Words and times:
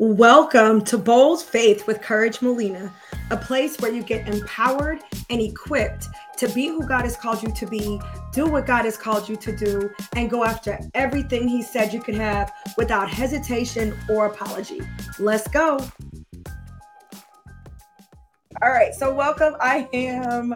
Welcome 0.00 0.84
to 0.84 0.96
Bold 0.96 1.42
Faith 1.42 1.88
with 1.88 2.00
Courage 2.00 2.40
Molina, 2.40 2.94
a 3.32 3.36
place 3.36 3.80
where 3.80 3.92
you 3.92 4.04
get 4.04 4.28
empowered 4.28 5.00
and 5.28 5.40
equipped 5.40 6.06
to 6.36 6.48
be 6.50 6.68
who 6.68 6.86
God 6.86 7.02
has 7.02 7.16
called 7.16 7.42
you 7.42 7.50
to 7.50 7.66
be, 7.66 8.00
do 8.32 8.46
what 8.46 8.64
God 8.64 8.84
has 8.84 8.96
called 8.96 9.28
you 9.28 9.34
to 9.34 9.56
do, 9.56 9.90
and 10.14 10.30
go 10.30 10.44
after 10.44 10.78
everything 10.94 11.48
He 11.48 11.62
said 11.62 11.92
you 11.92 12.00
could 12.00 12.14
have 12.14 12.52
without 12.76 13.10
hesitation 13.10 13.92
or 14.08 14.26
apology. 14.26 14.82
Let's 15.18 15.48
go. 15.48 15.80
All 18.62 18.70
right, 18.70 18.94
so 18.94 19.12
welcome. 19.12 19.56
I 19.60 19.88
am 19.92 20.54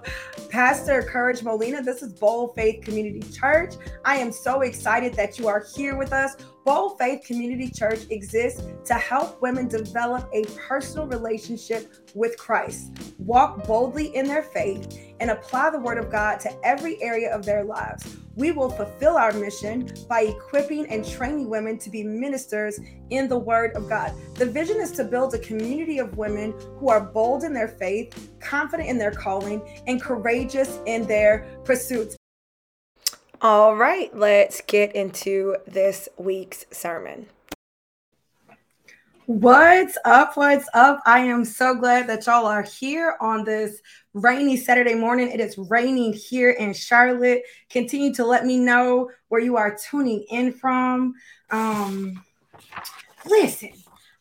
Pastor 0.51 1.03
Courage 1.03 1.43
Molina. 1.43 1.83
This 1.83 2.03
is 2.03 2.13
Bold 2.13 2.55
Faith 2.55 2.85
Community 2.85 3.29
Church. 3.33 3.75
I 4.05 4.19
am 4.19 4.31
so 4.31 4.61
excited 4.61 5.15
that 5.15 5.37
you 5.37 5.49
are 5.49 5.65
here 5.75 5.97
with 5.97 6.13
us. 6.13 6.37
Bold 6.65 6.97
Faith 6.97 7.25
Community 7.27 7.69
Church 7.69 8.03
exists 8.11 8.63
to 8.85 8.95
help 8.95 9.43
women 9.43 9.67
develop 9.67 10.29
a 10.33 10.45
personal 10.69 11.09
relationship 11.09 11.93
with 12.15 12.39
Christ, 12.39 12.93
walk 13.19 13.67
boldly 13.67 14.15
in 14.15 14.29
their 14.29 14.45
faith, 14.45 14.97
and 15.19 15.31
apply 15.31 15.71
the 15.71 15.81
Word 15.81 15.99
of 15.99 16.09
God 16.09 16.39
to 16.41 16.65
every 16.65 17.03
area 17.03 17.35
of 17.35 17.45
their 17.45 17.65
lives. 17.65 18.17
We 18.37 18.53
will 18.53 18.71
fulfill 18.71 19.17
our 19.17 19.33
mission 19.33 19.93
by 20.09 20.23
equipping 20.23 20.87
and 20.87 21.05
training 21.05 21.51
women 21.51 21.79
to 21.79 21.91
be 21.91 22.05
ministers 22.05 22.79
in 23.11 23.29
the 23.29 23.39
Word 23.39 23.73
of 23.75 23.89
God. 23.89 24.13
The 24.35 24.47
vision 24.47 24.81
is 24.81 24.93
to 24.93 25.05
build 25.05 25.35
a 25.35 25.41
community 25.41 25.99
of 25.99 26.17
women 26.17 26.55
who 26.79 26.89
are 26.91 27.01
bold 27.01 27.43
in 27.43 27.53
their 27.53 27.69
faith, 27.69 28.31
confident 28.39 28.89
in 28.89 28.99
their 28.99 29.11
calling, 29.11 29.61
and 29.89 30.01
courageous 30.01 30.79
in 30.87 31.09
their 31.09 31.45
pursuits. 31.65 32.17
All 33.45 33.75
right, 33.75 34.17
let's 34.17 34.61
get 34.61 34.95
into 34.95 35.57
this 35.67 36.09
week's 36.17 36.65
sermon. 36.71 37.27
What's 39.27 39.99
up? 40.05 40.37
What's 40.37 40.69
up? 40.75 41.01
I 41.07 41.19
am 41.25 41.45
so 41.45 41.75
glad 41.75 42.07
that 42.07 42.25
y'all 42.25 42.47
are 42.47 42.63
here 42.63 43.17
on 43.21 43.43
this 43.43 43.83
rainy 44.15 44.57
Saturday 44.57 44.95
morning. 44.95 45.29
It 45.29 45.41
is 45.41 45.59
raining 45.59 46.13
here 46.13 46.51
in 46.51 46.73
Charlotte. 46.73 47.43
Continue 47.69 48.15
to 48.15 48.25
let 48.25 48.47
me 48.47 48.61
know 48.61 49.11
where 49.27 49.41
you 49.41 49.57
are 49.57 49.77
tuning 49.77 50.25
in 50.31 50.53
from. 50.53 51.13
Um, 51.51 52.23
listen, 53.27 53.73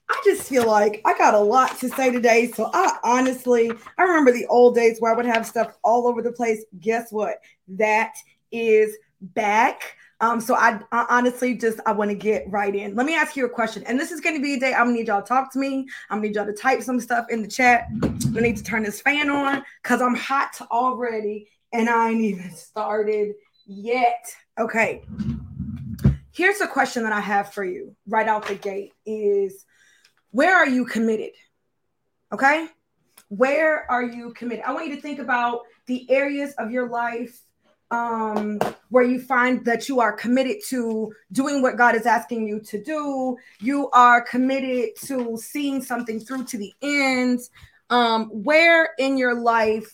I 0.09 0.19
just 0.25 0.50
feel 0.50 0.66
like 0.66 1.00
I 1.06 1.16
got 1.16 1.35
a 1.35 1.39
lot 1.39 1.78
to 1.81 1.89
say 1.89 2.11
today. 2.11 2.52
So 2.52 2.72
I 2.73 2.97
honestly, 3.03 3.72
I 4.00 4.02
remember 4.02 4.31
the 4.31 4.47
old 4.47 4.73
days 4.73 5.00
where 5.00 5.13
I 5.13 5.16
would 5.16 5.28
have 5.28 5.45
stuff 5.45 5.78
all 5.83 6.08
over 6.08 6.23
the 6.23 6.31
place. 6.31 6.66
Guess 6.80 7.11
what? 7.11 7.35
That 7.67 8.16
is 8.52 8.97
back. 9.22 9.95
Um, 10.19 10.39
so 10.39 10.55
I, 10.55 10.80
I, 10.91 11.08
honestly 11.09 11.55
just 11.55 11.80
I 11.86 11.94
want 11.94 12.11
to 12.11 12.16
get 12.16 12.45
right 12.47 12.75
in. 12.75 12.95
Let 12.95 13.05
me 13.05 13.16
ask 13.16 13.36
you 13.36 13.45
a 13.45 13.50
question, 13.50 13.83
and 13.88 14.00
this 14.00 14.11
is 14.11 14.22
going 14.22 14.36
to 14.36 14.41
be 14.41 14.53
a 14.55 14.59
day 14.59 14.73
I'm 14.73 14.88
gonna 14.88 14.97
need 14.97 15.08
y'all 15.08 15.22
to 15.22 15.28
talk 15.28 15.52
to 15.53 15.59
me. 15.59 15.88
I'm 16.09 16.17
gonna 16.17 16.28
need 16.28 16.36
y'all 16.36 16.45
to 16.45 16.53
type 16.53 16.83
some 16.83 17.00
stuff 17.00 17.25
in 17.30 17.41
the 17.41 17.47
chat. 17.47 17.88
I 18.03 18.39
need 18.39 18.58
to 18.58 18.63
turn 18.63 18.83
this 18.83 19.02
fan 19.02 19.30
on 19.30 19.63
because 19.81 20.02
I'm 20.02 20.16
hot 20.16 20.61
already, 20.69 21.50
and 21.73 21.89
I 21.89 22.11
ain't 22.11 22.22
even 22.22 22.52
started 22.52 23.33
yet. 23.66 24.31
Okay. 24.59 25.03
Here's 26.33 26.61
a 26.61 26.67
question 26.67 27.03
that 27.03 27.13
I 27.13 27.19
have 27.19 27.53
for 27.53 27.63
you 27.63 27.95
right 28.08 28.28
out 28.28 28.47
the 28.47 28.56
gate: 28.56 28.94
Is 29.06 29.66
where 30.30 30.56
are 30.56 30.67
you 30.67 30.85
committed? 30.85 31.31
Okay, 32.31 32.67
where 33.30 33.89
are 33.89 34.03
you 34.03 34.33
committed? 34.33 34.66
I 34.66 34.73
want 34.73 34.88
you 34.88 34.95
to 34.95 35.02
think 35.02 35.19
about 35.19 35.61
the 35.88 36.09
areas 36.11 36.53
of 36.59 36.72
your 36.72 36.89
life 36.89 37.41
um, 37.92 38.59
where 38.89 39.03
you 39.03 39.20
find 39.20 39.64
that 39.66 39.88
you 39.88 40.00
are 40.00 40.14
committed 40.14 40.58
to 40.70 41.14
doing 41.31 41.61
what 41.61 41.78
God 41.78 41.94
is 41.94 42.06
asking 42.06 42.47
you 42.47 42.59
to 42.61 42.81
do. 42.81 43.38
You 43.59 43.89
are 43.92 44.22
committed 44.22 44.95
to 45.06 45.38
seeing 45.38 45.81
something 45.84 46.19
through 46.19 46.45
to 46.45 46.58
the 46.58 46.73
end. 46.81 47.42
Um, 47.89 48.28
where 48.30 48.92
in 48.97 49.17
your 49.17 49.36
life 49.36 49.94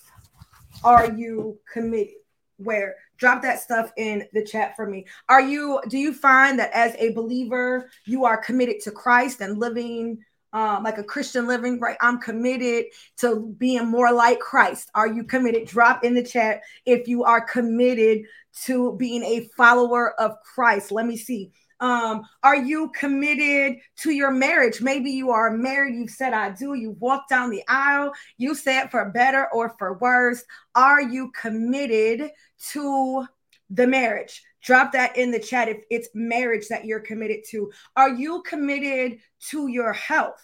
are 0.83 1.11
you 1.11 1.59
committed? 1.71 2.13
Where? 2.57 2.95
Drop 3.17 3.41
that 3.41 3.59
stuff 3.59 3.91
in 3.97 4.27
the 4.33 4.43
chat 4.43 4.75
for 4.75 4.87
me. 4.87 5.05
Are 5.27 5.41
you, 5.41 5.81
do 5.89 5.97
you 5.97 6.13
find 6.13 6.59
that 6.59 6.71
as 6.73 6.95
a 6.99 7.13
believer, 7.13 7.89
you 8.05 8.25
are 8.25 8.37
committed 8.37 8.79
to 8.81 8.91
Christ 8.91 9.41
and 9.41 9.59
living 9.59 10.19
um, 10.53 10.83
like 10.83 10.97
a 10.97 11.03
Christian 11.03 11.47
living, 11.47 11.79
right? 11.79 11.97
I'm 12.01 12.19
committed 12.19 12.85
to 13.17 13.53
being 13.57 13.87
more 13.87 14.11
like 14.11 14.39
Christ. 14.39 14.89
Are 14.95 15.07
you 15.07 15.23
committed? 15.23 15.67
Drop 15.67 16.03
in 16.03 16.13
the 16.15 16.23
chat 16.23 16.61
if 16.85 17.07
you 17.07 17.23
are 17.23 17.41
committed 17.41 18.23
to 18.63 18.95
being 18.97 19.23
a 19.23 19.49
follower 19.55 20.19
of 20.19 20.35
Christ. 20.41 20.91
Let 20.91 21.05
me 21.05 21.17
see. 21.17 21.51
Um, 21.79 22.23
are 22.41 22.55
you 22.55 22.91
committed 22.95 23.77
to 23.97 24.11
your 24.11 24.31
marriage? 24.31 24.81
Maybe 24.81 25.11
you 25.11 25.29
are 25.29 25.51
married, 25.51 25.95
you've 25.95 26.09
said 26.09 26.33
I 26.33 26.49
do, 26.49 26.73
you 26.73 26.91
walked 26.99 27.29
down 27.29 27.51
the 27.51 27.63
aisle, 27.67 28.13
you 28.37 28.55
said 28.55 28.89
for 28.89 29.11
better 29.11 29.47
or 29.53 29.75
for 29.77 29.97
worse. 29.99 30.43
Are 30.73 31.01
you 31.01 31.31
committed 31.39 32.31
to 32.71 33.25
the 33.69 33.85
marriage? 33.85 34.41
Drop 34.63 34.91
that 34.93 35.17
in 35.17 35.31
the 35.31 35.39
chat 35.39 35.69
if 35.69 35.83
it's 35.89 36.09
marriage 36.13 36.67
that 36.67 36.85
you're 36.85 36.99
committed 36.99 37.43
to. 37.49 37.71
Are 37.95 38.09
you 38.09 38.41
committed 38.43 39.19
to 39.49 39.67
your 39.67 39.93
health? 39.93 40.43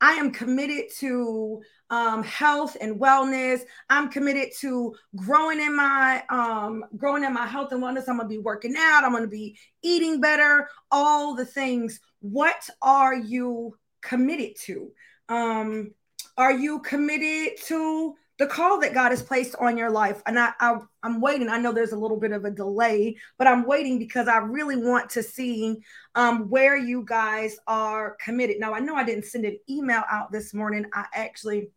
I 0.00 0.12
am 0.12 0.30
committed 0.30 0.86
to 0.98 1.60
um, 1.90 2.22
health 2.22 2.76
and 2.80 3.00
wellness. 3.00 3.62
I'm 3.90 4.08
committed 4.08 4.50
to 4.60 4.94
growing 5.16 5.60
in 5.60 5.74
my 5.74 6.22
um, 6.30 6.84
growing 6.96 7.24
in 7.24 7.32
my 7.32 7.46
health 7.46 7.72
and 7.72 7.82
wellness. 7.82 8.08
I'm 8.08 8.18
gonna 8.18 8.28
be 8.28 8.38
working 8.38 8.74
out. 8.76 9.04
I'm 9.04 9.12
gonna 9.12 9.26
be 9.26 9.58
eating 9.82 10.20
better. 10.20 10.68
All 10.90 11.34
the 11.34 11.46
things. 11.46 12.00
What 12.20 12.68
are 12.80 13.14
you 13.14 13.76
committed 14.02 14.56
to? 14.66 14.92
Um, 15.28 15.92
are 16.36 16.52
you 16.52 16.80
committed 16.80 17.58
to 17.66 18.14
the 18.38 18.46
call 18.46 18.80
that 18.80 18.94
God 18.94 19.10
has 19.10 19.22
placed 19.22 19.56
on 19.56 19.76
your 19.76 19.90
life. 19.90 20.22
And 20.24 20.38
I, 20.38 20.52
I 20.60 20.78
am 21.02 21.20
waiting. 21.20 21.48
I 21.48 21.58
know 21.58 21.72
there's 21.72 21.92
a 21.92 21.98
little 21.98 22.18
bit 22.18 22.32
of 22.32 22.44
a 22.44 22.50
delay, 22.50 23.16
but 23.36 23.48
I'm 23.48 23.66
waiting 23.66 23.98
because 23.98 24.28
I 24.28 24.38
really 24.38 24.76
want 24.76 25.10
to 25.10 25.22
see 25.22 25.78
um, 26.14 26.48
where 26.48 26.76
you 26.76 27.04
guys 27.04 27.58
are 27.66 28.16
committed. 28.20 28.60
Now 28.60 28.72
I 28.72 28.80
know 28.80 28.94
I 28.94 29.04
didn't 29.04 29.26
send 29.26 29.44
an 29.44 29.58
email 29.68 30.02
out 30.10 30.30
this 30.30 30.54
morning. 30.54 30.86
I 30.94 31.06
actually 31.12 31.70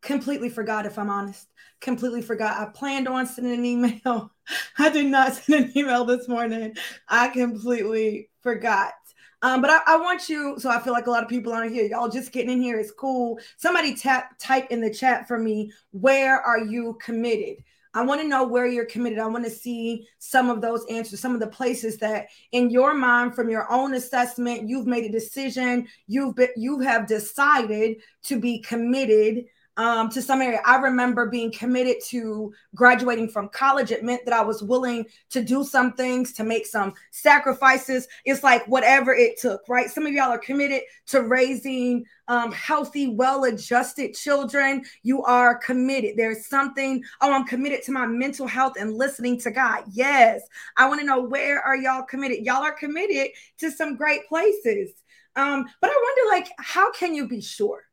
completely 0.00 0.48
forgot, 0.48 0.86
if 0.86 0.98
I'm 0.98 1.10
honest. 1.10 1.48
Completely 1.80 2.22
forgot. 2.22 2.60
I 2.60 2.70
planned 2.70 3.08
on 3.08 3.26
sending 3.26 3.58
an 3.58 3.64
email. 3.64 4.32
I 4.78 4.90
did 4.90 5.06
not 5.06 5.34
send 5.34 5.66
an 5.66 5.76
email 5.76 6.04
this 6.04 6.28
morning. 6.28 6.76
I 7.08 7.28
completely 7.28 8.30
forgot. 8.42 8.92
Um, 9.42 9.60
but 9.60 9.70
I, 9.70 9.80
I, 9.86 9.96
want 9.96 10.28
you, 10.28 10.56
so 10.58 10.70
I 10.70 10.80
feel 10.80 10.92
like 10.92 11.06
a 11.06 11.10
lot 11.10 11.22
of 11.22 11.28
people 11.28 11.52
aren't 11.52 11.72
here. 11.72 11.86
Y'all 11.86 12.08
just 12.08 12.32
getting 12.32 12.50
in 12.50 12.60
here 12.60 12.78
is 12.78 12.90
cool. 12.90 13.38
Somebody 13.58 13.94
tap 13.94 14.38
type 14.38 14.68
in 14.70 14.80
the 14.80 14.92
chat 14.92 15.28
for 15.28 15.38
me. 15.38 15.70
Where 15.92 16.40
are 16.40 16.58
you 16.58 16.96
committed? 17.02 17.62
I 17.96 18.02
want 18.02 18.20
to 18.20 18.28
know 18.28 18.46
where 18.46 18.66
you're 18.66 18.84
committed. 18.84 19.18
I 19.18 19.26
want 19.26 19.44
to 19.44 19.50
see 19.50 20.06
some 20.18 20.50
of 20.50 20.60
those 20.60 20.84
answers, 20.90 21.18
some 21.18 21.32
of 21.32 21.40
the 21.40 21.46
places 21.46 21.96
that 21.98 22.26
in 22.52 22.68
your 22.68 22.92
mind, 22.92 23.34
from 23.34 23.48
your 23.48 23.70
own 23.72 23.94
assessment, 23.94 24.68
you've 24.68 24.86
made 24.86 25.04
a 25.04 25.12
decision, 25.12 25.88
you've 26.06 26.34
been, 26.34 26.50
you 26.56 26.80
have 26.80 27.06
decided 27.06 27.96
to 28.24 28.38
be 28.38 28.60
committed 28.60 29.46
um, 29.76 30.08
to 30.10 30.22
some 30.22 30.40
area. 30.40 30.60
I 30.64 30.76
remember 30.76 31.26
being 31.26 31.52
committed 31.52 31.96
to 32.06 32.52
graduating 32.74 33.28
from 33.28 33.48
college. 33.50 33.90
It 33.90 34.02
meant 34.04 34.24
that 34.24 34.34
I 34.34 34.42
was 34.42 34.62
willing 34.62 35.06
to 35.30 35.42
do 35.42 35.64
some 35.64 35.92
things, 35.92 36.32
to 36.34 36.44
make 36.44 36.66
some 36.66 36.94
sacrifices. 37.10 38.08
It's 38.24 38.42
like 38.42 38.66
whatever 38.66 39.14
it 39.14 39.38
took, 39.38 39.62
right? 39.68 39.90
Some 39.90 40.06
of 40.06 40.12
y'all 40.12 40.32
are 40.32 40.38
committed 40.38 40.82
to 41.08 41.22
raising 41.22 42.04
um, 42.28 42.50
healthy, 42.52 43.08
well 43.08 43.44
adjusted 43.44 44.14
children. 44.14 44.84
You 45.02 45.22
are 45.24 45.56
committed. 45.58 46.16
There's 46.16 46.46
something, 46.46 47.02
oh, 47.20 47.32
I'm 47.32 47.46
committed 47.46 47.82
to 47.84 47.92
my 47.92 48.06
mental 48.06 48.46
health 48.46 48.74
and 48.78 48.94
listening 48.94 49.38
to 49.40 49.50
God. 49.50 49.84
Yes. 49.92 50.42
I 50.76 50.88
want 50.88 51.00
to 51.00 51.06
know 51.06 51.20
where 51.20 51.60
are 51.60 51.76
y'all 51.76 52.02
committed? 52.02 52.44
Y'all 52.44 52.62
are 52.62 52.72
committed 52.72 53.32
to 53.58 53.70
some 53.70 53.96
great 53.96 54.26
places. 54.28 54.90
Um, 55.36 55.66
but 55.80 55.90
I 55.90 55.94
wonder, 55.94 56.34
like, 56.34 56.50
how 56.58 56.90
can 56.92 57.14
you 57.14 57.28
be 57.28 57.42
sure 57.42 57.84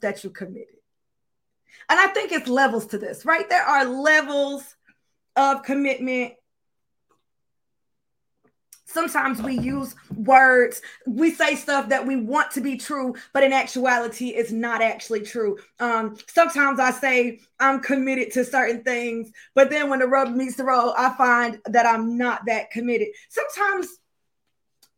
that 0.00 0.24
you 0.24 0.30
committed? 0.30 0.78
And 1.88 1.98
I 1.98 2.08
think 2.08 2.32
it's 2.32 2.48
levels 2.48 2.86
to 2.88 2.98
this, 2.98 3.24
right? 3.24 3.48
There 3.48 3.62
are 3.62 3.84
levels 3.84 4.76
of 5.36 5.62
commitment. 5.62 6.34
Sometimes 8.84 9.42
we 9.42 9.58
use 9.58 9.94
words, 10.16 10.80
we 11.06 11.30
say 11.30 11.54
stuff 11.54 11.90
that 11.90 12.06
we 12.06 12.16
want 12.16 12.50
to 12.52 12.62
be 12.62 12.78
true, 12.78 13.14
but 13.34 13.42
in 13.42 13.52
actuality, 13.52 14.28
it's 14.28 14.50
not 14.50 14.80
actually 14.80 15.20
true. 15.20 15.58
Um, 15.78 16.16
sometimes 16.26 16.80
I 16.80 16.90
say 16.92 17.40
I'm 17.60 17.80
committed 17.80 18.32
to 18.32 18.44
certain 18.46 18.82
things, 18.82 19.30
but 19.54 19.68
then 19.68 19.90
when 19.90 19.98
the 19.98 20.06
rubber 20.06 20.30
meets 20.30 20.56
the 20.56 20.64
road, 20.64 20.94
I 20.96 21.14
find 21.18 21.60
that 21.66 21.84
I'm 21.84 22.16
not 22.16 22.46
that 22.46 22.70
committed. 22.70 23.08
Sometimes 23.28 23.88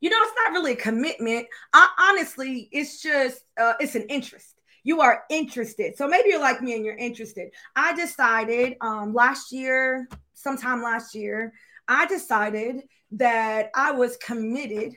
you 0.00 0.08
know 0.08 0.16
it's 0.18 0.32
not 0.44 0.52
really 0.52 0.72
a 0.72 0.76
commitment 0.76 1.46
I, 1.72 1.88
honestly 1.98 2.68
it's 2.72 3.02
just 3.02 3.44
uh, 3.60 3.74
it's 3.80 3.94
an 3.94 4.06
interest 4.08 4.59
you 4.82 5.00
are 5.00 5.24
interested. 5.30 5.96
So 5.96 6.08
maybe 6.08 6.30
you're 6.30 6.40
like 6.40 6.62
me 6.62 6.74
and 6.74 6.84
you're 6.84 6.96
interested. 6.96 7.50
I 7.76 7.94
decided 7.94 8.76
um, 8.80 9.12
last 9.14 9.52
year, 9.52 10.08
sometime 10.34 10.82
last 10.82 11.14
year, 11.14 11.52
I 11.88 12.06
decided 12.06 12.82
that 13.12 13.70
I 13.74 13.92
was 13.92 14.16
committed 14.18 14.96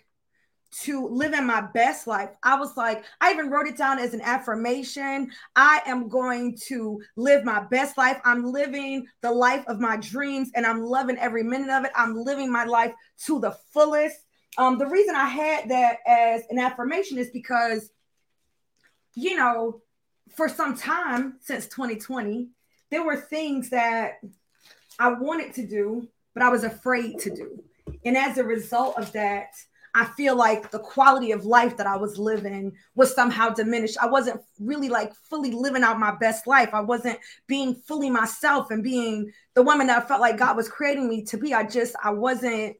to 0.82 1.08
living 1.08 1.46
my 1.46 1.62
best 1.74 2.08
life. 2.08 2.30
I 2.42 2.56
was 2.56 2.76
like, 2.76 3.04
I 3.22 3.32
even 3.32 3.50
wrote 3.50 3.68
it 3.68 3.78
down 3.78 4.00
as 4.00 4.14
an 4.14 4.22
affirmation. 4.22 5.30
I 5.56 5.82
am 5.86 6.10
going 6.10 6.58
to 6.68 7.00
live 7.16 7.44
my 7.44 7.66
best 7.66 7.98
life. 7.98 8.20
I'm 8.26 8.52
living 8.52 9.06
the 9.22 9.32
life 9.32 9.64
of 9.68 9.80
my 9.80 9.98
dreams 9.98 10.50
and 10.56 10.66
I'm 10.66 10.82
loving 10.84 11.18
every 11.18 11.44
minute 11.44 11.70
of 11.70 11.86
it. 11.86 11.92
I'm 11.96 12.16
living 12.16 12.52
my 12.52 12.64
life 12.64 12.94
to 13.26 13.40
the 13.40 13.56
fullest. 13.72 14.18
Um, 14.58 14.78
the 14.78 14.88
reason 14.88 15.16
I 15.16 15.28
had 15.28 15.70
that 15.70 15.98
as 16.08 16.44
an 16.50 16.60
affirmation 16.60 17.18
is 17.18 17.30
because, 17.32 17.90
you 19.16 19.36
know, 19.36 19.82
for 20.36 20.50
some 20.50 20.76
time 20.76 21.36
since 21.42 21.68
2020, 21.68 22.50
there 22.90 23.04
were 23.04 23.16
things 23.16 23.70
that 23.70 24.20
I 25.00 25.14
wanted 25.14 25.54
to 25.56 25.68
do, 25.68 26.08
but 26.34 26.44
I 26.44 26.50
was 26.50 26.64
afraid 26.64 27.20
to 27.20 27.36
do. 27.36 27.64
And 28.06 28.18
as 28.18 28.38
a 28.38 28.44
result 28.44 28.98
of 28.98 29.12
that, 29.14 29.50
I 29.96 30.06
feel 30.06 30.36
like 30.36 30.72
the 30.72 30.80
quality 30.80 31.32
of 31.32 31.46
life 31.46 31.78
that 31.78 31.86
I 31.86 31.98
was 31.98 32.18
living 32.18 32.74
was 32.96 33.14
somehow 33.14 33.50
diminished. 33.50 33.98
I 34.02 34.08
wasn't 34.08 34.42
really 34.60 34.90
like 34.90 35.14
fully 35.14 35.52
living 35.52 35.84
out 35.84 36.00
my 36.00 36.16
best 36.16 36.48
life. 36.48 36.70
I 36.74 36.82
wasn't 36.82 37.20
being 37.46 37.76
fully 37.76 38.10
myself 38.10 38.72
and 38.72 38.84
being 38.84 39.32
the 39.54 39.62
woman 39.62 39.88
that 39.88 40.04
I 40.04 40.08
felt 40.08 40.22
like 40.22 40.38
God 40.38 40.58
was 40.58 40.68
creating 40.68 41.08
me 41.08 41.24
to 41.26 41.38
be. 41.38 41.54
I 41.54 41.64
just, 41.64 41.96
I 42.04 42.10
wasn't 42.10 42.76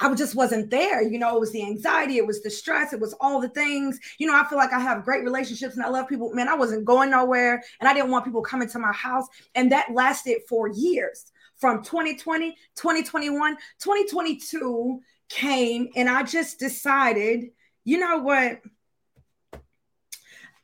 I 0.00 0.12
just 0.14 0.34
wasn't 0.34 0.70
there. 0.70 1.02
You 1.02 1.18
know, 1.18 1.36
it 1.36 1.40
was 1.40 1.52
the 1.52 1.64
anxiety, 1.64 2.18
it 2.18 2.26
was 2.26 2.42
the 2.42 2.50
stress, 2.50 2.92
it 2.92 3.00
was 3.00 3.14
all 3.20 3.40
the 3.40 3.48
things. 3.48 3.98
You 4.18 4.26
know, 4.26 4.40
I 4.40 4.46
feel 4.48 4.58
like 4.58 4.72
I 4.72 4.80
have 4.80 5.04
great 5.04 5.24
relationships 5.24 5.74
and 5.74 5.84
I 5.84 5.88
love 5.88 6.08
people. 6.08 6.32
Man, 6.32 6.48
I 6.48 6.54
wasn't 6.54 6.84
going 6.84 7.10
nowhere 7.10 7.62
and 7.80 7.88
I 7.88 7.94
didn't 7.94 8.10
want 8.10 8.24
people 8.24 8.42
coming 8.42 8.68
to 8.68 8.78
my 8.78 8.92
house. 8.92 9.26
And 9.54 9.72
that 9.72 9.92
lasted 9.92 10.42
for 10.48 10.68
years 10.68 11.32
from 11.56 11.82
2020, 11.82 12.56
2021, 12.76 13.56
2022 13.80 15.00
came 15.28 15.88
and 15.96 16.08
I 16.08 16.22
just 16.22 16.58
decided, 16.58 17.46
you 17.84 17.98
know 17.98 18.18
what? 18.18 18.60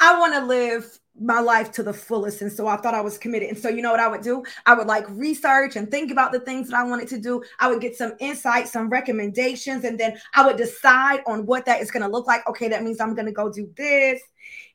I 0.01 0.19
want 0.19 0.35
to 0.35 0.45
live 0.45 0.99
my 1.20 1.40
life 1.40 1.70
to 1.72 1.82
the 1.82 1.93
fullest. 1.93 2.43
And 2.43 2.52
so 2.52 2.66
I 2.66 2.76
thought 2.76 2.94
I 2.94 3.00
was 3.00 3.19
committed. 3.19 3.49
And 3.49 3.58
so, 3.58 3.69
you 3.69 3.82
know 3.82 3.90
what 3.90 4.00
I 4.00 4.08
would 4.08 4.22
do? 4.22 4.43
I 4.66 4.75
would 4.75 4.87
like 4.87 5.08
research 5.11 5.76
and 5.76 5.90
think 5.90 6.11
about 6.11 6.32
the 6.32 6.40
things 6.40 6.69
that 6.69 6.78
I 6.78 6.82
wanted 6.84 7.08
to 7.08 7.19
do. 7.19 7.43
I 7.61 7.69
would 7.69 7.81
get 7.81 7.96
some 7.96 8.14
insight, 8.19 8.69
some 8.69 8.88
recommendations, 8.88 9.84
and 9.84 9.99
then 9.99 10.19
I 10.34 10.44
would 10.44 10.56
decide 10.56 11.20
on 11.26 11.46
what 11.46 11.66
that 11.66 11.81
is 11.81 11.90
going 11.90 12.02
to 12.02 12.08
look 12.08 12.26
like. 12.26 12.46
Okay, 12.49 12.69
that 12.69 12.82
means 12.82 13.00
I'm 13.00 13.14
going 13.14 13.26
to 13.26 13.32
go 13.32 13.52
do 13.52 13.70
this. 13.76 14.20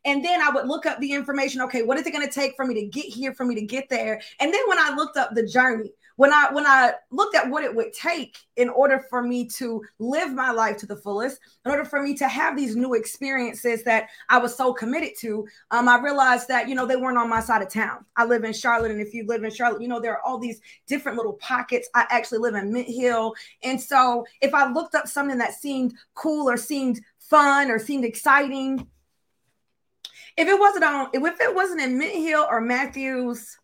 And 0.06 0.24
then 0.24 0.42
I 0.42 0.50
would 0.50 0.68
look 0.68 0.86
up 0.86 1.00
the 1.00 1.12
information. 1.12 1.62
Okay, 1.62 1.84
what 1.84 1.98
is 1.98 2.08
it 2.08 2.12
going 2.12 2.26
to 2.26 2.34
take 2.34 2.54
for 2.56 2.66
me 2.66 2.74
to 2.76 2.86
get 2.86 3.06
here, 3.06 3.34
for 3.34 3.46
me 3.46 3.56
to 3.56 3.66
get 3.66 3.90
there? 3.90 4.22
And 4.40 4.54
then 4.54 4.62
when 4.68 4.80
I 4.80 4.94
looked 4.96 5.18
up 5.18 5.32
the 5.36 5.46
journey, 5.46 5.92
when 6.20 6.34
I 6.34 6.52
when 6.52 6.66
I 6.68 6.96
looked 7.12 7.34
at 7.34 7.50
what 7.50 7.64
it 7.64 7.74
would 7.74 7.94
take 7.94 8.40
in 8.58 8.68
order 8.68 9.06
for 9.10 9.24
me 9.24 9.48
to 9.56 9.82
live 10.00 10.34
my 10.34 10.52
life 10.52 10.76
to 10.80 10.86
the 10.86 10.98
fullest, 10.98 11.40
in 11.64 11.72
order 11.72 11.86
for 11.86 12.04
me 12.04 12.14
to 12.16 12.28
have 12.28 12.58
these 12.58 12.76
new 12.76 12.94
experiences 12.94 13.86
that 13.86 14.10
I 14.28 14.38
was 14.38 14.54
so 14.54 14.74
committed 14.74 15.12
to, 15.20 15.48
um, 15.72 15.88
I 15.88 15.98
realized 15.98 16.50
that 16.50 16.68
you 16.68 16.76
know 16.76 16.86
they 16.86 16.98
weren't 16.98 17.18
on 17.18 17.30
my 17.30 17.40
side 17.40 17.62
of 17.62 17.70
town. 17.70 18.04
I 18.18 18.26
live 18.26 18.44
in 18.44 18.52
Charlotte, 18.52 18.92
and 18.92 19.00
if 19.00 19.14
you 19.14 19.26
live 19.28 19.46
in 19.46 19.50
Charlotte, 19.50 19.82
you 19.82 19.88
know 19.88 20.02
there 20.02 20.12
are 20.12 20.22
all 20.26 20.38
these 20.38 20.60
different 20.88 21.16
little 21.16 21.36
pockets. 21.36 21.88
I 21.96 22.06
actually 22.10 22.40
live 22.40 22.56
in 22.56 22.74
Mint 22.74 22.90
Hill, 22.90 23.34
and 23.64 23.80
so 23.80 24.26
if 24.42 24.54
I 24.54 24.70
looked 24.70 24.96
up 24.96 25.08
something 25.08 25.38
that 25.38 25.54
seemed 25.54 25.94
cool 26.16 26.50
or 26.50 26.58
seemed 26.58 27.00
fun 27.18 27.72
or 27.72 27.80
seemed 27.80 28.04
exciting, 28.04 28.86
if 30.36 30.50
it 30.50 30.60
wasn't 30.60 30.84
on, 30.84 31.12
if 31.14 31.40
it 31.40 31.56
wasn't 31.56 31.80
in 31.80 31.98
Mint 31.98 32.16
Hill 32.16 32.46
or 32.50 32.60
Matthews, 32.60 33.58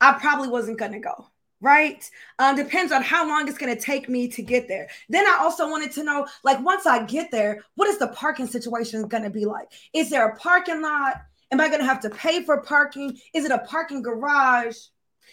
I 0.00 0.12
probably 0.12 0.50
wasn't 0.50 0.78
gonna 0.78 1.00
go 1.00 1.26
right? 1.60 2.08
Um, 2.38 2.56
depends 2.56 2.92
on 2.92 3.02
how 3.02 3.26
long 3.26 3.48
it's 3.48 3.58
going 3.58 3.74
to 3.74 3.80
take 3.80 4.08
me 4.08 4.28
to 4.28 4.42
get 4.42 4.68
there. 4.68 4.88
Then 5.08 5.26
I 5.26 5.38
also 5.40 5.68
wanted 5.68 5.92
to 5.92 6.04
know, 6.04 6.26
like, 6.44 6.62
once 6.64 6.86
I 6.86 7.04
get 7.04 7.30
there, 7.30 7.64
what 7.74 7.88
is 7.88 7.98
the 7.98 8.08
parking 8.08 8.46
situation 8.46 9.06
going 9.08 9.22
to 9.22 9.30
be 9.30 9.44
like? 9.44 9.68
Is 9.92 10.10
there 10.10 10.28
a 10.28 10.36
parking 10.36 10.82
lot? 10.82 11.22
Am 11.52 11.60
I 11.60 11.68
going 11.68 11.80
to 11.80 11.86
have 11.86 12.00
to 12.00 12.10
pay 12.10 12.42
for 12.42 12.60
parking? 12.62 13.18
Is 13.32 13.44
it 13.44 13.52
a 13.52 13.58
parking 13.58 14.02
garage? 14.02 14.76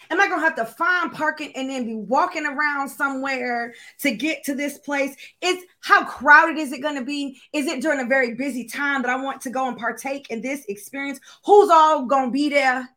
Am 0.09 0.19
I 0.19 0.27
going 0.27 0.39
to 0.39 0.45
have 0.45 0.55
to 0.55 0.65
find 0.65 1.11
parking 1.11 1.51
and 1.55 1.69
then 1.69 1.85
be 1.85 1.95
walking 1.95 2.45
around 2.45 2.89
somewhere 2.89 3.73
to 4.01 4.11
get 4.11 4.43
to 4.43 4.55
this 4.55 4.77
place? 4.79 5.15
Is 5.41 5.63
how 5.81 6.05
crowded 6.05 6.57
is 6.57 6.71
it 6.71 6.81
going 6.81 6.97
to 6.97 7.05
be? 7.05 7.39
Is 7.53 7.67
it 7.67 7.81
during 7.81 7.99
a 7.99 8.05
very 8.05 8.35
busy 8.35 8.65
time 8.65 9.01
that 9.01 9.11
I 9.11 9.21
want 9.21 9.41
to 9.41 9.49
go 9.49 9.67
and 9.67 9.77
partake 9.77 10.29
in 10.29 10.41
this 10.41 10.65
experience? 10.67 11.19
Who's 11.45 11.69
all 11.69 12.05
going 12.05 12.25
to 12.25 12.31
be 12.31 12.49
there? 12.49 12.89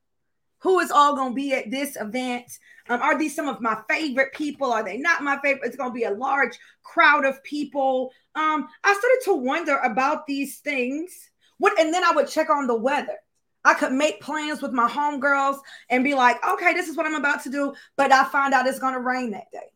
Who 0.61 0.81
is 0.81 0.91
all 0.91 1.15
going 1.15 1.33
to 1.33 1.35
be 1.35 1.53
at 1.53 1.71
this 1.71 1.97
event? 1.97 2.59
Um, 2.89 3.03
are 3.03 3.19
these 3.19 3.35
some 3.35 3.49
of 3.49 3.61
my 3.61 3.79
favorite 3.89 4.33
people? 4.33 4.73
Are 4.73 4.85
they 4.85 4.97
not 4.97 5.23
my 5.23 5.39
favorite? 5.43 5.67
It's 5.67 5.77
going 5.77 5.91
to 5.91 5.95
be 5.95 6.05
a 6.05 6.11
large 6.11 6.59
crowd 6.83 7.25
of 7.25 7.43
people. 7.43 8.13
Um, 8.35 8.69
I 8.85 8.93
started 8.93 9.21
to 9.25 9.35
wonder 9.35 9.77
about 9.79 10.27
these 10.27 10.59
things. 10.59 11.31
What, 11.59 11.79
and 11.79 11.93
then 11.93 12.05
I 12.05 12.13
would 12.13 12.29
check 12.29 12.51
on 12.51 12.67
the 12.67 12.77
weather. 12.77 13.17
I 13.65 13.75
could 13.75 13.93
make 13.93 14.21
plans 14.21 14.63
with 14.63 14.73
my 14.73 14.89
homegirls 14.89 15.59
and 15.91 16.05
be 16.05 16.15
like, 16.15 16.37
okay, 16.47 16.73
this 16.73 16.89
is 16.89 16.97
what 16.97 17.07
I'm 17.07 17.17
about 17.17 17.43
to 17.43 17.51
do. 17.51 17.75
But 17.97 18.13
I 18.13 18.25
find 18.25 18.55
out 18.55 18.67
it's 18.67 18.79
going 18.79 18.95
to 18.95 19.01
rain 19.01 19.33
that 19.33 19.51
day 19.53 19.73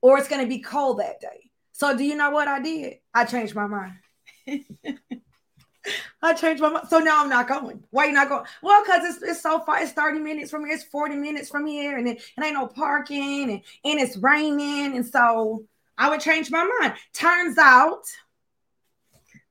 or 0.00 0.18
it's 0.18 0.28
going 0.28 0.42
to 0.42 0.48
be 0.48 0.60
cold 0.60 1.00
that 1.00 1.20
day. 1.20 1.50
So, 1.72 1.96
do 1.96 2.04
you 2.04 2.16
know 2.16 2.30
what 2.30 2.48
I 2.48 2.60
did? 2.60 2.94
I 3.12 3.24
changed 3.24 3.54
my 3.54 3.66
mind. 3.66 3.98
I 6.22 6.34
changed 6.34 6.60
my 6.60 6.68
mind. 6.68 6.88
So 6.88 6.98
now 6.98 7.22
I'm 7.22 7.28
not 7.28 7.48
going. 7.48 7.82
Why 7.90 8.06
you 8.06 8.12
not 8.12 8.28
going? 8.28 8.44
Well, 8.62 8.82
because 8.84 9.04
it's, 9.04 9.22
it's 9.22 9.42
so 9.42 9.60
far. 9.60 9.80
It's 9.80 9.92
30 9.92 10.18
minutes 10.18 10.50
from 10.50 10.64
here. 10.64 10.74
It's 10.74 10.84
40 10.84 11.16
minutes 11.16 11.48
from 11.48 11.66
here. 11.66 11.96
And 11.96 12.06
then 12.06 12.16
and 12.36 12.44
ain't 12.44 12.54
no 12.54 12.66
parking 12.66 13.50
and, 13.50 13.62
and 13.84 14.00
it's 14.00 14.16
raining. 14.16 14.96
And 14.96 15.06
so 15.06 15.64
I 15.96 16.10
would 16.10 16.20
change 16.20 16.50
my 16.50 16.68
mind. 16.80 16.94
Turns 17.12 17.58
out 17.58 18.04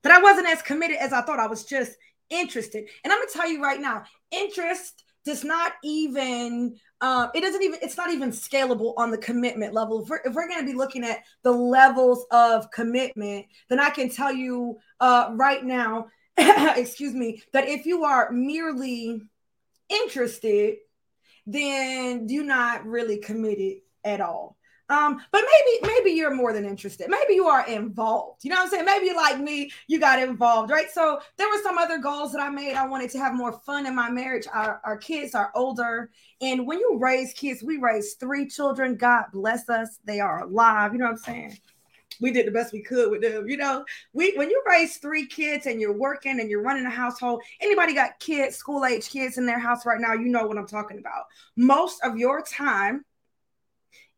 that 0.04 0.12
I 0.12 0.22
wasn't 0.22 0.48
as 0.48 0.62
committed 0.62 0.98
as 0.98 1.14
I 1.14 1.22
thought. 1.22 1.40
I 1.40 1.48
was 1.48 1.66
just 1.66 1.98
interested. 2.30 2.88
And 3.04 3.14
I'm 3.14 3.20
gonna 3.20 3.32
tell 3.32 3.50
you 3.50 3.62
right 3.62 3.80
now, 3.80 4.04
interest 4.32 5.04
does 5.28 5.44
not 5.44 5.74
even 5.84 6.78
uh, 7.02 7.28
it 7.36 7.42
doesn't 7.42 7.62
even 7.62 7.78
it's 7.82 7.98
not 7.98 8.12
even 8.12 8.32
scalable 8.32 8.94
on 8.98 9.12
the 9.12 9.18
commitment 9.18 9.74
level 9.74 10.02
if 10.02 10.10
we're, 10.10 10.22
if 10.24 10.34
we're 10.34 10.48
going 10.48 10.62
to 10.62 10.66
be 10.66 10.76
looking 10.76 11.04
at 11.04 11.20
the 11.44 11.52
levels 11.52 12.26
of 12.32 12.72
commitment 12.72 13.46
then 13.70 13.80
i 13.80 13.90
can 13.90 14.10
tell 14.10 14.34
you 14.34 14.78
uh, 15.02 15.30
right 15.34 15.64
now 15.66 16.08
excuse 16.78 17.13
me, 17.13 17.42
that 17.54 17.68
if 17.68 17.86
you 17.86 18.04
are 18.04 18.31
merely 18.31 19.22
interested, 19.89 20.78
then 21.45 22.28
you're 22.30 22.44
not 22.44 22.86
really 22.86 23.18
committed 23.18 23.78
at 24.04 24.22
all. 24.22 24.57
Um, 24.89 25.22
but 25.31 25.44
maybe 25.44 25.94
maybe 25.94 26.12
you're 26.12 26.34
more 26.34 26.54
than 26.54 26.63
interested. 26.63 27.10
Maybe 27.10 27.34
you 27.34 27.48
are 27.48 27.68
involved. 27.68 28.45
You 28.45 28.51
know 28.51 28.56
what 28.57 28.66
I'm 28.66 28.69
saying? 28.69 28.86
Maybe 28.86 29.13
like 29.13 29.38
me, 29.38 29.69
you 29.88 30.00
got 30.00 30.22
involved, 30.22 30.72
right? 30.72 30.89
So 30.89 31.19
there 31.38 31.50
were 31.50 31.62
some 31.62 31.78
other 31.78 31.98
goals 31.98 32.31
that 32.31 32.42
I 32.42 32.50
made. 32.50 32.76
I 32.76 32.88
wanted 32.88 33.09
to 33.12 33.19
have 33.19 33.33
more 33.33 33.52
fun 33.52 33.85
in 33.85 33.94
my 33.94 34.09
marriage. 34.09 34.47
Our, 34.54 34.80
our 34.85 34.97
kids 34.97 35.35
are 35.35 35.52
older, 35.56 36.09
and 36.40 36.66
when 36.66 36.80
you 36.80 36.97
raise 37.02 37.33
kids, 37.33 37.64
we 37.64 37.78
raised 37.78 38.19
three 38.19 38.47
children. 38.47 38.95
God 38.95 39.26
bless 39.33 39.68
us; 39.68 40.00
they 40.06 40.21
are 40.21 40.44
alive. 40.44 40.94
You 40.94 41.00
know 41.00 41.06
what 41.06 41.12
I'm 41.12 41.18
saying? 41.18 41.57
We 42.21 42.31
did 42.31 42.47
the 42.47 42.52
best 42.52 42.74
we 42.74 42.81
could 42.81 43.12
with 43.12 43.21
them. 43.21 43.47
You 43.47 43.57
know, 43.57 43.86
we 44.14 44.36
when 44.38 44.50
you 44.50 44.64
raise 44.68 44.97
three 44.97 45.26
kids 45.26 45.66
and 45.66 45.80
you're 45.80 45.97
working 45.97 46.40
and 46.40 46.50
you're 46.50 46.62
running 46.62 46.86
a 46.86 46.90
household, 46.90 47.42
anybody 47.62 47.94
got 47.94 48.19
kids, 48.19 48.56
school 48.56 48.86
age 48.86 49.09
kids 49.09 49.38
in 49.38 49.45
their 49.45 49.59
house 49.59 49.86
right 49.86 50.02
now, 50.02 50.14
you 50.14 50.28
know 50.28 50.45
what 50.45 50.57
I'm 50.57 50.68
talking 50.68 51.00
about. 51.00 51.26
Most 51.56 52.04
of 52.04 52.18
your 52.18 52.42
time 52.42 53.04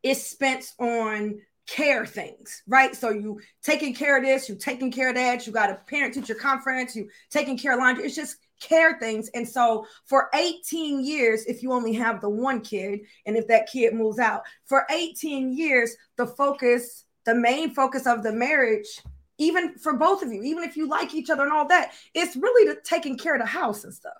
is 0.02 0.24
spent 0.24 0.72
on 0.78 1.40
care 1.66 2.04
things, 2.04 2.62
right? 2.66 2.96
So 2.96 3.10
you 3.10 3.40
taking 3.62 3.94
care 3.94 4.16
of 4.16 4.24
this, 4.24 4.48
you 4.48 4.56
taking 4.56 4.90
care 4.90 5.10
of 5.10 5.14
that, 5.14 5.46
you 5.46 5.52
got 5.52 5.70
a 5.70 5.76
parent 5.86 6.14
teacher 6.14 6.34
conference, 6.34 6.96
you 6.96 7.08
taking 7.30 7.56
care 7.56 7.74
of 7.74 7.78
laundry. 7.78 8.04
It's 8.04 8.16
just 8.16 8.36
care 8.60 8.98
things. 8.98 9.30
And 9.34 9.48
so 9.48 9.86
for 10.06 10.28
18 10.34 11.04
years, 11.04 11.44
if 11.46 11.62
you 11.62 11.72
only 11.72 11.92
have 11.94 12.20
the 12.20 12.28
one 12.28 12.60
kid, 12.60 13.00
and 13.26 13.36
if 13.36 13.46
that 13.48 13.68
kid 13.70 13.94
moves 13.94 14.18
out, 14.18 14.42
for 14.66 14.84
18 14.90 15.56
years, 15.56 15.94
the 16.16 16.26
focus 16.26 17.04
the 17.24 17.34
main 17.34 17.74
focus 17.74 18.06
of 18.06 18.22
the 18.22 18.32
marriage, 18.32 19.00
even 19.38 19.74
for 19.78 19.94
both 19.94 20.22
of 20.22 20.32
you, 20.32 20.42
even 20.42 20.64
if 20.64 20.76
you 20.76 20.88
like 20.88 21.14
each 21.14 21.30
other 21.30 21.44
and 21.44 21.52
all 21.52 21.68
that, 21.68 21.92
it's 22.14 22.36
really 22.36 22.72
to 22.72 22.80
taking 22.82 23.16
care 23.16 23.34
of 23.34 23.40
the 23.40 23.46
house 23.46 23.84
and 23.84 23.94
stuff. 23.94 24.12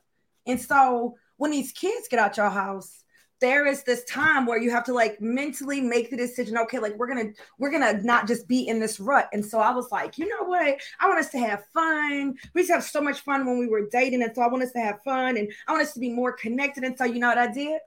And 0.46 0.60
so 0.60 1.16
when 1.36 1.50
these 1.50 1.72
kids 1.72 2.08
get 2.08 2.18
out 2.18 2.36
your 2.36 2.50
house, 2.50 3.04
there 3.40 3.66
is 3.66 3.82
this 3.84 4.04
time 4.04 4.44
where 4.44 4.58
you 4.58 4.70
have 4.70 4.84
to 4.84 4.92
like 4.92 5.20
mentally 5.20 5.80
make 5.80 6.10
the 6.10 6.16
decision 6.16 6.58
okay 6.58 6.78
like 6.78 6.94
we're 6.96 7.06
gonna 7.06 7.30
we're 7.58 7.70
gonna 7.70 8.02
not 8.02 8.28
just 8.28 8.46
be 8.46 8.68
in 8.68 8.78
this 8.78 9.00
rut. 9.00 9.28
And 9.32 9.44
so 9.44 9.58
i 9.58 9.72
was 9.72 9.90
like 9.90 10.18
you 10.18 10.28
know 10.28 10.44
what? 10.44 10.78
I 11.00 11.08
want 11.08 11.20
us 11.20 11.30
to 11.30 11.38
have 11.38 11.64
fun. 11.72 12.36
We 12.54 12.60
used 12.60 12.68
to 12.68 12.74
have 12.74 12.84
so 12.84 13.00
much 13.00 13.20
fun 13.20 13.46
when 13.46 13.58
we 13.58 13.66
were 13.66 13.88
dating 13.88 14.22
and 14.22 14.34
so 14.34 14.42
i 14.42 14.48
want 14.48 14.62
us 14.62 14.72
to 14.72 14.80
have 14.80 15.02
fun 15.02 15.38
and 15.38 15.50
i 15.66 15.72
want 15.72 15.82
us 15.82 15.94
to 15.94 16.00
be 16.00 16.12
more 16.12 16.32
connected. 16.32 16.84
And 16.84 16.96
so 16.96 17.04
you 17.04 17.18
know 17.18 17.28
what 17.28 17.38
i 17.38 17.50
did? 17.50 17.80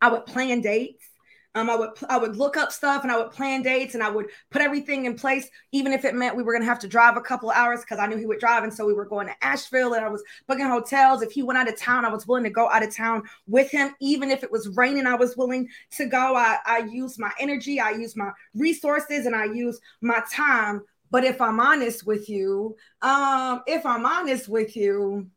I 0.00 0.10
would 0.10 0.26
plan 0.26 0.60
dates 0.60 1.06
um, 1.54 1.68
I 1.68 1.76
would 1.76 1.90
I 2.08 2.16
would 2.16 2.36
look 2.36 2.56
up 2.56 2.72
stuff 2.72 3.02
and 3.02 3.12
I 3.12 3.18
would 3.18 3.30
plan 3.30 3.62
dates 3.62 3.94
and 3.94 4.02
I 4.02 4.08
would 4.08 4.26
put 4.50 4.62
everything 4.62 5.04
in 5.04 5.14
place, 5.16 5.48
even 5.72 5.92
if 5.92 6.04
it 6.04 6.14
meant 6.14 6.34
we 6.36 6.42
were 6.42 6.52
gonna 6.52 6.64
have 6.64 6.78
to 6.80 6.88
drive 6.88 7.16
a 7.16 7.20
couple 7.20 7.50
hours 7.50 7.80
because 7.80 7.98
I 7.98 8.06
knew 8.06 8.16
he 8.16 8.24
would 8.26 8.40
drive, 8.40 8.62
and 8.64 8.72
so 8.72 8.86
we 8.86 8.94
were 8.94 9.04
going 9.04 9.26
to 9.26 9.44
Asheville 9.44 9.92
and 9.94 10.04
I 10.04 10.08
was 10.08 10.22
booking 10.48 10.66
hotels. 10.66 11.20
If 11.22 11.32
he 11.32 11.42
went 11.42 11.58
out 11.58 11.68
of 11.68 11.76
town, 11.78 12.04
I 12.06 12.08
was 12.10 12.26
willing 12.26 12.44
to 12.44 12.50
go 12.50 12.70
out 12.70 12.82
of 12.82 12.94
town 12.94 13.24
with 13.46 13.70
him, 13.70 13.94
even 14.00 14.30
if 14.30 14.42
it 14.42 14.50
was 14.50 14.68
raining. 14.76 15.06
I 15.06 15.14
was 15.14 15.36
willing 15.36 15.68
to 15.92 16.06
go. 16.06 16.34
I 16.36 16.58
I 16.64 16.78
used 16.90 17.18
my 17.18 17.32
energy, 17.38 17.80
I 17.80 17.90
used 17.90 18.16
my 18.16 18.30
resources, 18.54 19.26
and 19.26 19.34
I 19.36 19.44
used 19.44 19.82
my 20.00 20.22
time 20.32 20.82
But 21.10 21.24
if 21.24 21.40
I'm 21.40 21.60
honest 21.60 22.06
with 22.06 22.28
you, 22.28 22.76
um, 23.02 23.62
if 23.66 23.84
I'm 23.84 24.06
honest 24.06 24.48
with 24.48 24.76
you, 24.76 25.30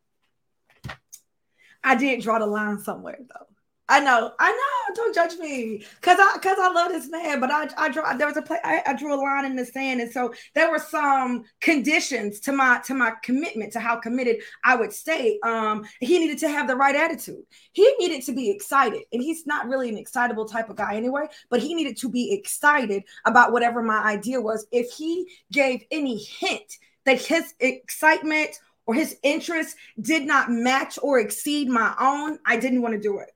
I 1.84 1.96
did 1.96 2.22
draw 2.22 2.40
the 2.40 2.48
line 2.48 2.80
somewhere 2.80 3.20
though. 3.30 3.55
I 3.88 4.00
know, 4.00 4.32
I 4.40 4.52
know. 4.52 4.96
Don't 4.96 5.14
judge 5.14 5.38
me, 5.38 5.86
cause 6.02 6.18
I, 6.20 6.40
cause 6.40 6.58
I 6.60 6.72
love 6.72 6.92
this 6.92 7.08
man. 7.10 7.40
But 7.40 7.52
I, 7.52 7.68
I 7.78 7.90
draw. 7.90 8.16
There 8.16 8.26
was 8.26 8.38
a 8.38 8.42
play. 8.42 8.58
I, 8.64 8.82
I, 8.88 8.94
drew 8.94 9.14
a 9.14 9.22
line 9.22 9.46
in 9.46 9.56
the 9.56 9.66
sand, 9.66 10.02
and 10.02 10.12
so 10.12 10.34
there 10.56 10.72
were 10.72 10.80
some 10.80 11.44
conditions 11.62 12.40
to 12.42 12.52
my, 12.52 12.80
to 12.86 12.96
my 12.96 13.14
commitment, 13.22 13.74
to 13.74 13.80
how 13.80 13.98
committed 13.98 14.38
I 14.64 14.76
would 14.76 14.92
stay. 14.92 15.40
Um, 15.44 15.86
he 16.00 16.18
needed 16.18 16.40
to 16.40 16.50
have 16.50 16.68
the 16.68 16.76
right 16.76 16.96
attitude. 16.96 17.44
He 17.74 17.94
needed 18.00 18.24
to 18.24 18.34
be 18.34 18.50
excited, 18.50 19.04
and 19.14 19.22
he's 19.22 19.46
not 19.46 19.68
really 19.68 19.90
an 19.90 19.98
excitable 19.98 20.46
type 20.46 20.70
of 20.70 20.78
guy 20.78 20.96
anyway. 20.96 21.28
But 21.52 21.62
he 21.62 21.76
needed 21.76 21.98
to 21.98 22.10
be 22.10 22.34
excited 22.34 23.04
about 23.26 23.52
whatever 23.52 23.84
my 23.84 24.00
idea 24.00 24.42
was. 24.42 24.66
If 24.72 24.92
he 24.94 25.30
gave 25.52 25.84
any 25.92 26.18
hint 26.18 26.78
that 27.06 27.22
his 27.22 27.54
excitement 27.60 28.60
or 28.88 28.96
his 28.96 29.18
interest 29.22 29.76
did 30.02 30.26
not 30.26 30.50
match 30.50 30.98
or 31.04 31.20
exceed 31.20 31.70
my 31.70 31.94
own, 32.00 32.40
I 32.48 32.58
didn't 32.58 32.82
want 32.82 32.96
to 32.96 33.00
do 33.00 33.20
it 33.20 33.35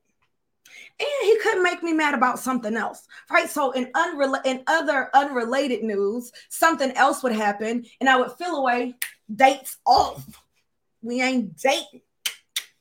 and 1.00 1.08
he 1.22 1.38
couldn't 1.38 1.62
make 1.62 1.82
me 1.82 1.92
mad 1.92 2.14
about 2.14 2.38
something 2.38 2.76
else 2.76 3.06
right? 3.30 3.48
So 3.48 3.72
in 3.72 3.90
unrelated 3.94 4.46
in 4.46 4.62
other 4.66 5.10
unrelated 5.14 5.82
news 5.82 6.30
something 6.48 6.92
else 6.92 7.22
would 7.22 7.32
happen 7.32 7.84
and 8.00 8.08
i 8.08 8.16
would 8.16 8.32
feel 8.32 8.56
away 8.56 8.94
dates 9.34 9.78
off. 9.86 10.24
We 11.02 11.22
ain't 11.22 11.56
dating. 11.56 12.02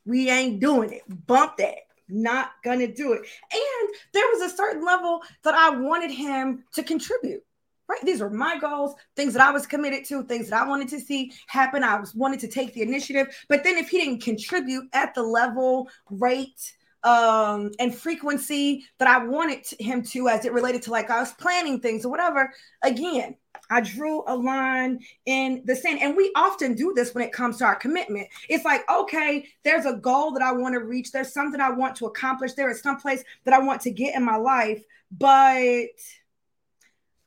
We 0.05 0.29
ain't 0.29 0.59
doing 0.59 0.91
it. 0.91 1.03
Bump 1.27 1.57
that. 1.57 1.77
Not 2.07 2.51
gonna 2.63 2.87
do 2.87 3.13
it. 3.13 3.21
And 3.51 3.95
there 4.13 4.25
was 4.33 4.51
a 4.51 4.55
certain 4.55 4.83
level 4.83 5.21
that 5.43 5.53
i 5.53 5.69
wanted 5.69 6.11
him 6.11 6.63
to 6.73 6.83
contribute 6.83 7.43
right? 7.87 8.01
These 8.03 8.21
were 8.21 8.29
my 8.29 8.57
goals 8.59 8.93
things 9.15 9.33
that 9.33 9.41
i 9.41 9.51
was 9.51 9.65
committed 9.65 10.05
to 10.05 10.23
things 10.23 10.49
that 10.49 10.61
i 10.61 10.67
wanted 10.67 10.89
to 10.89 10.99
see 10.99 11.31
happen. 11.47 11.83
I 11.83 11.99
was 11.99 12.13
wanted 12.13 12.39
to 12.41 12.47
take 12.47 12.73
the 12.73 12.83
initiative. 12.83 13.35
But 13.47 13.63
then 13.63 13.77
if 13.77 13.89
he 13.89 13.97
didn't 13.97 14.21
contribute 14.21 14.87
at 14.93 15.15
the 15.15 15.23
level 15.23 15.89
rate 16.09 16.75
um 17.03 17.71
and 17.79 17.95
frequency 17.95 18.85
that 18.97 19.07
I 19.07 19.23
wanted 19.25 19.65
him 19.79 20.03
to 20.03 20.27
as 20.27 20.43
it 20.45 20.51
related 20.51 20.81
to 20.83 20.91
like 20.91 21.09
I 21.09 21.19
was 21.19 21.31
planning 21.33 21.79
things 21.79 22.05
or 22.05 22.09
whatever. 22.09 22.51
Again, 22.83 23.35
I 23.69 23.81
drew 23.81 24.23
a 24.27 24.35
line 24.35 24.99
in 25.25 25.61
the 25.65 25.75
sand. 25.75 26.01
And 26.01 26.17
we 26.17 26.31
often 26.35 26.73
do 26.73 26.93
this 26.95 27.13
when 27.13 27.23
it 27.23 27.31
comes 27.31 27.57
to 27.57 27.65
our 27.65 27.75
commitment. 27.75 28.27
It's 28.49 28.65
like, 28.65 28.89
okay, 28.89 29.47
there's 29.63 29.85
a 29.85 29.93
goal 29.93 30.31
that 30.31 30.41
I 30.41 30.51
want 30.51 30.73
to 30.73 30.79
reach. 30.79 31.11
There's 31.11 31.33
something 31.33 31.61
I 31.61 31.69
want 31.69 31.95
to 31.97 32.07
accomplish. 32.07 32.53
There 32.53 32.69
is 32.69 32.81
some 32.81 32.97
place 32.97 33.23
that 33.45 33.53
I 33.53 33.59
want 33.59 33.81
to 33.81 33.91
get 33.91 34.15
in 34.15 34.23
my 34.23 34.37
life, 34.37 34.83
but 35.11 35.87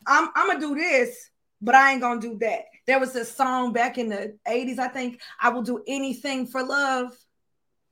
I'm, 0.06 0.28
I'm 0.34 0.46
going 0.48 0.60
to 0.60 0.68
do 0.68 0.74
this, 0.74 1.30
but 1.60 1.74
I 1.74 1.92
ain't 1.92 2.00
going 2.00 2.20
to 2.20 2.28
do 2.30 2.38
that. 2.40 2.64
There 2.86 2.98
was 2.98 3.12
this 3.12 3.34
song 3.34 3.72
back 3.72 3.96
in 3.96 4.08
the 4.08 4.36
80s, 4.46 4.78
I 4.78 4.88
think, 4.88 5.20
I 5.40 5.50
will 5.50 5.62
do 5.62 5.82
anything 5.86 6.46
for 6.46 6.64
love 6.64 7.16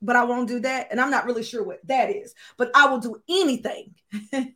but 0.03 0.17
I 0.17 0.25
won't 0.25 0.49
do 0.49 0.61
that. 0.61 0.89
And 0.91 1.01
I'm 1.01 1.11
not 1.11 1.27
really 1.27 1.43
sure 1.43 1.63
what 1.63 1.87
that 1.87 2.11
is, 2.11 2.35
but 2.57 2.71
I 2.75 2.87
will 2.87 2.99
do 2.99 3.17
anything, 3.29 3.95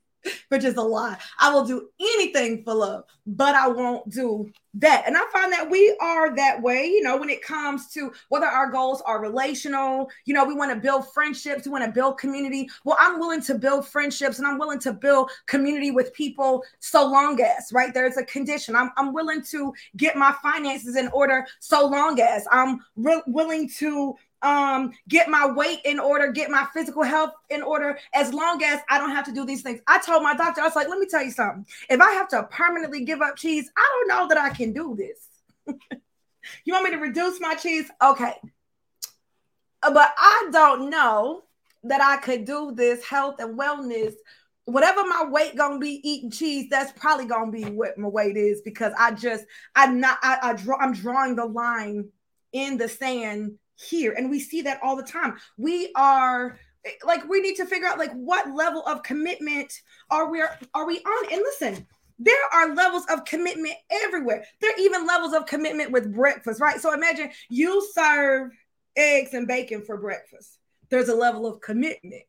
which 0.48 0.64
is 0.64 0.76
a 0.76 0.82
lie. 0.82 1.18
I 1.38 1.52
will 1.52 1.64
do 1.64 1.88
anything 2.00 2.64
for 2.64 2.74
love, 2.74 3.04
but 3.26 3.54
I 3.54 3.68
won't 3.68 4.08
do 4.08 4.50
that. 4.74 5.04
And 5.06 5.16
I 5.16 5.22
find 5.32 5.52
that 5.52 5.70
we 5.70 5.96
are 6.00 6.34
that 6.34 6.60
way, 6.60 6.86
you 6.86 7.02
know, 7.02 7.16
when 7.16 7.28
it 7.28 7.42
comes 7.42 7.88
to 7.90 8.12
whether 8.28 8.46
our 8.46 8.70
goals 8.70 9.02
are 9.02 9.20
relational, 9.20 10.10
you 10.24 10.34
know, 10.34 10.44
we 10.44 10.54
want 10.54 10.72
to 10.72 10.80
build 10.80 11.12
friendships, 11.12 11.64
we 11.64 11.70
want 11.70 11.84
to 11.84 11.90
build 11.92 12.18
community. 12.18 12.68
Well, 12.84 12.96
I'm 12.98 13.20
willing 13.20 13.42
to 13.42 13.54
build 13.54 13.86
friendships 13.86 14.38
and 14.38 14.46
I'm 14.46 14.58
willing 14.58 14.80
to 14.80 14.92
build 14.92 15.30
community 15.46 15.90
with 15.90 16.12
people 16.12 16.64
so 16.80 17.06
long 17.06 17.40
as, 17.40 17.72
right? 17.72 17.94
There's 17.94 18.16
a 18.16 18.24
condition. 18.24 18.74
I'm, 18.74 18.90
I'm 18.96 19.12
willing 19.12 19.42
to 19.50 19.72
get 19.96 20.16
my 20.16 20.34
finances 20.42 20.96
in 20.96 21.08
order 21.08 21.46
so 21.60 21.86
long 21.86 22.20
as 22.20 22.46
I'm 22.50 22.80
re- 22.96 23.22
willing 23.26 23.68
to 23.78 24.16
um 24.44 24.92
get 25.08 25.28
my 25.28 25.46
weight 25.46 25.80
in 25.84 25.98
order 25.98 26.30
get 26.30 26.50
my 26.50 26.66
physical 26.72 27.02
health 27.02 27.32
in 27.50 27.62
order 27.62 27.98
as 28.12 28.32
long 28.32 28.62
as 28.62 28.80
i 28.90 28.98
don't 28.98 29.10
have 29.10 29.24
to 29.24 29.32
do 29.32 29.44
these 29.44 29.62
things. 29.62 29.80
I 29.86 29.98
told 29.98 30.22
my 30.22 30.34
doctor 30.34 30.60
i 30.60 30.64
was 30.64 30.76
like 30.76 30.88
let 30.88 30.98
me 30.98 31.06
tell 31.06 31.22
you 31.22 31.30
something. 31.30 31.66
If 31.88 32.00
i 32.00 32.12
have 32.12 32.28
to 32.28 32.44
permanently 32.44 33.04
give 33.04 33.22
up 33.22 33.36
cheese 33.36 33.68
i 33.76 33.90
don't 34.06 34.08
know 34.08 34.28
that 34.28 34.38
i 34.38 34.50
can 34.50 34.72
do 34.72 34.94
this. 34.96 35.74
You 36.66 36.74
want 36.74 36.84
me 36.84 36.90
to 36.90 36.98
reduce 36.98 37.40
my 37.40 37.54
cheese? 37.54 37.90
Okay. 38.02 38.34
Uh, 39.82 39.94
but 39.94 40.12
i 40.18 40.48
don't 40.52 40.90
know 40.90 41.44
that 41.84 42.02
i 42.02 42.18
could 42.18 42.44
do 42.44 42.72
this 42.74 43.02
health 43.04 43.36
and 43.38 43.58
wellness. 43.58 44.12
Whatever 44.66 45.04
my 45.06 45.24
weight 45.26 45.56
gonna 45.56 45.78
be 45.78 46.00
eating 46.06 46.30
cheese 46.30 46.68
that's 46.70 46.92
probably 46.92 47.24
gonna 47.24 47.50
be 47.50 47.64
what 47.64 47.96
my 47.96 48.08
weight 48.08 48.36
is 48.36 48.60
because 48.62 48.92
i 48.98 49.10
just 49.10 49.44
i'm 49.74 50.00
not 50.00 50.18
i, 50.22 50.38
I 50.42 50.52
draw 50.52 50.76
i'm 50.78 50.92
drawing 50.92 51.36
the 51.36 51.46
line 51.46 52.08
in 52.52 52.76
the 52.78 52.88
sand 52.88 53.58
here 53.76 54.12
and 54.12 54.30
we 54.30 54.40
see 54.40 54.62
that 54.62 54.80
all 54.82 54.96
the 54.96 55.02
time. 55.02 55.36
We 55.56 55.92
are 55.96 56.58
like 57.04 57.26
we 57.28 57.40
need 57.40 57.56
to 57.56 57.66
figure 57.66 57.88
out 57.88 57.98
like 57.98 58.12
what 58.12 58.54
level 58.54 58.82
of 58.86 59.02
commitment 59.02 59.72
are 60.10 60.30
we 60.30 60.42
are 60.42 60.86
we 60.86 60.98
on? 60.98 61.32
And 61.32 61.42
listen 61.42 61.86
there 62.18 62.36
are 62.52 62.74
levels 62.74 63.04
of 63.10 63.24
commitment 63.24 63.74
everywhere. 63.90 64.44
There 64.60 64.70
are 64.70 64.78
even 64.78 65.06
levels 65.06 65.34
of 65.34 65.46
commitment 65.46 65.90
with 65.90 66.14
breakfast 66.14 66.60
right? 66.60 66.80
So 66.80 66.92
imagine 66.92 67.30
you 67.48 67.86
serve 67.92 68.52
eggs 68.96 69.34
and 69.34 69.48
bacon 69.48 69.82
for 69.82 69.96
breakfast. 69.96 70.58
There's 70.90 71.08
a 71.08 71.14
level 71.14 71.46
of 71.46 71.60
commitment. 71.60 72.22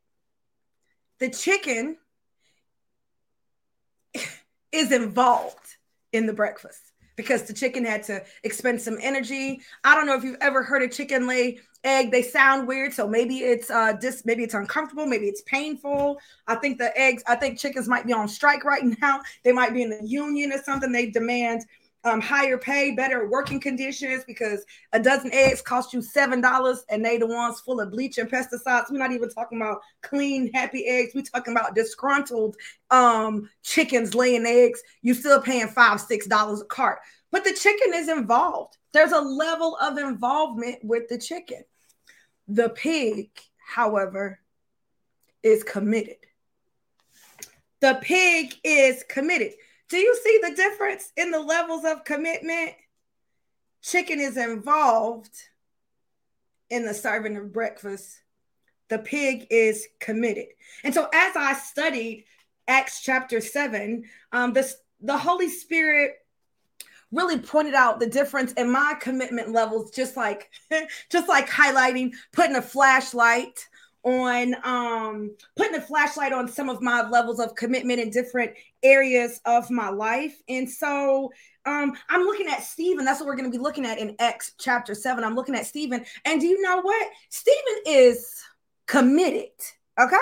The 1.19 1.29
chicken 1.29 1.97
is 4.71 4.91
involved 4.91 5.77
in 6.11 6.25
the 6.25 6.33
breakfast 6.33 6.81
because 7.15 7.43
the 7.43 7.53
chicken 7.53 7.85
had 7.85 8.03
to 8.03 8.23
expend 8.43 8.81
some 8.81 8.97
energy. 9.01 9.61
I 9.83 9.95
don't 9.95 10.05
know 10.05 10.15
if 10.15 10.23
you've 10.23 10.37
ever 10.41 10.63
heard 10.63 10.81
a 10.83 10.87
chicken 10.87 11.27
lay 11.27 11.59
egg. 11.83 12.11
They 12.11 12.21
sound 12.21 12.67
weird, 12.67 12.93
so 12.93 13.07
maybe 13.07 13.39
it's 13.39 13.69
uh 13.69 13.93
dis 13.93 14.23
maybe 14.25 14.43
it's 14.43 14.53
uncomfortable, 14.53 15.05
maybe 15.05 15.27
it's 15.27 15.41
painful. 15.43 16.19
I 16.47 16.55
think 16.55 16.77
the 16.77 16.97
eggs, 16.99 17.23
I 17.27 17.35
think 17.35 17.59
chickens 17.59 17.87
might 17.87 18.05
be 18.05 18.13
on 18.13 18.27
strike 18.27 18.65
right 18.65 18.83
now. 19.01 19.21
They 19.43 19.51
might 19.51 19.73
be 19.73 19.83
in 19.83 19.89
the 19.89 20.05
union 20.05 20.51
or 20.51 20.61
something. 20.63 20.91
They 20.91 21.09
demand 21.11 21.65
um, 22.05 22.21
higher 22.21 22.57
pay, 22.57 22.91
better 22.91 23.27
working 23.27 23.59
conditions 23.59 24.23
because 24.25 24.63
a 24.93 24.99
dozen 24.99 25.33
eggs 25.33 25.61
cost 25.61 25.91
you 25.91 26.01
seven 26.01 26.39
dollars, 26.39 26.85
and 26.89 27.03
they 27.03 27.17
the 27.17 27.25
ones 27.25 27.59
full 27.59 27.81
of 27.81 27.91
bleach 27.91 28.17
and 28.19 28.29
pesticides. 28.29 28.91
We're 28.91 28.99
not 28.99 29.11
even 29.11 29.29
talking 29.29 29.59
about 29.59 29.81
clean, 30.01 30.51
happy 30.53 30.85
eggs. 30.85 31.13
We're 31.15 31.23
talking 31.23 31.53
about 31.53 31.75
disgruntled 31.75 32.55
um, 32.91 33.49
chickens 33.63 34.13
laying 34.13 34.45
eggs. 34.45 34.81
You're 35.01 35.15
still 35.15 35.41
paying 35.41 35.67
five, 35.67 35.99
six 35.99 36.27
dollars 36.27 36.61
a 36.61 36.65
cart, 36.65 36.99
but 37.31 37.43
the 37.43 37.53
chicken 37.53 37.93
is 37.95 38.07
involved. 38.07 38.77
There's 38.93 39.11
a 39.11 39.19
level 39.19 39.75
of 39.81 39.97
involvement 39.97 40.77
with 40.83 41.09
the 41.09 41.17
chicken. 41.17 41.63
The 42.47 42.69
pig, 42.69 43.29
however, 43.67 44.39
is 45.41 45.63
committed. 45.63 46.17
The 47.81 47.99
pig 48.01 48.53
is 48.63 49.03
committed. 49.09 49.53
Do 49.95 50.01
you 50.01 50.19
see 50.21 50.39
the 50.43 50.53
difference 50.53 51.13
in 51.15 51.31
the 51.31 51.39
levels 51.39 51.85
of 51.85 52.03
commitment? 52.03 52.71
Chicken 53.81 54.19
is 54.19 54.35
involved 54.35 55.31
in 56.69 56.85
the 56.85 56.93
serving 56.93 57.37
of 57.37 57.53
breakfast. 57.53 58.19
The 58.89 58.99
pig 58.99 59.47
is 59.49 59.87
committed. 60.01 60.47
And 60.83 60.93
so, 60.93 61.07
as 61.13 61.37
I 61.37 61.53
studied 61.53 62.25
Acts 62.67 63.03
chapter 63.03 63.39
7, 63.39 64.03
um, 64.33 64.51
the 64.51 65.17
Holy 65.17 65.47
Spirit 65.47 66.15
really 67.13 67.39
pointed 67.39 67.73
out 67.73 68.01
the 68.01 68.09
difference 68.09 68.51
in 68.51 68.69
my 68.69 68.95
commitment 68.99 69.53
levels, 69.53 69.91
just 69.91 70.17
like 70.17 70.51
just 71.09 71.29
like 71.29 71.49
highlighting, 71.49 72.11
putting 72.33 72.57
a 72.57 72.61
flashlight 72.61 73.65
on 74.05 74.55
um 74.63 75.35
putting 75.57 75.75
a 75.75 75.81
flashlight 75.81 76.31
on 76.31 76.47
some 76.47 76.69
of 76.69 76.81
my 76.81 77.07
levels 77.09 77.39
of 77.39 77.55
commitment 77.55 77.99
in 77.99 78.11
different 78.11 78.51
areas 78.83 79.41
of 79.45 79.69
my 79.71 79.89
life. 79.89 80.41
And 80.47 80.69
so 80.69 81.31
um 81.65 81.93
i'm 82.09 82.21
looking 82.21 82.47
at 82.47 82.63
stephen. 82.63 83.03
That's 83.03 83.19
what 83.19 83.27
we're 83.27 83.35
going 83.35 83.51
to 83.51 83.57
be 83.57 83.61
looking 83.61 83.85
at 83.85 83.97
in 83.97 84.15
Acts 84.19 84.53
chapter 84.59 84.93
7 84.93 85.23
i'm 85.23 85.35
looking 85.35 85.55
at 85.55 85.65
stephen. 85.65 86.05
And 86.23 86.39
do 86.39 86.47
you 86.47 86.61
know 86.61 86.81
what? 86.81 87.07
Stephen 87.29 87.81
is 87.87 88.41
committed 88.85 89.49
okay? 89.99 90.17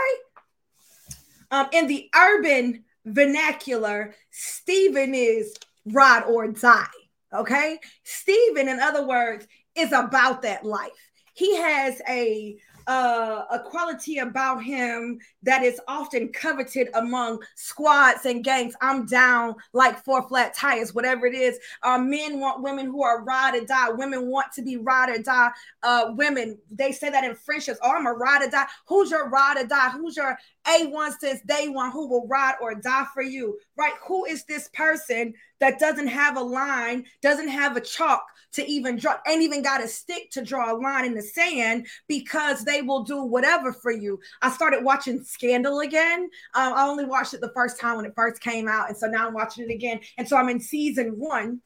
Um 1.51 1.67
in 1.73 1.87
the 1.87 2.09
urban 2.15 2.85
vernacular 3.05 4.15
stephen 4.31 5.13
is 5.13 5.53
ride 5.85 6.23
or 6.23 6.47
die 6.47 6.87
okay? 7.33 7.79
Stephen 8.03 8.69
in 8.69 8.79
other 8.79 9.05
words 9.05 9.45
is 9.75 9.91
about 9.91 10.43
that 10.43 10.63
life. 10.63 10.91
He 11.33 11.57
has 11.57 12.01
a 12.07 12.57
uh, 12.87 13.43
a 13.51 13.59
quality 13.59 14.19
about 14.19 14.63
him 14.63 15.19
that 15.43 15.63
is 15.63 15.79
often 15.87 16.29
coveted 16.29 16.89
among 16.93 17.41
squads 17.55 18.25
and 18.25 18.43
gangs. 18.43 18.75
I'm 18.81 19.05
down 19.05 19.55
like 19.73 20.03
four 20.03 20.27
flat 20.27 20.53
tires, 20.53 20.93
whatever 20.93 21.25
it 21.25 21.35
is. 21.35 21.59
Uh, 21.81 21.97
men 21.97 22.39
want 22.39 22.61
women 22.61 22.87
who 22.87 23.03
are 23.03 23.23
ride 23.23 23.55
or 23.55 23.65
die. 23.65 23.89
Women 23.89 24.27
want 24.27 24.51
to 24.53 24.61
be 24.61 24.77
ride 24.77 25.09
or 25.09 25.21
die. 25.21 25.51
Uh, 25.81 26.11
women, 26.15 26.57
they 26.71 26.91
say 26.91 27.09
that 27.09 27.23
in 27.23 27.35
friendships. 27.35 27.79
Oh, 27.81 27.91
I'm 27.91 28.07
a 28.07 28.13
ride 28.13 28.43
or 28.43 28.49
die. 28.49 28.67
Who's 28.87 29.11
your 29.11 29.29
ride 29.29 29.57
or 29.57 29.67
die? 29.67 29.89
Who's 29.89 30.17
your 30.17 30.37
A1 30.65 31.13
since 31.19 31.41
day 31.41 31.67
one 31.67 31.91
who 31.91 32.07
will 32.07 32.27
ride 32.27 32.55
or 32.61 32.75
die 32.75 33.05
for 33.13 33.23
you? 33.23 33.59
Right? 33.77 33.93
Who 34.07 34.25
is 34.25 34.45
this 34.45 34.69
person 34.69 35.33
that 35.59 35.79
doesn't 35.79 36.07
have 36.07 36.37
a 36.37 36.41
line, 36.41 37.05
doesn't 37.21 37.47
have 37.47 37.77
a 37.77 37.81
chalk 37.81 38.25
to 38.53 38.65
even 38.65 38.97
draw, 38.97 39.15
ain't 39.27 39.41
even 39.41 39.61
got 39.61 39.83
a 39.83 39.87
stick 39.87 40.29
to 40.31 40.43
draw 40.43 40.73
a 40.73 40.77
line 40.77 41.05
in 41.05 41.15
the 41.15 41.21
sand 41.21 41.87
because 42.07 42.63
they 42.63 42.81
will 42.81 43.03
do 43.03 43.23
whatever 43.23 43.73
for 43.73 43.91
you. 43.91 44.19
I 44.41 44.51
started 44.51 44.83
watching 44.83 45.23
Scandal 45.23 45.79
again. 45.79 46.29
Um, 46.53 46.73
I 46.73 46.85
only 46.87 47.05
watched 47.05 47.33
it 47.33 47.41
the 47.41 47.51
first 47.53 47.79
time 47.79 47.97
when 47.97 48.05
it 48.05 48.13
first 48.15 48.41
came 48.41 48.67
out. 48.67 48.89
And 48.89 48.97
so 48.97 49.07
now 49.07 49.27
I'm 49.27 49.33
watching 49.33 49.69
it 49.69 49.73
again. 49.73 49.99
And 50.17 50.27
so 50.27 50.37
I'm 50.37 50.49
in 50.49 50.59
season 50.59 51.17
one 51.17 51.61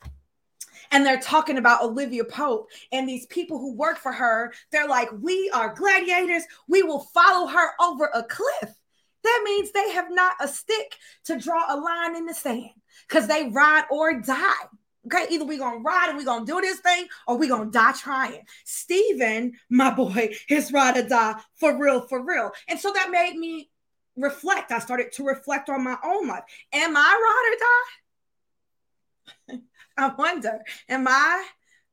and 0.91 1.05
they're 1.05 1.19
talking 1.19 1.57
about 1.57 1.83
Olivia 1.83 2.23
Pope 2.23 2.69
and 2.91 3.07
these 3.07 3.25
people 3.27 3.59
who 3.59 3.73
work 3.73 3.97
for 3.97 4.11
her. 4.11 4.53
They're 4.71 4.87
like, 4.87 5.09
We 5.19 5.49
are 5.53 5.75
gladiators. 5.75 6.43
We 6.67 6.83
will 6.83 7.01
follow 7.13 7.47
her 7.47 7.71
over 7.81 8.09
a 8.13 8.23
cliff. 8.23 8.76
That 9.27 9.41
means 9.43 9.71
they 9.71 9.91
have 9.91 10.07
not 10.09 10.35
a 10.39 10.47
stick 10.47 10.95
to 11.25 11.37
draw 11.37 11.65
a 11.67 11.75
line 11.77 12.15
in 12.15 12.25
the 12.25 12.33
sand 12.33 12.69
because 13.07 13.27
they 13.27 13.49
ride 13.49 13.83
or 13.91 14.21
die. 14.21 14.53
Okay, 15.05 15.25
either 15.29 15.43
we're 15.43 15.57
gonna 15.57 15.79
ride 15.79 16.07
and 16.07 16.17
we're 16.17 16.23
gonna 16.23 16.45
do 16.45 16.61
this 16.61 16.79
thing, 16.79 17.07
or 17.27 17.37
we're 17.37 17.49
gonna 17.49 17.69
die 17.69 17.91
trying. 17.91 18.45
Stephen, 18.63 19.51
my 19.69 19.93
boy, 19.93 20.33
his 20.47 20.71
ride 20.71 20.95
or 20.95 21.07
die 21.07 21.35
for 21.55 21.77
real, 21.77 22.07
for 22.07 22.23
real. 22.23 22.51
And 22.69 22.79
so 22.79 22.93
that 22.93 23.09
made 23.11 23.35
me 23.35 23.69
reflect. 24.15 24.71
I 24.71 24.79
started 24.79 25.11
to 25.13 25.25
reflect 25.25 25.67
on 25.69 25.83
my 25.83 25.97
own 26.05 26.29
life. 26.29 26.43
Am 26.71 26.95
I 26.95 27.83
ride 29.47 29.57
or 29.57 29.57
die? 29.57 29.61
I 29.97 30.15
wonder, 30.17 30.61
am 30.87 31.05
I 31.05 31.45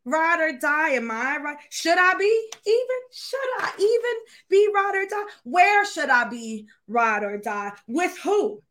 ride 0.05 0.41
or 0.41 0.59
die? 0.59 0.91
Am 0.91 1.11
I 1.11 1.39
right? 1.39 1.57
Should 1.71 1.99
I 1.99 2.15
be 2.15 2.51
even? 2.67 2.97
Should 3.13 3.39
I 3.59 3.73
even 3.79 4.49
be 4.49 4.69
ride 4.75 4.95
or 4.95 5.07
die? 5.07 5.33
Where 5.45 5.87
should 5.87 6.11
I 6.11 6.29
be 6.29 6.67
ride 6.87 7.23
or 7.23 7.39
die? 7.39 7.73
With 7.87 8.17
who? 8.19 8.63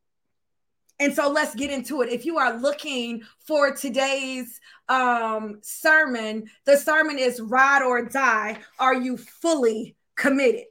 And 1.00 1.14
so 1.14 1.30
let's 1.30 1.56
get 1.56 1.72
into 1.72 2.02
it. 2.02 2.10
If 2.10 2.26
you 2.26 2.38
are 2.38 2.58
looking 2.58 3.24
for 3.40 3.74
today's 3.74 4.60
um, 4.88 5.60
sermon, 5.62 6.50
the 6.66 6.78
sermon 6.78 7.18
is 7.18 7.42
Ride 7.42 7.82
or 7.82 8.06
Die. 8.06 8.58
Are 8.80 8.94
you 8.94 9.18
fully 9.18 9.96
committed? 10.16 10.68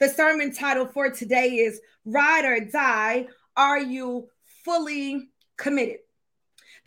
The 0.00 0.08
sermon 0.08 0.52
title 0.52 0.86
for 0.86 1.10
today 1.10 1.56
is 1.56 1.80
Ride 2.04 2.44
or 2.44 2.60
Die. 2.60 3.26
Are 3.56 3.80
you 3.80 4.28
fully 4.64 5.30
committed? 5.56 5.98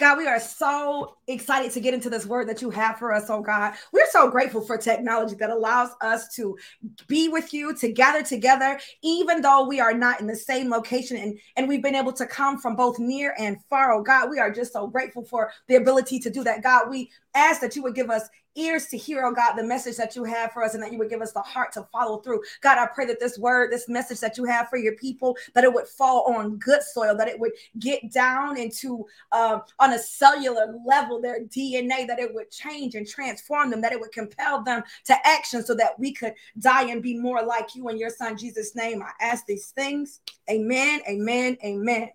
God, 0.01 0.17
we 0.17 0.25
are 0.25 0.39
so 0.39 1.17
excited 1.27 1.71
to 1.73 1.79
get 1.79 1.93
into 1.93 2.09
this 2.09 2.25
word 2.25 2.49
that 2.49 2.59
you 2.59 2.71
have 2.71 2.97
for 2.97 3.13
us, 3.13 3.29
oh 3.29 3.39
God. 3.39 3.75
We're 3.93 4.09
so 4.09 4.31
grateful 4.31 4.61
for 4.61 4.75
technology 4.75 5.35
that 5.35 5.51
allows 5.51 5.91
us 6.01 6.33
to 6.37 6.57
be 7.05 7.29
with 7.29 7.53
you, 7.53 7.75
to 7.75 7.91
gather 7.91 8.23
together, 8.23 8.79
even 9.03 9.43
though 9.43 9.67
we 9.67 9.79
are 9.79 9.93
not 9.93 10.19
in 10.19 10.25
the 10.25 10.35
same 10.35 10.71
location 10.71 11.17
and, 11.17 11.39
and 11.55 11.67
we've 11.67 11.83
been 11.83 11.93
able 11.93 12.13
to 12.13 12.25
come 12.25 12.57
from 12.57 12.75
both 12.75 12.97
near 12.97 13.35
and 13.37 13.63
far, 13.69 13.93
oh 13.93 14.01
God. 14.01 14.31
We 14.31 14.39
are 14.39 14.49
just 14.49 14.73
so 14.73 14.87
grateful 14.87 15.23
for 15.23 15.51
the 15.67 15.75
ability 15.75 16.17
to 16.21 16.31
do 16.31 16.43
that. 16.45 16.63
God, 16.63 16.89
we 16.89 17.11
ask 17.35 17.61
that 17.61 17.75
you 17.75 17.83
would 17.83 17.93
give 17.93 18.09
us 18.09 18.27
ears 18.55 18.87
to 18.87 18.97
hear, 18.97 19.25
oh 19.25 19.33
God, 19.33 19.55
the 19.55 19.63
message 19.63 19.97
that 19.97 20.15
you 20.15 20.23
have 20.23 20.51
for 20.51 20.63
us 20.63 20.73
and 20.73 20.83
that 20.83 20.91
you 20.91 20.97
would 20.99 21.09
give 21.09 21.21
us 21.21 21.31
the 21.31 21.41
heart 21.41 21.71
to 21.73 21.87
follow 21.91 22.19
through. 22.19 22.41
God, 22.61 22.77
I 22.77 22.87
pray 22.87 23.05
that 23.05 23.19
this 23.19 23.37
word, 23.37 23.71
this 23.71 23.87
message 23.87 24.19
that 24.19 24.37
you 24.37 24.45
have 24.45 24.69
for 24.69 24.77
your 24.77 24.95
people, 24.95 25.37
that 25.53 25.63
it 25.63 25.73
would 25.73 25.87
fall 25.87 26.33
on 26.33 26.57
good 26.57 26.81
soil, 26.83 27.15
that 27.15 27.27
it 27.27 27.39
would 27.39 27.51
get 27.79 28.11
down 28.11 28.57
into 28.57 29.05
uh, 29.31 29.59
on 29.79 29.93
a 29.93 29.99
cellular 29.99 30.75
level, 30.85 31.21
their 31.21 31.43
DNA, 31.45 32.07
that 32.07 32.19
it 32.19 32.33
would 32.33 32.51
change 32.51 32.95
and 32.95 33.07
transform 33.07 33.69
them, 33.69 33.81
that 33.81 33.93
it 33.93 33.99
would 33.99 34.11
compel 34.11 34.63
them 34.63 34.83
to 35.05 35.15
action 35.27 35.63
so 35.63 35.73
that 35.75 35.97
we 35.99 36.13
could 36.13 36.33
die 36.59 36.89
and 36.89 37.03
be 37.03 37.17
more 37.17 37.43
like 37.43 37.75
you 37.75 37.89
in 37.89 37.97
your 37.97 38.09
son 38.09 38.37
Jesus' 38.37 38.75
name. 38.75 39.01
I 39.01 39.11
ask 39.23 39.45
these 39.45 39.67
things. 39.67 40.21
Amen, 40.49 41.01
amen, 41.07 41.57
amen. 41.63 42.09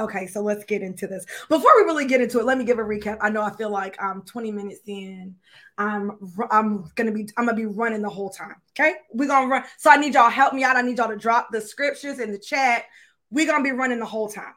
Okay, 0.00 0.26
so 0.26 0.40
let's 0.40 0.64
get 0.64 0.80
into 0.80 1.06
this. 1.06 1.26
Before 1.50 1.70
we 1.76 1.82
really 1.82 2.06
get 2.06 2.22
into 2.22 2.38
it, 2.38 2.46
let 2.46 2.56
me 2.56 2.64
give 2.64 2.78
a 2.78 2.82
recap. 2.82 3.18
I 3.20 3.28
know 3.28 3.42
I 3.42 3.54
feel 3.54 3.68
like 3.68 4.02
I'm 4.02 4.22
20 4.22 4.50
minutes 4.50 4.80
in. 4.86 5.36
I'm 5.76 6.12
I'm 6.50 6.90
gonna 6.94 7.12
be 7.12 7.28
I'm 7.36 7.44
gonna 7.44 7.56
be 7.56 7.66
running 7.66 8.00
the 8.00 8.08
whole 8.08 8.30
time. 8.30 8.56
Okay, 8.72 8.94
we're 9.12 9.28
gonna 9.28 9.46
run. 9.46 9.64
So 9.76 9.90
I 9.90 9.96
need 9.96 10.14
y'all 10.14 10.30
help 10.30 10.54
me 10.54 10.64
out. 10.64 10.76
I 10.76 10.82
need 10.82 10.96
y'all 10.96 11.08
to 11.08 11.16
drop 11.16 11.48
the 11.52 11.60
scriptures 11.60 12.18
in 12.18 12.32
the 12.32 12.38
chat. 12.38 12.84
We're 13.30 13.46
gonna 13.46 13.62
be 13.62 13.72
running 13.72 13.98
the 13.98 14.06
whole 14.06 14.28
time. 14.28 14.54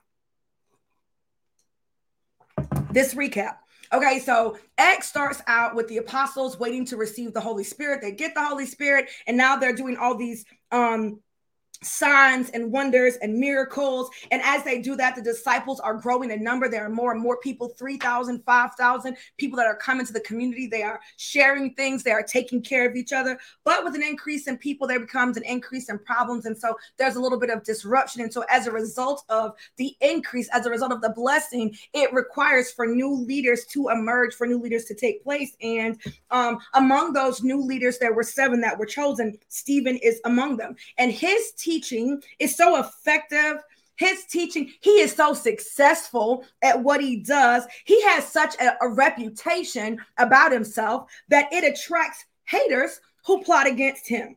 This 2.92 3.14
recap. 3.16 3.58
Okay, 3.92 4.20
so 4.20 4.58
Acts 4.78 5.10
starts 5.10 5.42
out 5.46 5.76
with 5.76 5.88
the 5.90 5.98
apostles 5.98 6.58
waiting 6.58 6.86
to 6.86 6.98
receive 6.98 7.34
the 7.34 7.42
Holy 7.42 7.64
Spirit. 7.66 8.02
They 8.02 8.12
get 8.12 8.34
the 8.34 8.44
Holy 8.44 8.66
Spirit, 8.66 9.10
and 9.28 9.36
now 9.36 9.58
they're 9.58 9.76
doing 9.76 9.98
all 9.98 10.16
these 10.16 10.46
um 10.72 11.20
signs 11.86 12.50
and 12.52 12.72
wonders 12.72 13.16
and 13.18 13.36
miracles. 13.36 14.10
And 14.32 14.42
as 14.44 14.64
they 14.64 14.82
do 14.82 14.96
that, 14.96 15.16
the 15.16 15.22
disciples 15.22 15.80
are 15.80 15.94
growing 15.94 16.32
in 16.32 16.44
number. 16.44 16.70
There 16.70 16.86
are 16.86 16.90
more 16.90 17.12
and 17.12 17.22
more 17.22 17.38
people 17.38 17.70
3,000, 17.70 18.44
5,000 18.44 19.18
people 19.38 19.58
that 19.58 19.68
are 19.68 19.76
coming 19.76 20.06
to 20.06 20.14
the 20.14 20.22
community. 20.22 20.68
They 20.68 20.84
are 20.84 21.02
sharing 21.18 21.74
things, 21.76 22.04
they 22.04 22.12
are 22.12 22.24
taking 22.24 22.62
care 22.62 22.88
of 22.90 22.96
each 22.96 23.14
other. 23.14 23.38
But 23.64 23.84
with 23.84 23.96
an 23.96 24.04
increase 24.04 24.48
in 24.48 24.58
people, 24.58 24.88
there 24.88 25.00
becomes 25.00 25.38
an 25.38 25.44
increase 25.44 25.90
in 25.90 26.00
problems. 26.00 26.46
And 26.46 26.58
so 26.58 26.78
there's 26.98 27.16
a 27.16 27.22
little 27.22 27.40
bit 27.40 27.50
of 27.50 27.64
disruption. 27.64 28.22
And 28.22 28.32
so, 28.32 28.44
as 28.50 28.68
a 28.68 28.72
result 28.72 29.24
of 29.30 29.54
the 29.78 29.96
increase, 30.02 30.50
as 30.54 30.66
a 30.66 30.70
result 30.70 30.92
of 30.92 31.02
the 31.02 31.10
blessing, 31.10 31.76
it 31.94 32.14
requires 32.14 32.72
for 32.72 32.86
new 32.86 33.14
leaders 33.14 33.66
to 33.66 33.90
emerge, 33.90 34.34
for 34.34 34.48
new 34.48 34.60
leaders 34.60 34.86
to 34.86 34.96
take 34.96 35.24
place. 35.24 35.56
And 35.62 36.00
um, 36.32 36.60
among 36.74 37.14
those 37.14 37.44
new 37.44 37.62
leaders, 37.62 37.98
there 37.98 38.14
were 38.14 38.24
seven 38.24 38.62
that 38.62 38.78
were 38.78 38.86
chosen. 38.86 39.38
Stephen 39.50 39.98
is 39.98 40.20
among 40.26 40.58
them. 40.58 40.76
And 40.98 41.12
his 41.12 41.52
team 41.54 41.73
teaching 41.74 42.22
is 42.40 42.56
so 42.56 42.80
effective. 42.80 43.58
His 43.96 44.26
teaching 44.26 44.72
he 44.82 44.92
is 45.02 45.16
so 45.16 45.34
successful 45.34 46.46
at 46.62 46.82
what 46.82 47.02
he 47.02 47.18
does. 47.18 47.66
He 47.86 48.02
has 48.04 48.28
such 48.28 48.56
a, 48.60 48.76
a, 48.82 48.90
reputation 48.90 50.00
about 50.18 50.52
himself 50.52 51.10
that 51.30 51.52
it 51.54 51.64
attracts 51.64 52.26
haters 52.46 53.00
who 53.26 53.44
plot 53.44 53.68
against 53.68 54.08
him 54.08 54.36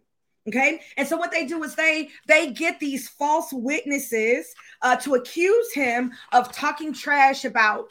okay? 0.49 0.81
And 0.97 1.09
so 1.09 1.17
what 1.17 1.33
they 1.33 1.45
do 1.45 1.63
is 1.65 1.75
they 1.75 2.11
they 2.27 2.53
get 2.53 2.79
these 2.79 3.09
false 3.09 3.53
witnesses 3.53 4.55
uh, 4.83 4.97
to 4.97 5.15
accuse 5.15 5.73
him 5.73 6.13
of 6.33 6.53
talking 6.53 6.93
trash 6.93 7.45
about 7.45 7.89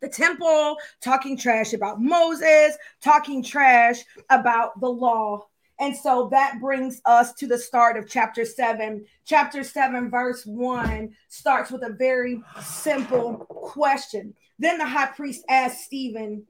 the 0.00 0.08
temple 0.08 0.76
talking 1.00 1.36
trash 1.36 1.74
about 1.74 2.02
moses 2.02 2.76
talking 3.00 3.40
trash 3.40 4.00
about 4.30 4.78
the 4.80 4.88
law 4.88 5.46
and 5.82 5.96
so 5.96 6.28
that 6.30 6.60
brings 6.60 7.02
us 7.06 7.32
to 7.34 7.48
the 7.48 7.58
start 7.58 7.96
of 7.96 8.08
chapter 8.08 8.44
7. 8.44 9.04
Chapter 9.24 9.64
7, 9.64 10.10
verse 10.10 10.46
1 10.46 11.12
starts 11.28 11.72
with 11.72 11.82
a 11.82 11.96
very 11.98 12.40
simple 12.60 13.38
question. 13.48 14.32
Then 14.60 14.78
the 14.78 14.86
high 14.86 15.08
priest 15.08 15.44
asked 15.48 15.80
Stephen, 15.80 16.44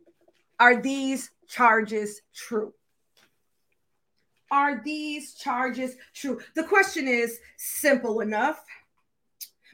Are 0.60 0.82
these 0.82 1.30
charges 1.48 2.20
true? 2.34 2.74
Are 4.50 4.82
these 4.84 5.32
charges 5.32 5.96
true? 6.12 6.38
The 6.54 6.64
question 6.64 7.08
is 7.08 7.38
simple 7.56 8.20
enough. 8.20 8.62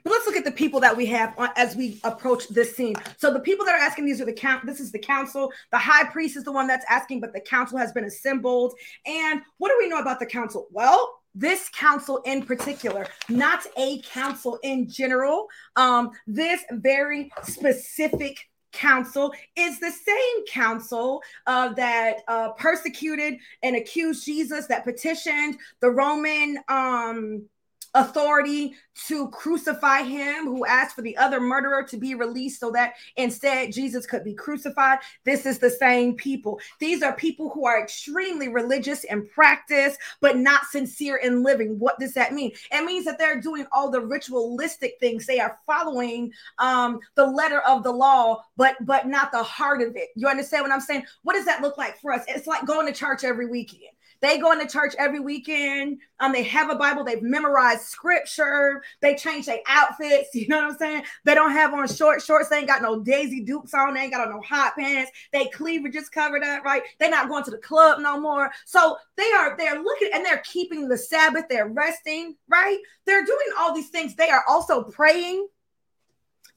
But 0.04 0.10
let's 0.10 0.26
look 0.26 0.36
at 0.36 0.44
the 0.44 0.52
people 0.52 0.80
that 0.80 0.96
we 0.96 1.06
have 1.06 1.34
on, 1.38 1.50
as 1.56 1.76
we 1.76 2.00
approach 2.04 2.48
this 2.48 2.76
scene. 2.76 2.94
So 3.16 3.32
the 3.32 3.40
people 3.40 3.64
that 3.66 3.74
are 3.74 3.80
asking 3.80 4.06
these 4.06 4.20
are 4.20 4.24
the 4.24 4.32
count. 4.32 4.66
This 4.66 4.80
is 4.80 4.92
the 4.92 4.98
council. 4.98 5.52
The 5.70 5.78
high 5.78 6.04
priest 6.04 6.36
is 6.36 6.44
the 6.44 6.52
one 6.52 6.66
that's 6.66 6.86
asking, 6.88 7.20
but 7.20 7.32
the 7.32 7.40
council 7.40 7.78
has 7.78 7.92
been 7.92 8.04
assembled. 8.04 8.74
And 9.06 9.42
what 9.58 9.68
do 9.68 9.76
we 9.78 9.88
know 9.88 10.00
about 10.00 10.20
the 10.20 10.26
council? 10.26 10.68
Well, 10.70 11.20
this 11.34 11.68
council 11.68 12.20
in 12.24 12.44
particular, 12.44 13.06
not 13.28 13.64
a 13.76 14.00
council 14.02 14.58
in 14.62 14.88
general. 14.88 15.46
Um, 15.76 16.10
this 16.26 16.62
very 16.70 17.30
specific 17.42 18.48
council 18.72 19.32
is 19.56 19.80
the 19.80 19.90
same 19.90 20.46
council 20.46 21.22
uh, 21.46 21.72
that 21.74 22.18
uh, 22.28 22.50
persecuted 22.52 23.38
and 23.62 23.76
accused 23.76 24.24
Jesus, 24.24 24.66
that 24.66 24.84
petitioned 24.84 25.58
the 25.80 25.90
Roman 25.90 26.58
um, 26.68 27.46
authority 27.94 28.74
to 29.06 29.28
crucify 29.30 30.02
him, 30.02 30.44
who 30.44 30.66
asked 30.66 30.96
for 30.96 31.02
the 31.02 31.16
other 31.16 31.40
murderer 31.40 31.84
to 31.84 31.96
be 31.96 32.14
released 32.14 32.60
so 32.60 32.70
that 32.72 32.94
instead 33.16 33.72
Jesus 33.72 34.06
could 34.06 34.24
be 34.24 34.34
crucified. 34.34 34.98
This 35.24 35.46
is 35.46 35.58
the 35.58 35.70
same 35.70 36.14
people. 36.14 36.60
These 36.80 37.02
are 37.02 37.12
people 37.14 37.50
who 37.50 37.64
are 37.64 37.80
extremely 37.80 38.48
religious 38.48 39.04
in 39.04 39.26
practice, 39.28 39.96
but 40.20 40.36
not 40.36 40.64
sincere 40.66 41.16
in 41.16 41.42
living. 41.42 41.78
What 41.78 41.98
does 41.98 42.14
that 42.14 42.32
mean? 42.32 42.52
It 42.72 42.84
means 42.84 43.04
that 43.04 43.18
they're 43.18 43.40
doing 43.40 43.66
all 43.72 43.90
the 43.90 44.00
ritualistic 44.00 44.94
things. 45.00 45.26
They 45.26 45.40
are 45.40 45.58
following 45.66 46.32
um, 46.58 47.00
the 47.14 47.26
letter 47.26 47.60
of 47.60 47.82
the 47.82 47.92
law, 47.92 48.44
but 48.56 48.76
but 48.80 49.06
not 49.06 49.32
the 49.32 49.42
heart 49.42 49.80
of 49.82 49.96
it. 49.96 50.08
You 50.16 50.28
understand 50.28 50.62
what 50.62 50.72
I'm 50.72 50.80
saying? 50.80 51.04
What 51.22 51.34
does 51.34 51.44
that 51.44 51.62
look 51.62 51.78
like 51.78 52.00
for 52.00 52.12
us? 52.12 52.24
It's 52.28 52.46
like 52.46 52.66
going 52.66 52.86
to 52.86 52.92
church 52.92 53.24
every 53.24 53.46
weekend. 53.46 53.92
They 54.20 54.38
go 54.38 54.52
into 54.52 54.66
church 54.66 54.94
every 54.98 55.20
weekend. 55.20 55.98
Um, 56.20 56.32
they 56.32 56.42
have 56.44 56.70
a 56.70 56.74
Bible. 56.74 57.04
They've 57.04 57.22
memorized 57.22 57.82
scripture. 57.82 58.82
They 59.00 59.14
change 59.14 59.46
their 59.46 59.60
outfits. 59.66 60.30
You 60.38 60.46
know 60.46 60.58
what 60.58 60.72
I'm 60.72 60.78
saying? 60.78 61.02
They 61.24 61.34
don't 61.34 61.50
have 61.50 61.74
on 61.74 61.88
short 61.88 62.22
shorts. 62.22 62.48
They 62.48 62.58
ain't 62.58 62.68
got 62.68 62.80
no 62.80 63.00
Daisy 63.00 63.42
Dukes 63.42 63.74
on. 63.74 63.94
They 63.94 64.02
ain't 64.02 64.12
got 64.12 64.26
on 64.26 64.32
no 64.32 64.40
hot 64.40 64.74
pants. 64.78 65.10
They 65.32 65.46
cleavage 65.46 65.92
just 65.92 66.12
covered 66.12 66.44
up, 66.44 66.64
right? 66.64 66.82
They're 66.98 67.10
not 67.10 67.28
going 67.28 67.44
to 67.44 67.50
the 67.50 67.58
club 67.58 68.00
no 68.00 68.20
more. 68.20 68.50
So 68.64 68.96
they 69.16 69.30
are 69.32 69.56
they're 69.56 69.82
looking 69.82 70.10
and 70.14 70.24
they're 70.24 70.42
keeping 70.44 70.88
the 70.88 70.96
Sabbath. 70.96 71.46
They're 71.50 71.68
resting, 71.68 72.36
right? 72.48 72.78
They're 73.04 73.24
doing 73.24 73.38
all 73.58 73.74
these 73.74 73.90
things. 73.90 74.14
They 74.14 74.30
are 74.30 74.44
also 74.48 74.84
praying 74.84 75.48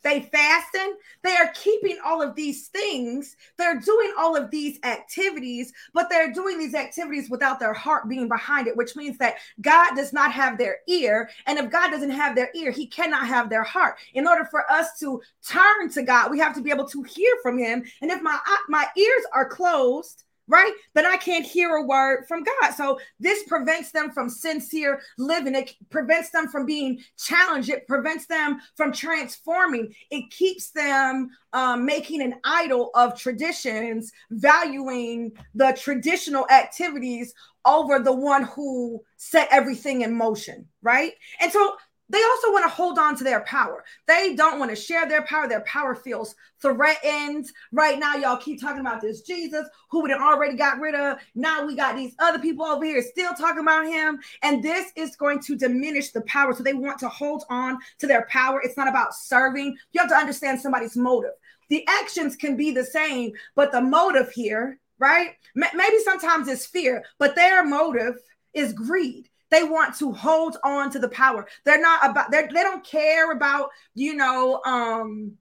they 0.03 0.21
fasten. 0.21 0.97
They 1.23 1.35
are 1.35 1.51
keeping 1.53 1.97
all 2.05 2.21
of 2.21 2.35
these 2.35 2.67
things. 2.67 3.35
They're 3.57 3.79
doing 3.79 4.13
all 4.17 4.35
of 4.35 4.51
these 4.51 4.79
activities, 4.83 5.73
but 5.93 6.09
they're 6.09 6.33
doing 6.33 6.57
these 6.57 6.73
activities 6.73 7.29
without 7.29 7.59
their 7.59 7.73
heart 7.73 8.09
being 8.09 8.27
behind 8.27 8.67
it, 8.67 8.77
which 8.77 8.95
means 8.95 9.17
that 9.19 9.35
God 9.61 9.95
does 9.95 10.13
not 10.13 10.31
have 10.31 10.57
their 10.57 10.77
ear. 10.87 11.29
And 11.45 11.59
if 11.59 11.71
God 11.71 11.91
doesn't 11.91 12.09
have 12.09 12.35
their 12.35 12.49
ear, 12.55 12.71
he 12.71 12.87
cannot 12.87 13.27
have 13.27 13.49
their 13.49 13.63
heart. 13.63 13.97
In 14.13 14.27
order 14.27 14.45
for 14.45 14.69
us 14.71 14.99
to 14.99 15.21
turn 15.47 15.89
to 15.91 16.03
God, 16.03 16.31
we 16.31 16.39
have 16.39 16.55
to 16.55 16.61
be 16.61 16.71
able 16.71 16.87
to 16.87 17.03
hear 17.03 17.35
from 17.41 17.57
him. 17.57 17.83
And 18.01 18.11
if 18.11 18.21
my 18.21 18.37
my 18.67 18.85
ears 18.97 19.23
are 19.33 19.47
closed, 19.47 20.23
right? 20.51 20.73
Then 20.93 21.05
I 21.05 21.15
can't 21.15 21.45
hear 21.45 21.77
a 21.77 21.85
word 21.85 22.25
from 22.27 22.43
God. 22.43 22.71
So 22.71 22.99
this 23.19 23.43
prevents 23.43 23.91
them 23.91 24.11
from 24.11 24.29
sincere 24.29 25.01
living. 25.17 25.55
It 25.55 25.73
prevents 25.89 26.29
them 26.29 26.49
from 26.49 26.65
being 26.65 26.99
challenged. 27.17 27.69
It 27.69 27.87
prevents 27.87 28.27
them 28.27 28.59
from 28.75 28.91
transforming. 28.91 29.93
It 30.11 30.29
keeps 30.29 30.71
them 30.71 31.29
um, 31.53 31.85
making 31.85 32.21
an 32.21 32.35
idol 32.43 32.91
of 32.95 33.17
traditions, 33.17 34.11
valuing 34.29 35.31
the 35.55 35.77
traditional 35.79 36.45
activities 36.49 37.33
over 37.63 37.99
the 37.99 38.13
one 38.13 38.43
who 38.43 39.01
set 39.15 39.47
everything 39.51 40.01
in 40.01 40.13
motion, 40.13 40.67
right? 40.81 41.13
And 41.39 41.51
so 41.51 41.77
they 42.11 42.21
also 42.21 42.51
want 42.51 42.65
to 42.65 42.69
hold 42.69 42.99
on 42.99 43.15
to 43.15 43.23
their 43.23 43.39
power. 43.41 43.85
They 44.05 44.35
don't 44.35 44.59
want 44.59 44.69
to 44.69 44.75
share 44.75 45.07
their 45.07 45.21
power. 45.21 45.47
Their 45.47 45.61
power 45.61 45.95
feels 45.95 46.35
threatened. 46.61 47.45
Right 47.71 47.97
now, 47.97 48.15
y'all 48.15 48.35
keep 48.35 48.59
talking 48.59 48.81
about 48.81 48.99
this 48.99 49.21
Jesus 49.21 49.65
who 49.89 50.03
we 50.03 50.13
already 50.13 50.57
got 50.57 50.81
rid 50.81 50.93
of. 50.93 51.19
Now 51.35 51.65
we 51.65 51.73
got 51.73 51.95
these 51.95 52.13
other 52.19 52.39
people 52.39 52.65
over 52.65 52.83
here 52.83 53.01
still 53.01 53.33
talking 53.33 53.61
about 53.61 53.87
him. 53.87 54.19
And 54.43 54.61
this 54.61 54.91
is 54.97 55.15
going 55.15 55.39
to 55.43 55.55
diminish 55.55 56.11
the 56.11 56.21
power. 56.21 56.53
So 56.53 56.63
they 56.63 56.73
want 56.73 56.99
to 56.99 57.07
hold 57.07 57.45
on 57.49 57.77
to 57.99 58.07
their 58.07 58.27
power. 58.29 58.61
It's 58.61 58.77
not 58.77 58.89
about 58.89 59.15
serving. 59.15 59.77
You 59.93 60.01
have 60.01 60.09
to 60.09 60.15
understand 60.15 60.59
somebody's 60.59 60.97
motive. 60.97 61.31
The 61.69 61.87
actions 61.87 62.35
can 62.35 62.57
be 62.57 62.71
the 62.71 62.83
same, 62.83 63.31
but 63.55 63.71
the 63.71 63.79
motive 63.79 64.29
here, 64.31 64.79
right? 64.99 65.29
Maybe 65.55 65.97
sometimes 66.03 66.49
it's 66.49 66.65
fear, 66.65 67.05
but 67.19 67.35
their 67.35 67.65
motive 67.65 68.15
is 68.53 68.73
greed 68.73 69.29
they 69.51 69.63
want 69.63 69.95
to 69.97 70.11
hold 70.11 70.57
on 70.63 70.89
to 70.91 70.99
the 70.99 71.09
power. 71.09 71.47
They're 71.65 71.81
not 71.81 72.09
about 72.09 72.31
they're, 72.31 72.47
they 72.47 72.63
don't 72.63 72.83
care 72.83 73.31
about, 73.31 73.69
you 73.93 74.15
know, 74.15 74.61
um 74.63 75.33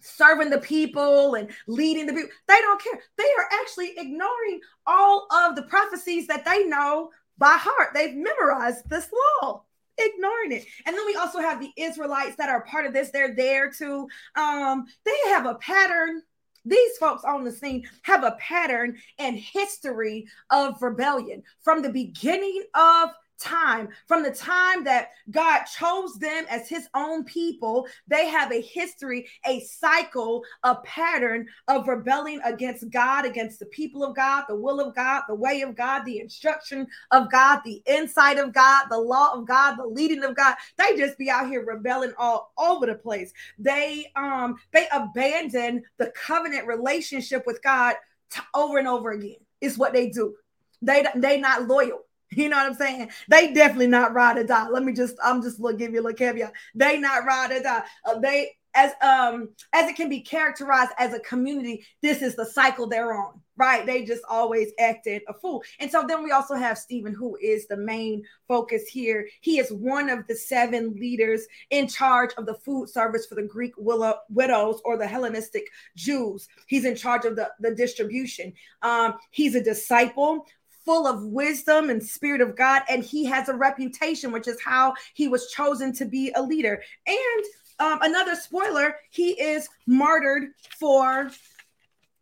serving 0.00 0.50
the 0.50 0.58
people 0.58 1.34
and 1.34 1.50
leading 1.66 2.06
the 2.06 2.12
people. 2.12 2.30
They 2.46 2.60
don't 2.60 2.80
care. 2.80 3.00
They 3.18 3.24
are 3.24 3.48
actually 3.60 3.94
ignoring 3.96 4.60
all 4.86 5.26
of 5.32 5.56
the 5.56 5.62
prophecies 5.64 6.28
that 6.28 6.44
they 6.44 6.64
know 6.64 7.10
by 7.38 7.56
heart. 7.58 7.88
They've 7.92 8.14
memorized 8.14 8.88
this 8.88 9.08
law 9.42 9.62
ignoring 9.98 10.52
it. 10.52 10.66
And 10.84 10.94
then 10.94 11.06
we 11.06 11.16
also 11.16 11.40
have 11.40 11.58
the 11.58 11.72
Israelites 11.76 12.36
that 12.36 12.50
are 12.50 12.64
part 12.66 12.84
of 12.86 12.92
this. 12.92 13.10
They're 13.10 13.34
there 13.34 13.70
too. 13.70 14.06
um 14.36 14.86
they 15.04 15.16
have 15.28 15.46
a 15.46 15.54
pattern 15.56 16.22
these 16.66 16.96
folks 16.98 17.22
on 17.24 17.44
the 17.44 17.52
scene 17.52 17.88
have 18.02 18.24
a 18.24 18.36
pattern 18.40 18.98
and 19.18 19.38
history 19.38 20.26
of 20.50 20.82
rebellion 20.82 21.42
from 21.62 21.80
the 21.80 21.88
beginning 21.88 22.62
of 22.74 23.10
time. 23.38 23.88
From 24.06 24.22
the 24.22 24.30
time 24.30 24.84
that 24.84 25.10
God 25.30 25.64
chose 25.64 26.14
them 26.14 26.44
as 26.48 26.68
his 26.68 26.88
own 26.94 27.24
people 27.24 27.86
they 28.08 28.28
have 28.28 28.52
a 28.52 28.60
history 28.60 29.28
a 29.46 29.60
cycle 29.60 30.42
a 30.62 30.76
pattern 30.76 31.46
of 31.68 31.88
rebelling 31.88 32.40
against 32.44 32.88
God 32.90 33.24
against 33.24 33.58
the 33.58 33.66
people 33.66 34.04
of 34.04 34.16
God 34.16 34.44
the 34.48 34.56
will 34.56 34.80
of 34.80 34.94
God 34.94 35.22
the 35.28 35.34
way 35.34 35.62
of 35.62 35.76
God 35.76 36.04
the 36.04 36.18
instruction 36.18 36.86
of 37.10 37.30
God 37.30 37.60
the 37.64 37.82
insight 37.86 38.38
of 38.38 38.52
God 38.52 38.86
the 38.90 38.98
law 38.98 39.32
of 39.34 39.46
God 39.46 39.76
the 39.76 39.86
leading 39.86 40.24
of 40.24 40.36
God. 40.36 40.56
They 40.78 40.96
just 40.96 41.18
be 41.18 41.30
out 41.30 41.48
here 41.48 41.64
rebelling 41.64 42.12
all 42.18 42.52
over 42.58 42.86
the 42.86 42.94
place. 42.94 43.32
They 43.58 44.10
um 44.16 44.56
they 44.72 44.86
abandon 44.92 45.82
the 45.98 46.12
covenant 46.16 46.66
relationship 46.66 47.44
with 47.46 47.62
God 47.62 47.94
t- 48.30 48.40
over 48.54 48.78
and 48.78 48.88
over 48.88 49.12
again 49.12 49.36
is 49.60 49.78
what 49.78 49.92
they 49.92 50.10
do. 50.10 50.34
They 50.82 51.04
they 51.14 51.40
not 51.40 51.66
loyal 51.66 52.05
You 52.36 52.48
know 52.48 52.56
what 52.56 52.66
I'm 52.66 52.74
saying? 52.74 53.10
They 53.28 53.52
definitely 53.52 53.86
not 53.86 54.12
ride 54.12 54.36
or 54.36 54.44
die. 54.44 54.68
Let 54.68 54.82
me 54.82 54.92
just, 54.92 55.16
I'm 55.22 55.42
just 55.42 55.62
gonna 55.62 55.76
give 55.76 55.92
you 55.92 56.00
a 56.00 56.02
little 56.02 56.16
caveat. 56.16 56.52
They 56.74 56.98
not 56.98 57.24
ride 57.24 57.52
or 57.52 57.60
die. 57.60 57.84
Uh, 58.04 58.18
they 58.18 58.50
as 58.76 58.92
um 59.02 59.48
as 59.72 59.88
it 59.88 59.96
can 59.96 60.08
be 60.08 60.20
characterized 60.20 60.92
as 60.98 61.14
a 61.14 61.20
community, 61.20 61.84
this 62.02 62.22
is 62.22 62.36
the 62.36 62.44
cycle 62.44 62.86
they're 62.86 63.14
on, 63.14 63.40
right? 63.56 63.86
They 63.86 64.04
just 64.04 64.22
always 64.28 64.70
acted 64.78 65.22
a 65.28 65.34
fool. 65.34 65.64
And 65.80 65.90
so 65.90 66.04
then 66.06 66.22
we 66.22 66.30
also 66.30 66.54
have 66.54 66.76
Stephen, 66.76 67.14
who 67.14 67.36
is 67.40 67.66
the 67.66 67.76
main 67.76 68.22
focus 68.46 68.86
here. 68.86 69.26
He 69.40 69.58
is 69.58 69.72
one 69.72 70.10
of 70.10 70.26
the 70.28 70.36
seven 70.36 70.94
leaders 70.94 71.46
in 71.70 71.88
charge 71.88 72.32
of 72.36 72.44
the 72.44 72.54
food 72.54 72.90
service 72.90 73.26
for 73.26 73.34
the 73.34 73.42
Greek 73.42 73.72
willow, 73.78 74.18
widows 74.28 74.80
or 74.84 74.98
the 74.98 75.06
Hellenistic 75.06 75.66
Jews. 75.96 76.46
He's 76.66 76.84
in 76.84 76.96
charge 76.96 77.24
of 77.24 77.34
the, 77.34 77.50
the 77.60 77.74
distribution. 77.74 78.52
Um, 78.82 79.14
he's 79.30 79.54
a 79.54 79.64
disciple 79.64 80.46
full 80.86 81.06
of 81.06 81.24
wisdom 81.24 81.90
and 81.90 82.02
spirit 82.02 82.40
of 82.40 82.56
God, 82.56 82.82
and 82.88 83.04
he 83.04 83.26
has 83.26 83.50
a 83.50 83.54
reputation, 83.54 84.32
which 84.32 84.48
is 84.48 84.62
how 84.62 84.94
he 85.12 85.28
was 85.28 85.50
chosen 85.50 85.92
to 85.94 86.06
be 86.06 86.32
a 86.34 86.42
leader. 86.42 86.80
And 87.06 87.44
um, 87.78 87.98
another 88.02 88.36
spoiler, 88.36 88.96
he 89.10 89.32
is 89.32 89.68
martyred 89.86 90.44
for 90.78 91.30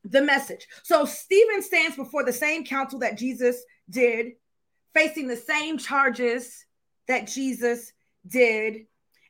the 0.03 0.23
message. 0.23 0.67
So 0.83 1.05
Stephen 1.05 1.63
stands 1.63 1.95
before 1.95 2.25
the 2.25 2.33
same 2.33 2.65
council 2.65 2.99
that 3.01 3.19
Jesus 3.19 3.63
did, 3.89 4.33
facing 4.95 5.29
the 5.29 5.37
same 5.37 5.79
charges 5.79 6.67
that 7.07 7.29
Jesus 7.29 7.93
did. 8.27 8.87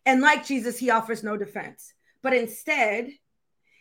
And 0.07 0.20
like 0.20 0.47
Jesus, 0.47 0.79
he 0.79 0.90
offers 0.90 1.23
no 1.23 1.37
defense, 1.37 1.92
but 2.23 2.35
instead, 2.35 3.11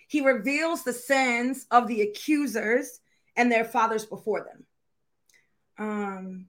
he 0.07 0.21
reveals 0.21 0.83
the 0.83 0.93
sins 0.93 1.65
of 1.71 1.87
the 1.87 2.01
accusers 2.01 2.99
and 3.35 3.51
their 3.51 3.65
fathers 3.65 4.05
before 4.05 4.41
them. 4.41 4.65
Um, 5.77 6.47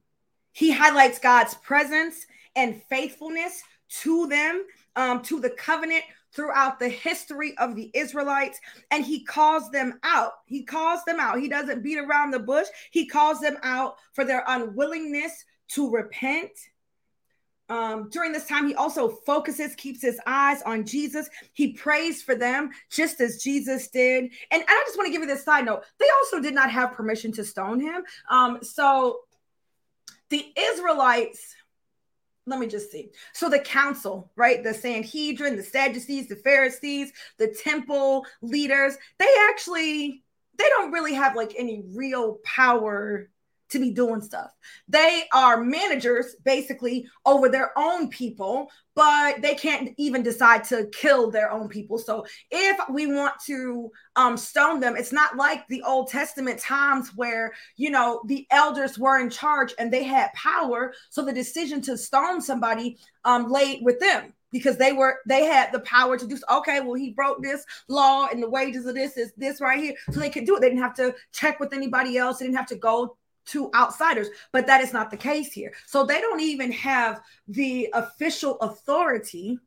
he 0.51 0.71
highlights 0.71 1.19
God's 1.19 1.55
presence 1.55 2.25
and 2.55 2.81
faithfulness 2.89 3.61
to 4.01 4.27
them, 4.27 4.65
um, 4.95 5.21
to 5.23 5.39
the 5.39 5.49
covenant 5.49 6.03
throughout 6.33 6.79
the 6.79 6.89
history 6.89 7.57
of 7.57 7.75
the 7.75 7.89
Israelites, 7.93 8.59
and 8.91 9.05
he 9.05 9.23
calls 9.23 9.69
them 9.71 9.99
out. 10.03 10.33
He 10.45 10.63
calls 10.63 11.03
them 11.05 11.19
out. 11.19 11.39
He 11.39 11.47
doesn't 11.47 11.83
beat 11.83 11.97
around 11.97 12.31
the 12.31 12.39
bush. 12.39 12.67
He 12.91 13.07
calls 13.07 13.39
them 13.39 13.57
out 13.63 13.95
for 14.13 14.25
their 14.25 14.43
unwillingness 14.47 15.45
to 15.69 15.89
repent. 15.89 16.51
Um, 17.69 18.09
during 18.11 18.31
this 18.31 18.47
time, 18.47 18.67
he 18.67 18.75
also 18.75 19.09
focuses, 19.09 19.75
keeps 19.75 20.01
his 20.01 20.19
eyes 20.25 20.61
on 20.63 20.85
Jesus. 20.85 21.29
He 21.53 21.73
prays 21.73 22.21
for 22.21 22.35
them 22.35 22.69
just 22.91 23.19
as 23.21 23.41
Jesus 23.41 23.87
did. 23.87 24.31
And, 24.51 24.63
I 24.67 24.83
just 24.85 24.97
want 24.97 25.07
to 25.07 25.11
give 25.11 25.21
you 25.21 25.27
this 25.27 25.43
side 25.43 25.65
note. 25.65 25.83
They 25.99 26.07
also 26.21 26.39
did 26.39 26.53
not 26.53 26.69
have 26.69 26.93
permission 26.93 27.31
to 27.33 27.43
stone 27.43 27.79
him. 27.79 28.03
Um, 28.29 28.59
so 28.61 29.21
the 30.29 30.45
Israelites, 30.57 31.55
let 32.45 32.59
me 32.59 32.67
just 32.67 32.91
see. 32.91 33.09
So 33.33 33.49
the 33.49 33.59
council, 33.59 34.31
right? 34.35 34.63
The 34.63 34.73
Sanhedrin, 34.73 35.55
the 35.55 35.63
Sadducees, 35.63 36.27
the 36.27 36.35
Pharisees, 36.35 37.11
the 37.39 37.47
temple 37.47 38.25
leaders, 38.41 38.95
they 39.17 39.29
actually 39.49 40.23
they 40.57 40.69
don't 40.69 40.91
really 40.91 41.13
have 41.13 41.35
like 41.35 41.53
any 41.57 41.83
real 41.93 42.39
power 42.45 43.29
to 43.69 43.79
be 43.79 43.91
doing 43.91 44.21
stuff. 44.21 44.51
They 44.87 45.23
are 45.33 45.63
managers 45.63 46.35
basically 46.43 47.07
over 47.25 47.49
their 47.49 47.77
own 47.77 48.09
people, 48.09 48.69
but 48.95 49.41
they 49.41 49.55
can't 49.55 49.89
even 49.97 50.23
decide 50.23 50.63
to 50.65 50.87
kill 50.93 51.31
their 51.31 51.51
own 51.51 51.67
people. 51.67 51.97
So 51.97 52.25
if 52.51 52.79
we 52.89 53.07
want 53.07 53.33
to 53.47 53.91
um, 54.15 54.37
stone 54.37 54.79
them, 54.79 54.95
it's 54.95 55.11
not 55.11 55.35
like 55.35 55.67
the 55.67 55.81
Old 55.83 56.09
Testament 56.09 56.59
times 56.59 57.11
where, 57.15 57.53
you 57.75 57.89
know, 57.89 58.21
the 58.27 58.47
elders 58.51 58.99
were 58.99 59.19
in 59.19 59.29
charge 59.29 59.73
and 59.79 59.91
they 59.91 60.03
had 60.03 60.31
power. 60.33 60.93
So 61.09 61.23
the 61.23 61.33
decision 61.33 61.81
to 61.81 61.97
stone 61.97 62.41
somebody 62.41 62.97
um, 63.23 63.51
laid 63.51 63.83
with 63.83 63.99
them 63.99 64.33
because 64.51 64.77
they 64.77 64.93
were 64.93 65.17
they 65.27 65.43
had 65.43 65.69
the 65.73 65.81
power 65.81 66.17
to 66.17 66.25
do 66.25 66.37
so. 66.37 66.45
okay 66.49 66.79
well 66.79 66.93
he 66.93 67.11
broke 67.11 67.43
this 67.43 67.65
law 67.89 68.27
and 68.31 68.41
the 68.41 68.49
wages 68.49 68.85
of 68.85 68.95
this 68.95 69.17
is 69.17 69.33
this 69.35 69.59
right 69.59 69.79
here 69.79 69.93
so 70.11 70.19
they 70.19 70.29
could 70.29 70.45
do 70.45 70.55
it 70.55 70.61
they 70.61 70.69
didn't 70.69 70.81
have 70.81 70.93
to 70.93 71.13
check 71.33 71.59
with 71.59 71.73
anybody 71.73 72.17
else 72.17 72.37
they 72.37 72.45
didn't 72.45 72.55
have 72.55 72.65
to 72.65 72.77
go 72.77 73.17
to 73.45 73.69
outsiders 73.73 74.27
but 74.51 74.67
that 74.67 74.81
is 74.81 74.93
not 74.93 75.11
the 75.11 75.17
case 75.17 75.51
here 75.51 75.73
so 75.85 76.03
they 76.03 76.21
don't 76.21 76.41
even 76.41 76.71
have 76.71 77.21
the 77.47 77.89
official 77.93 78.57
authority 78.59 79.59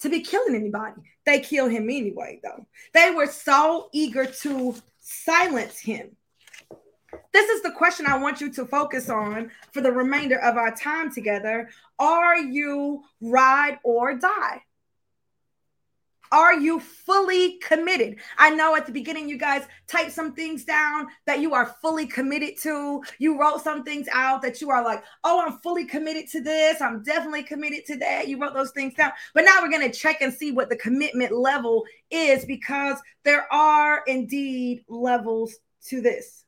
to 0.00 0.08
be 0.08 0.20
killing 0.20 0.54
anybody 0.54 1.00
they 1.26 1.40
kill 1.40 1.68
him 1.68 1.84
anyway 1.84 2.40
though 2.42 2.66
they 2.94 3.10
were 3.10 3.26
so 3.26 3.88
eager 3.92 4.24
to 4.24 4.74
silence 5.00 5.78
him 5.78 6.16
this 7.32 7.48
is 7.48 7.62
the 7.62 7.70
question 7.70 8.06
I 8.06 8.18
want 8.18 8.40
you 8.40 8.50
to 8.52 8.66
focus 8.66 9.08
on 9.08 9.50
for 9.72 9.80
the 9.80 9.92
remainder 9.92 10.38
of 10.40 10.56
our 10.56 10.74
time 10.74 11.12
together. 11.12 11.70
Are 11.98 12.36
you 12.36 13.02
ride 13.20 13.78
or 13.82 14.14
die? 14.14 14.62
Are 16.32 16.54
you 16.54 16.80
fully 16.80 17.58
committed? 17.58 18.16
I 18.36 18.50
know 18.50 18.76
at 18.76 18.86
the 18.86 18.92
beginning 18.92 19.28
you 19.28 19.38
guys 19.38 19.66
typed 19.86 20.12
some 20.12 20.34
things 20.34 20.64
down 20.64 21.06
that 21.26 21.40
you 21.40 21.54
are 21.54 21.74
fully 21.80 22.06
committed 22.06 22.58
to. 22.62 23.02
You 23.18 23.40
wrote 23.40 23.62
some 23.62 23.84
things 23.84 24.06
out 24.12 24.42
that 24.42 24.60
you 24.60 24.70
are 24.70 24.84
like, 24.84 25.02
oh, 25.24 25.42
I'm 25.44 25.58
fully 25.58 25.84
committed 25.84 26.28
to 26.32 26.40
this. 26.40 26.80
I'm 26.80 27.02
definitely 27.02 27.42
committed 27.42 27.86
to 27.86 27.96
that. 27.98 28.28
You 28.28 28.40
wrote 28.40 28.54
those 28.54 28.72
things 28.72 28.94
down. 28.94 29.12
But 29.34 29.44
now 29.44 29.60
we're 29.62 29.70
going 29.70 29.90
to 29.90 29.98
check 29.98 30.20
and 30.20 30.32
see 30.32 30.52
what 30.52 30.68
the 30.68 30.76
commitment 30.76 31.32
level 31.32 31.84
is 32.10 32.44
because 32.44 32.98
there 33.24 33.52
are 33.52 34.02
indeed 34.06 34.84
levels 34.88 35.56
to 35.88 36.00
this. 36.00 36.44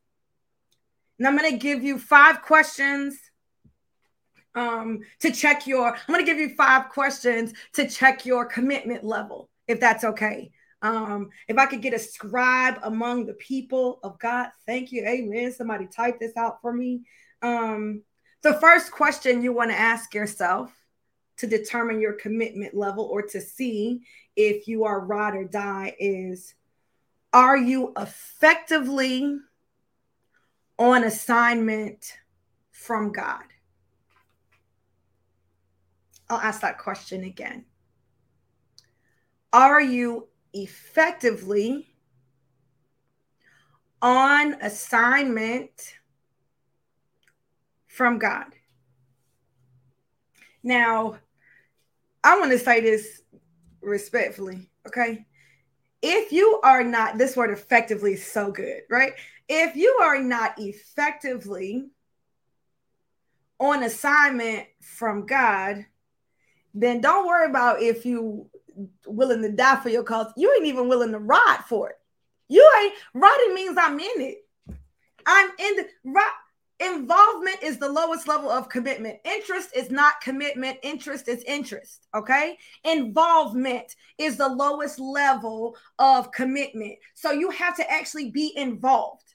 And 1.18 1.26
I'm 1.26 1.36
going 1.36 1.50
to 1.50 1.58
give 1.58 1.82
you 1.82 1.98
five 1.98 2.40
questions 2.42 3.18
um, 4.54 5.00
to 5.20 5.30
check 5.30 5.66
your, 5.66 5.88
I'm 5.94 6.14
going 6.14 6.24
to 6.24 6.30
give 6.30 6.38
you 6.38 6.54
five 6.54 6.88
questions 6.88 7.52
to 7.74 7.88
check 7.88 8.26
your 8.26 8.44
commitment 8.44 9.04
level, 9.04 9.48
if 9.70 9.80
that's 9.80 10.04
okay. 10.04 10.50
Um, 10.82 11.30
if 11.46 11.58
I 11.58 11.66
could 11.66 11.82
get 11.82 11.94
a 11.94 11.98
scribe 11.98 12.78
among 12.82 13.26
the 13.26 13.34
people 13.34 14.00
of 14.02 14.18
God, 14.18 14.48
thank 14.66 14.92
you. 14.92 15.06
Amen. 15.06 15.52
Somebody 15.52 15.86
type 15.86 16.18
this 16.18 16.36
out 16.36 16.60
for 16.60 16.72
me. 16.72 17.02
Um, 17.42 18.02
the 18.42 18.54
first 18.54 18.90
question 18.90 19.42
you 19.42 19.52
want 19.52 19.70
to 19.70 19.78
ask 19.78 20.14
yourself 20.14 20.72
to 21.36 21.46
determine 21.46 22.00
your 22.00 22.14
commitment 22.14 22.74
level 22.74 23.04
or 23.04 23.22
to 23.22 23.40
see 23.40 24.02
if 24.36 24.66
you 24.66 24.84
are 24.84 25.00
ride 25.00 25.34
or 25.34 25.44
die 25.44 25.94
is 25.98 26.54
Are 27.32 27.56
you 27.56 27.92
effectively 27.96 29.36
on 30.78 31.04
assignment 31.04 32.16
from 32.72 33.12
God? 33.12 33.44
I'll 36.28 36.38
ask 36.38 36.62
that 36.62 36.78
question 36.78 37.24
again. 37.24 37.66
Are 39.52 39.80
you 39.80 40.28
effectively 40.52 41.94
on 44.00 44.54
assignment 44.60 45.94
from 47.86 48.18
God? 48.18 48.46
Now, 50.62 51.18
I 52.22 52.38
want 52.38 52.52
to 52.52 52.58
say 52.58 52.80
this 52.80 53.22
respectfully, 53.80 54.70
okay? 54.86 55.26
If 56.02 56.32
you 56.32 56.60
are 56.62 56.84
not, 56.84 57.18
this 57.18 57.36
word 57.36 57.50
effectively 57.50 58.14
is 58.14 58.26
so 58.26 58.50
good, 58.50 58.82
right? 58.88 59.14
if 59.50 59.74
you 59.74 59.98
are 60.00 60.22
not 60.22 60.54
effectively 60.58 61.90
on 63.58 63.82
assignment 63.82 64.64
from 64.80 65.26
God, 65.26 65.84
then 66.72 67.00
don't 67.00 67.26
worry 67.26 67.50
about 67.50 67.82
if 67.82 68.06
you 68.06 68.48
willing 69.06 69.42
to 69.42 69.52
die 69.52 69.80
for 69.80 69.88
your 69.88 70.02
cause. 70.02 70.32
You 70.36 70.52
ain't 70.54 70.66
even 70.66 70.88
willing 70.88 71.12
to 71.12 71.18
ride 71.18 71.64
for 71.68 71.90
it. 71.90 71.96
You 72.48 72.68
ain't 72.82 72.94
riding 73.14 73.54
means 73.54 73.76
I'm 73.80 73.98
in 73.98 74.20
it. 74.20 74.38
I'm 75.26 75.50
in 75.58 75.76
the 75.76 75.86
right. 76.04 76.32
Involvement 76.80 77.62
is 77.62 77.76
the 77.76 77.90
lowest 77.90 78.26
level 78.26 78.50
of 78.50 78.70
commitment. 78.70 79.18
Interest 79.24 79.68
is 79.76 79.90
not 79.90 80.20
commitment. 80.22 80.78
Interest 80.82 81.28
is 81.28 81.44
interest. 81.46 82.06
Okay. 82.16 82.56
Involvement 82.84 83.94
is 84.16 84.38
the 84.38 84.48
lowest 84.48 84.98
level 84.98 85.76
of 85.98 86.32
commitment. 86.32 86.94
So 87.14 87.32
you 87.32 87.50
have 87.50 87.76
to 87.76 87.90
actually 87.90 88.30
be 88.30 88.54
involved. 88.56 89.29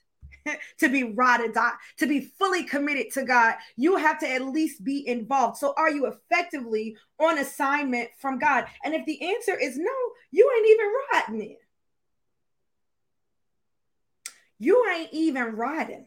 to 0.78 0.88
be 0.88 1.02
or 1.04 1.48
die, 1.48 1.72
to 1.98 2.06
be 2.06 2.20
fully 2.20 2.64
committed 2.64 3.12
to 3.12 3.24
God, 3.24 3.54
you 3.76 3.96
have 3.96 4.18
to 4.20 4.30
at 4.30 4.44
least 4.44 4.84
be 4.84 5.06
involved. 5.06 5.58
So, 5.58 5.74
are 5.76 5.90
you 5.90 6.06
effectively 6.06 6.96
on 7.18 7.38
assignment 7.38 8.10
from 8.18 8.38
God? 8.38 8.66
And 8.84 8.94
if 8.94 9.04
the 9.06 9.34
answer 9.34 9.58
is 9.58 9.76
no, 9.76 9.92
you 10.30 10.50
ain't 10.56 10.68
even 10.68 10.92
riding 11.12 11.50
it. 11.52 11.58
You 14.58 14.86
ain't 14.90 15.12
even 15.12 15.56
riding. 15.56 16.06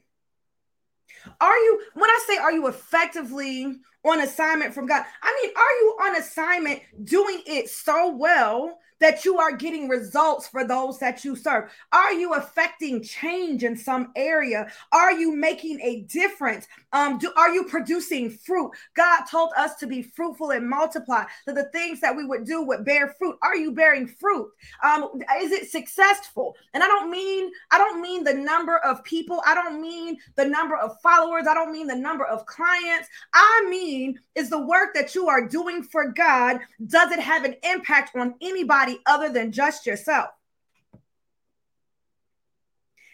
Are 1.40 1.58
you, 1.58 1.82
when 1.94 2.10
I 2.10 2.24
say, 2.28 2.38
are 2.38 2.52
you 2.52 2.68
effectively 2.68 3.76
on 4.06 4.22
assignment 4.22 4.74
from 4.74 4.88
God? 4.88 5.04
I 5.22 5.40
mean, 5.42 5.54
are 5.56 5.72
you 5.82 5.98
on 6.02 6.22
assignment 6.22 6.82
doing 7.04 7.42
it 7.46 7.70
so 7.70 8.16
well 8.16 8.80
that 9.00 9.26
you 9.26 9.38
are 9.38 9.56
getting 9.56 9.88
results 9.88 10.48
for 10.48 10.66
those 10.66 11.00
that 11.00 11.24
you 11.24 11.36
serve? 11.36 11.72
Are 11.92 12.14
you 12.14 12.34
affecting 12.34 13.02
change 13.02 13.64
in 13.64 13.78
some 13.78 14.12
area? 14.16 14.72
Are 14.92 15.12
you 15.12 15.36
making 15.36 15.80
a 15.82 16.02
difference? 16.02 16.68
Um, 16.94 17.18
do, 17.18 17.32
are 17.38 17.54
you 17.54 17.66
producing 17.66 18.30
fruit? 18.30 18.72
God 18.96 19.26
told 19.26 19.52
us 19.58 19.76
to 19.76 19.88
be 19.88 20.02
fruitful 20.02 20.52
and 20.52 20.70
multiply. 20.70 21.26
So 21.46 21.54
the 21.54 21.70
things 21.72 22.00
that 22.02 22.16
we 22.16 22.26
would 22.26 22.46
do 22.46 22.64
would 22.64 22.86
bear 22.86 23.16
fruit. 23.18 23.38
Are 23.42 23.56
you 23.56 23.72
bearing 23.74 24.08
fruit? 24.08 24.50
Um, 24.84 25.10
is 25.42 25.52
it 25.52 25.70
successful? 25.70 26.56
And 26.74 26.84
I 26.84 26.88
don't 26.88 27.12
mean 27.12 27.52
I 27.72 27.78
don't 27.78 28.02
mean 28.02 28.24
the 28.24 28.34
number 28.34 28.78
of 28.78 29.04
people. 29.04 29.42
I 29.46 29.54
don't 29.54 29.82
mean 29.82 30.18
the 30.36 30.46
number 30.46 30.78
of 30.78 31.00
followers. 31.02 31.46
I 31.50 31.54
don't 31.54 31.72
mean 31.72 31.88
the 31.88 31.96
number 31.96 32.26
of 32.26 32.46
clients. 32.46 33.10
I 33.34 33.68
mean 33.70 34.20
is 34.36 34.50
the 34.50 34.66
work 34.66 34.94
that 34.94 35.14
you 35.14 35.28
are 35.28 35.48
doing 35.48 35.84
for 35.84 36.12
God. 36.12 36.60
Does 36.88 37.12
it 37.12 37.20
have 37.20 37.44
an 37.44 37.56
impact 37.64 38.16
on 38.16 38.36
anybody? 38.42 39.00
other 39.10 39.30
than 39.30 39.52
just 39.52 39.86
yourself. 39.86 40.30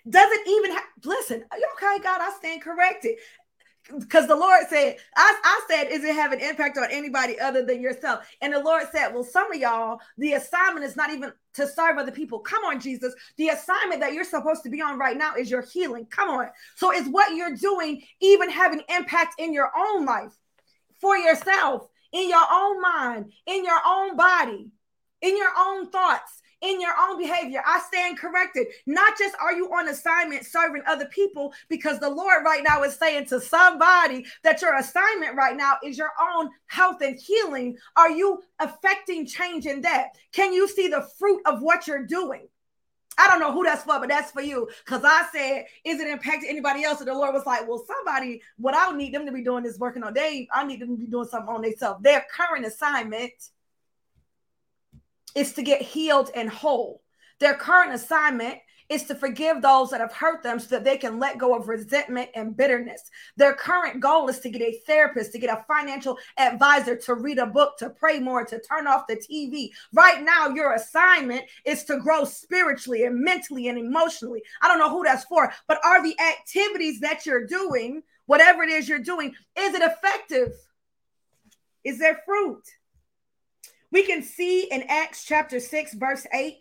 Doesn't 0.08 0.48
even 0.48 0.72
have, 0.72 0.84
listen, 1.04 1.44
okay, 1.52 2.04
God, 2.04 2.22
I 2.22 2.32
stand 2.38 2.62
corrected. 2.62 3.16
Because 4.00 4.28
the 4.28 4.36
Lord 4.36 4.64
said, 4.68 4.98
I, 5.16 5.42
I 5.44 5.62
said, 5.70 5.92
is 5.92 6.04
it 6.04 6.16
have 6.16 6.32
an 6.32 6.40
impact 6.40 6.78
on 6.78 6.88
anybody 6.90 7.40
other 7.40 7.64
than 7.64 7.82
yourself? 7.82 8.26
And 8.42 8.52
the 8.52 8.60
Lord 8.60 8.84
said, 8.92 9.14
Well, 9.14 9.24
some 9.24 9.52
of 9.52 9.60
y'all, 9.60 10.00
the 10.18 10.34
assignment 10.34 10.86
is 10.86 10.96
not 10.96 11.12
even 11.12 11.32
to 11.54 11.68
serve 11.68 11.98
other 11.98 12.12
people. 12.12 12.40
Come 12.40 12.64
on, 12.64 12.80
Jesus. 12.80 13.14
The 13.38 13.50
assignment 13.50 14.02
that 14.02 14.14
you're 14.14 14.24
supposed 14.24 14.64
to 14.64 14.70
be 14.70 14.82
on 14.82 14.98
right 14.98 15.18
now 15.18 15.36
is 15.36 15.52
your 15.52 15.62
healing. 15.62 16.08
Come 16.08 16.30
on. 16.30 16.48
So, 16.76 16.92
is 16.92 17.08
what 17.08 17.36
you're 17.36 17.56
doing 17.56 18.02
even 18.22 18.50
having 18.50 18.82
impact 18.90 19.40
in 19.40 19.54
your 19.54 19.72
own 19.78 20.06
life 20.06 20.34
for 21.00 21.16
yourself, 21.16 21.88
in 22.12 22.28
your 22.28 22.46
own 22.52 22.82
mind, 22.82 23.34
in 23.46 23.64
your 23.64 23.80
own 23.86 24.18
body? 24.18 24.72
in 25.26 25.38
your 25.38 25.52
own 25.58 25.90
thoughts, 25.90 26.42
in 26.66 26.82
your 26.82 26.94
own 27.00 27.18
behavior. 27.18 27.62
I 27.66 27.80
stand 27.88 28.18
corrected. 28.18 28.68
Not 28.86 29.18
just 29.18 29.36
are 29.42 29.54
you 29.54 29.72
on 29.74 29.88
assignment 29.88 30.46
serving 30.46 30.84
other 30.88 31.06
people, 31.06 31.54
because 31.70 32.00
the 32.00 32.10
Lord 32.10 32.44
right 32.44 32.64
now 32.68 32.84
is 32.84 32.96
saying 32.96 33.28
to 33.28 33.40
somebody 33.40 34.26
that 34.44 34.62
your 34.62 34.76
assignment 34.78 35.36
right 35.36 35.56
now 35.56 35.76
is 35.84 35.98
your 35.98 36.12
own 36.22 36.50
health 36.68 37.02
and 37.02 37.20
healing. 37.20 37.78
Are 37.96 38.12
you 38.12 38.42
affecting 38.60 39.26
change 39.26 39.66
in 39.66 39.82
that? 39.82 40.10
Can 40.32 40.54
you 40.54 40.68
see 40.68 40.88
the 40.88 41.08
fruit 41.18 41.42
of 41.46 41.62
what 41.62 41.88
you're 41.88 42.06
doing? 42.06 42.48
I 43.18 43.28
don't 43.28 43.40
know 43.40 43.54
who 43.54 43.64
that's 43.64 43.84
for, 43.84 43.98
but 44.00 44.10
that's 44.10 44.32
for 44.32 44.42
you. 44.42 44.68
Because 44.86 45.04
I 45.06 45.26
said, 45.32 45.66
is 45.86 46.02
it 46.02 46.08
impacting 46.08 46.50
anybody 46.50 46.84
else? 46.84 47.00
And 47.00 47.08
the 47.08 47.14
Lord 47.14 47.34
was 47.34 47.46
like, 47.46 47.68
well, 47.68 47.86
somebody, 47.88 48.42
what 48.58 48.76
I 48.76 48.96
need 48.96 49.14
them 49.14 49.26
to 49.26 49.32
be 49.32 49.44
doing 49.44 49.66
is 49.66 49.80
working 49.80 50.04
on 50.04 50.14
they, 50.14 50.48
I 50.54 50.66
need 50.66 50.82
them 50.82 50.90
to 50.90 50.98
be 50.98 51.08
doing 51.08 51.28
something 51.28 51.54
on 51.54 51.62
themselves. 51.62 52.04
Their 52.04 52.26
current 52.30 52.66
assignment 52.66 53.32
is 55.36 55.54
to 55.54 55.62
get 55.62 55.82
healed 55.82 56.32
and 56.34 56.50
whole. 56.50 57.02
Their 57.40 57.54
current 57.56 57.94
assignment 57.94 58.60
is 58.88 59.04
to 59.04 59.16
forgive 59.16 59.62
those 59.62 59.90
that 59.90 60.00
have 60.00 60.14
hurt 60.14 60.44
them 60.44 60.60
so 60.60 60.68
that 60.68 60.84
they 60.84 60.98
can 60.98 61.20
let 61.20 61.38
go 61.38 61.56
of 61.56 61.68
resentment 61.68 62.30
and 62.36 62.56
bitterness. 62.56 63.02
Their 63.36 63.54
current 63.54 64.00
goal 64.00 64.30
is 64.30 64.40
to 64.40 64.50
get 64.50 64.62
a 64.62 64.80
therapist, 64.86 65.32
to 65.32 65.40
get 65.40 65.50
a 65.50 65.66
financial 65.68 66.18
advisor, 66.38 66.96
to 66.96 67.16
read 67.16 67.40
a 67.40 67.48
book, 67.48 67.78
to 67.80 67.90
pray 67.90 68.20
more, 68.20 68.46
to 68.46 68.62
turn 68.62 68.86
off 68.86 69.08
the 69.08 69.16
TV. 69.16 69.70
Right 69.92 70.24
now, 70.24 70.50
your 70.50 70.74
assignment 70.74 71.46
is 71.66 71.84
to 71.86 72.00
grow 72.00 72.26
spiritually 72.26 73.06
and 73.06 73.20
mentally 73.20 73.68
and 73.70 73.80
emotionally. 73.80 74.44
I 74.62 74.68
don't 74.68 74.80
know 74.80 74.92
who 74.92 75.04
that's 75.04 75.26
for, 75.26 75.52
but 75.68 75.80
are 75.84 76.04
the 76.04 76.16
activities 76.20 77.00
that 77.00 77.26
you're 77.26 77.48
doing, 77.48 78.04
whatever 78.28 78.64
it 78.64 78.70
is 78.70 78.88
you're 78.88 79.00
doing, 79.00 79.34
is 79.58 79.74
it 79.74 79.82
effective? 79.82 80.54
Is 81.84 81.98
there 81.98 82.22
fruit? 82.26 82.64
We 83.96 84.04
can 84.04 84.24
see 84.24 84.64
in 84.70 84.84
Acts 84.90 85.24
chapter 85.24 85.58
6, 85.58 85.94
verse 85.94 86.28
8, 86.34 86.58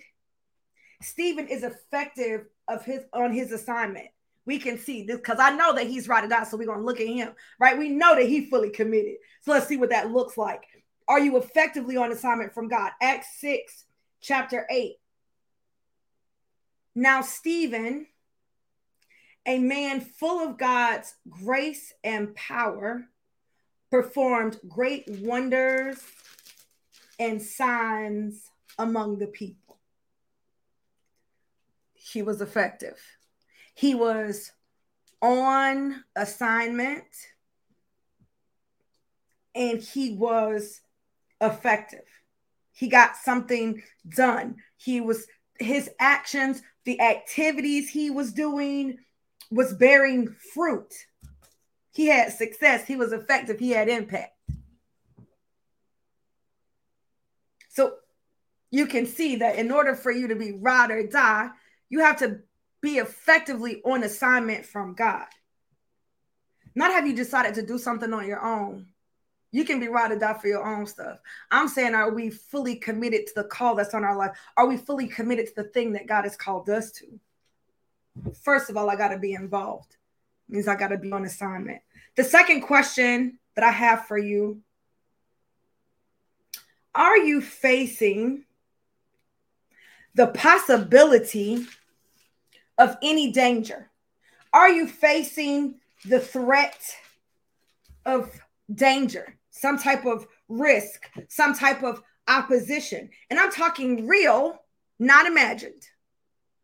Stephen 1.03 1.49
is 1.49 1.65
effective 1.65 2.47
of 2.69 2.85
his 2.85 3.03
on 3.13 3.33
his 3.33 3.51
assignment. 3.51 4.07
We 4.47 4.61
can 4.61 4.79
see 4.79 5.03
this 5.03 5.17
because 5.17 5.41
I 5.41 5.51
know 5.51 5.75
that 5.75 5.89
he's 5.89 6.07
right 6.07 6.31
out. 6.31 6.47
So 6.47 6.57
we're 6.57 6.69
gonna 6.69 6.85
look 6.85 7.01
at 7.01 7.09
him, 7.09 7.33
right? 7.59 7.77
We 7.77 7.89
know 7.89 8.15
that 8.15 8.29
he 8.29 8.49
fully 8.49 8.71
committed. 8.71 9.17
So 9.41 9.51
let's 9.51 9.67
see 9.67 9.77
what 9.77 9.91
that 9.91 10.13
looks 10.13 10.39
like. 10.39 10.63
Are 11.09 11.19
you 11.19 11.37
effectively 11.37 11.97
on 11.97 12.13
assignment 12.13 12.55
from 12.55 12.69
God? 12.69 12.93
Acts 13.03 13.41
6, 13.41 13.85
chapter 14.21 14.65
8. 14.71 14.95
Now, 16.95 17.21
Stephen, 17.23 18.07
a 19.45 19.59
man 19.59 20.03
full 20.03 20.39
of 20.39 20.57
God's 20.57 21.13
grace 21.29 21.93
and 22.05 22.33
power, 22.37 23.09
performed 23.91 24.61
great 24.69 25.09
wonders 25.09 26.01
and 27.19 27.41
signs 27.41 28.51
among 28.79 29.19
the 29.19 29.27
people. 29.27 29.79
He 31.95 32.23
was 32.23 32.41
effective. 32.41 33.01
He 33.75 33.95
was 33.95 34.53
on 35.21 36.05
assignment 36.15 37.05
and 39.55 39.81
he 39.81 40.15
was 40.15 40.81
effective. 41.41 42.05
He 42.73 42.89
got 42.89 43.17
something 43.17 43.83
done. 44.09 44.57
He 44.77 45.01
was 45.01 45.27
his 45.59 45.91
actions, 46.01 46.63
the 46.85 47.01
activities 47.01 47.89
he 47.89 48.11
was 48.11 48.33
doing 48.33 48.99
was 49.51 49.73
bearing 49.75 50.35
fruit. 50.53 50.93
He 51.93 52.07
had 52.07 52.33
success, 52.33 52.87
he 52.87 52.97
was 52.97 53.13
effective, 53.13 53.59
he 53.59 53.71
had 53.71 53.89
impact. 53.89 54.33
So 57.69 57.95
you 58.75 58.87
can 58.87 59.07
see 59.07 59.37
that 59.37 59.57
in 59.57 59.71
order 59.71 59.95
for 59.95 60.11
you 60.11 60.29
to 60.29 60.37
be 60.37 60.53
ride 60.53 60.91
or 60.91 61.07
die, 61.07 61.49
you 61.89 62.01
have 62.01 62.19
to 62.19 62.41
be 62.81 62.99
effectively 62.99 63.81
on 63.85 64.03
assignment 64.03 64.67
from 64.67 64.95
God. 64.95 65.27
Not 66.75 66.91
have 66.91 67.07
you 67.07 67.15
decided 67.15 67.55
to 67.55 67.67
do 67.67 67.79
something 67.79 68.13
on 68.13 68.27
your 68.27 68.45
own 68.45 68.87
you 69.55 69.65
can 69.65 69.79
be 69.79 69.87
ride 69.87 70.11
or 70.11 70.19
die 70.19 70.35
for 70.35 70.49
your 70.49 70.67
own 70.67 70.85
stuff. 70.85 71.19
I'm 71.49 71.69
saying, 71.69 71.95
are 71.95 72.13
we 72.13 72.29
fully 72.29 72.75
committed 72.75 73.29
to 73.29 73.35
the 73.37 73.45
call 73.45 73.77
that's 73.77 73.95
on 73.95 74.03
our 74.03 74.17
life? 74.17 74.37
Are 74.57 74.67
we 74.67 74.77
fully 74.77 75.07
committed 75.07 75.47
to 75.47 75.55
the 75.55 75.69
thing 75.69 75.93
that 75.93 76.09
God 76.09 76.25
has 76.25 76.37
called 76.37 76.69
us 76.69 76.91
to? 76.91 77.21
First 78.43 78.69
of 78.69 78.77
all, 78.77 78.91
I 78.91 78.97
got 78.97 79.11
to 79.11 79.19
be 79.21 79.33
involved. 79.33 79.97
It 80.49 80.55
means 80.55 80.67
I 80.67 80.75
got 80.75 80.89
to 80.89 80.99
be 80.99 81.13
on 81.13 81.25
assignment. 81.25 81.83
The 82.17 82.25
second 82.25 82.63
question 82.63 83.39
that 83.55 83.65
I 83.65 83.71
have 83.71 84.07
for 84.07 84.19
you 84.19 84.61
Are 86.93 87.17
you 87.17 87.41
facing 87.41 88.43
the 90.15 90.29
possibility 90.29 91.67
of 92.79 92.97
any 93.03 93.33
danger? 93.33 93.91
Are 94.53 94.69
you 94.69 94.87
facing 94.87 95.77
the 96.05 96.21
threat 96.21 96.79
of 98.05 98.31
danger? 98.73 99.37
some 99.55 99.79
type 99.79 100.05
of 100.05 100.27
risk, 100.49 101.09
some 101.29 101.55
type 101.55 101.83
of 101.83 102.03
opposition. 102.27 103.09
And 103.31 103.39
I'm 103.39 103.53
talking 103.53 104.07
real, 104.07 104.61
not 104.99 105.27
imagined, 105.27 105.83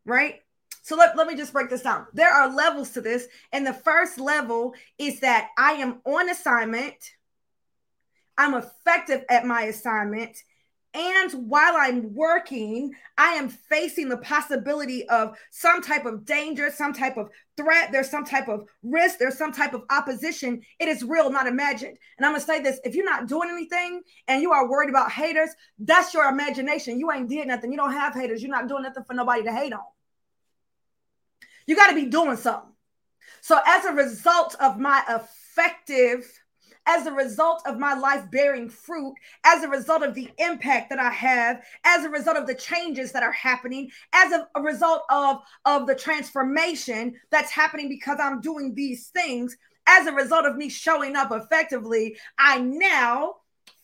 right? 0.04 0.40
So 0.82 0.96
let, 0.96 1.16
let 1.16 1.28
me 1.28 1.36
just 1.36 1.52
break 1.52 1.70
this 1.70 1.82
down. 1.82 2.06
There 2.12 2.32
are 2.32 2.52
levels 2.52 2.90
to 2.90 3.00
this. 3.00 3.28
And 3.52 3.64
the 3.64 3.72
first 3.72 4.18
level 4.18 4.74
is 4.98 5.20
that 5.20 5.50
I 5.56 5.72
am 5.72 6.00
on 6.04 6.28
assignment, 6.28 6.96
I'm 8.36 8.54
effective 8.54 9.24
at 9.30 9.46
my 9.46 9.62
assignment, 9.62 10.36
and 10.92 11.48
while 11.48 11.74
I'm 11.76 12.14
working, 12.14 12.92
I 13.16 13.34
am 13.34 13.48
facing 13.48 14.08
the 14.08 14.16
possibility 14.16 15.08
of 15.08 15.36
some 15.50 15.82
type 15.82 16.04
of 16.04 16.24
danger, 16.24 16.68
some 16.70 16.92
type 16.92 17.16
of 17.16 17.30
threat, 17.56 17.92
there's 17.92 18.10
some 18.10 18.24
type 18.24 18.48
of 18.48 18.68
risk, 18.82 19.18
there's 19.18 19.38
some 19.38 19.52
type 19.52 19.72
of 19.72 19.82
opposition. 19.90 20.62
It 20.80 20.88
is 20.88 21.04
real, 21.04 21.30
not 21.30 21.46
imagined. 21.46 21.96
And 22.18 22.26
I'm 22.26 22.32
gonna 22.32 22.44
say 22.44 22.60
this 22.60 22.80
if 22.84 22.96
you're 22.96 23.04
not 23.04 23.28
doing 23.28 23.50
anything 23.50 24.02
and 24.26 24.42
you 24.42 24.50
are 24.50 24.68
worried 24.68 24.90
about 24.90 25.12
haters, 25.12 25.50
that's 25.78 26.12
your 26.12 26.28
imagination. 26.28 26.98
You 26.98 27.12
ain't 27.12 27.28
did 27.28 27.46
nothing. 27.46 27.70
You 27.70 27.78
don't 27.78 27.92
have 27.92 28.14
haters. 28.14 28.42
You're 28.42 28.50
not 28.50 28.66
doing 28.66 28.82
nothing 28.82 29.04
for 29.04 29.14
nobody 29.14 29.44
to 29.44 29.52
hate 29.52 29.72
on. 29.72 29.80
You 31.66 31.76
got 31.76 31.90
to 31.90 31.94
be 31.94 32.06
doing 32.06 32.36
something. 32.36 32.72
So, 33.42 33.60
as 33.64 33.84
a 33.84 33.92
result 33.92 34.56
of 34.60 34.78
my 34.80 35.04
effective 35.08 36.26
as 36.86 37.06
a 37.06 37.12
result 37.12 37.62
of 37.66 37.78
my 37.78 37.94
life 37.94 38.24
bearing 38.30 38.68
fruit, 38.68 39.14
as 39.44 39.62
a 39.62 39.68
result 39.68 40.02
of 40.02 40.14
the 40.14 40.30
impact 40.38 40.90
that 40.90 40.98
I 40.98 41.10
have, 41.10 41.62
as 41.84 42.04
a 42.04 42.10
result 42.10 42.36
of 42.36 42.46
the 42.46 42.54
changes 42.54 43.12
that 43.12 43.22
are 43.22 43.32
happening, 43.32 43.90
as 44.12 44.32
a, 44.32 44.48
a 44.54 44.62
result 44.62 45.02
of, 45.10 45.38
of 45.64 45.86
the 45.86 45.94
transformation 45.94 47.14
that's 47.30 47.50
happening 47.50 47.88
because 47.88 48.18
I'm 48.20 48.40
doing 48.40 48.74
these 48.74 49.08
things, 49.08 49.56
as 49.86 50.06
a 50.06 50.12
result 50.12 50.46
of 50.46 50.56
me 50.56 50.68
showing 50.68 51.16
up 51.16 51.32
effectively, 51.32 52.16
I 52.38 52.58
now 52.60 53.36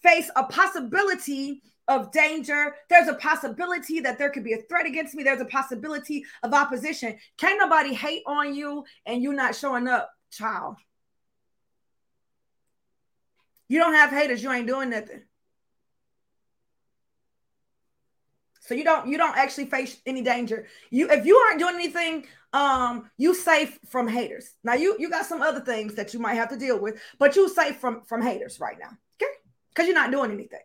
face 0.03 0.31
a 0.37 0.45
possibility 0.45 1.63
of 1.89 2.13
danger. 2.13 2.75
There's 2.91 3.09
a 3.09 3.15
possibility 3.15 4.01
that 4.01 4.19
there 4.19 4.31
could 4.31 4.45
be 4.45 4.55
a 4.55 4.63
threat 4.63 4.87
against 4.87 5.15
me. 5.15 5.23
There's 5.23 5.41
a 5.41 5.47
possibility 5.47 6.25
of 6.43 6.53
opposition. 6.53 7.17
Can 7.39 7.59
nobody 7.59 7.95
hate 7.95 8.23
on 8.27 8.55
you 8.55 8.85
and 9.05 9.23
you 9.23 9.33
not 9.33 9.55
showing 9.55 9.89
up, 9.89 10.11
child? 10.31 10.77
You 13.69 13.79
don't 13.81 13.95
have 13.95 14.11
haters, 14.11 14.43
you 14.43 14.51
ain't 14.53 14.67
doing 14.67 14.91
nothing. 14.91 15.23
So 18.61 18.75
you 18.75 18.83
don't 18.83 19.07
you 19.07 19.17
don't 19.17 19.37
actually 19.37 19.67
face 19.67 19.97
any 20.07 20.23
danger. 20.23 20.67
You 20.91 21.09
if 21.09 21.25
you 21.25 21.37
aren't 21.37 21.61
doing 21.61 21.77
anything, 21.77 22.27
um, 22.53 23.09
you 23.17 23.33
safe 23.33 23.79
from 23.89 24.09
haters. 24.09 24.51
Now 24.65 24.75
you 24.75 24.97
you 24.99 25.09
got 25.09 25.27
some 25.27 25.41
other 25.41 25.61
things 25.61 25.95
that 25.95 26.13
you 26.13 26.21
might 26.21 26.35
have 26.35 26.49
to 26.49 26.57
deal 26.57 26.79
with, 26.79 27.01
but 27.19 27.37
you 27.37 27.49
safe 27.49 27.77
from 27.77 28.03
from 28.03 28.23
haters 28.23 28.59
right 28.59 28.77
now. 28.79 28.91
Okay, 29.23 29.33
because 29.69 29.87
you're 29.87 29.95
not 29.95 30.11
doing 30.11 30.33
anything. 30.33 30.61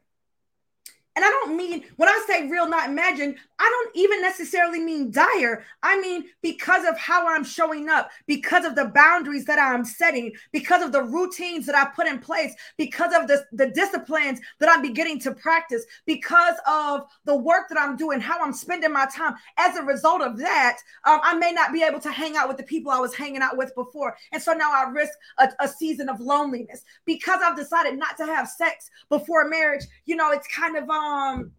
And 1.17 1.25
I 1.25 1.29
don't 1.29 1.57
mean 1.57 1.83
when 1.97 2.07
I 2.07 2.23
say 2.25 2.47
real, 2.47 2.69
not 2.69 2.89
imagined, 2.89 3.35
I 3.59 3.69
don't 3.69 3.95
even 3.97 4.21
necessarily 4.21 4.79
mean 4.79 5.11
dire. 5.11 5.65
I 5.83 5.99
mean 5.99 6.23
because 6.41 6.87
of 6.87 6.97
how 6.97 7.27
I'm 7.27 7.43
showing 7.43 7.89
up, 7.89 8.09
because 8.27 8.63
of 8.63 8.75
the 8.75 8.85
boundaries 8.85 9.43
that 9.45 9.59
I'm 9.59 9.83
setting, 9.83 10.31
because 10.53 10.81
of 10.81 10.93
the 10.93 11.03
routines 11.03 11.65
that 11.65 11.75
I 11.75 11.85
put 11.93 12.07
in 12.07 12.19
place, 12.19 12.53
because 12.77 13.13
of 13.13 13.27
the, 13.27 13.45
the 13.51 13.67
disciplines 13.71 14.39
that 14.59 14.69
I'm 14.69 14.81
beginning 14.81 15.19
to 15.21 15.33
practice, 15.33 15.83
because 16.05 16.55
of 16.65 17.01
the 17.25 17.35
work 17.35 17.67
that 17.67 17.77
I'm 17.77 17.97
doing, 17.97 18.21
how 18.21 18.41
I'm 18.41 18.53
spending 18.53 18.93
my 18.93 19.05
time. 19.13 19.35
As 19.57 19.75
a 19.75 19.83
result 19.83 20.21
of 20.21 20.37
that, 20.37 20.77
um, 21.03 21.19
I 21.23 21.33
may 21.33 21.51
not 21.51 21.73
be 21.73 21.83
able 21.83 21.99
to 21.99 22.11
hang 22.11 22.37
out 22.37 22.47
with 22.47 22.57
the 22.57 22.63
people 22.63 22.89
I 22.89 22.99
was 22.99 23.13
hanging 23.13 23.41
out 23.41 23.57
with 23.57 23.75
before. 23.75 24.15
And 24.31 24.41
so 24.41 24.53
now 24.53 24.71
I 24.71 24.89
risk 24.89 25.11
a, 25.39 25.49
a 25.59 25.67
season 25.67 26.07
of 26.07 26.21
loneliness 26.21 26.83
because 27.05 27.41
I've 27.43 27.57
decided 27.57 27.99
not 27.99 28.15
to 28.17 28.25
have 28.25 28.47
sex 28.47 28.89
before 29.09 29.49
marriage. 29.49 29.83
You 30.05 30.15
know, 30.15 30.31
it's 30.31 30.47
kind 30.47 30.77
of, 30.77 30.89
um, 30.89 31.00
um 31.01 31.51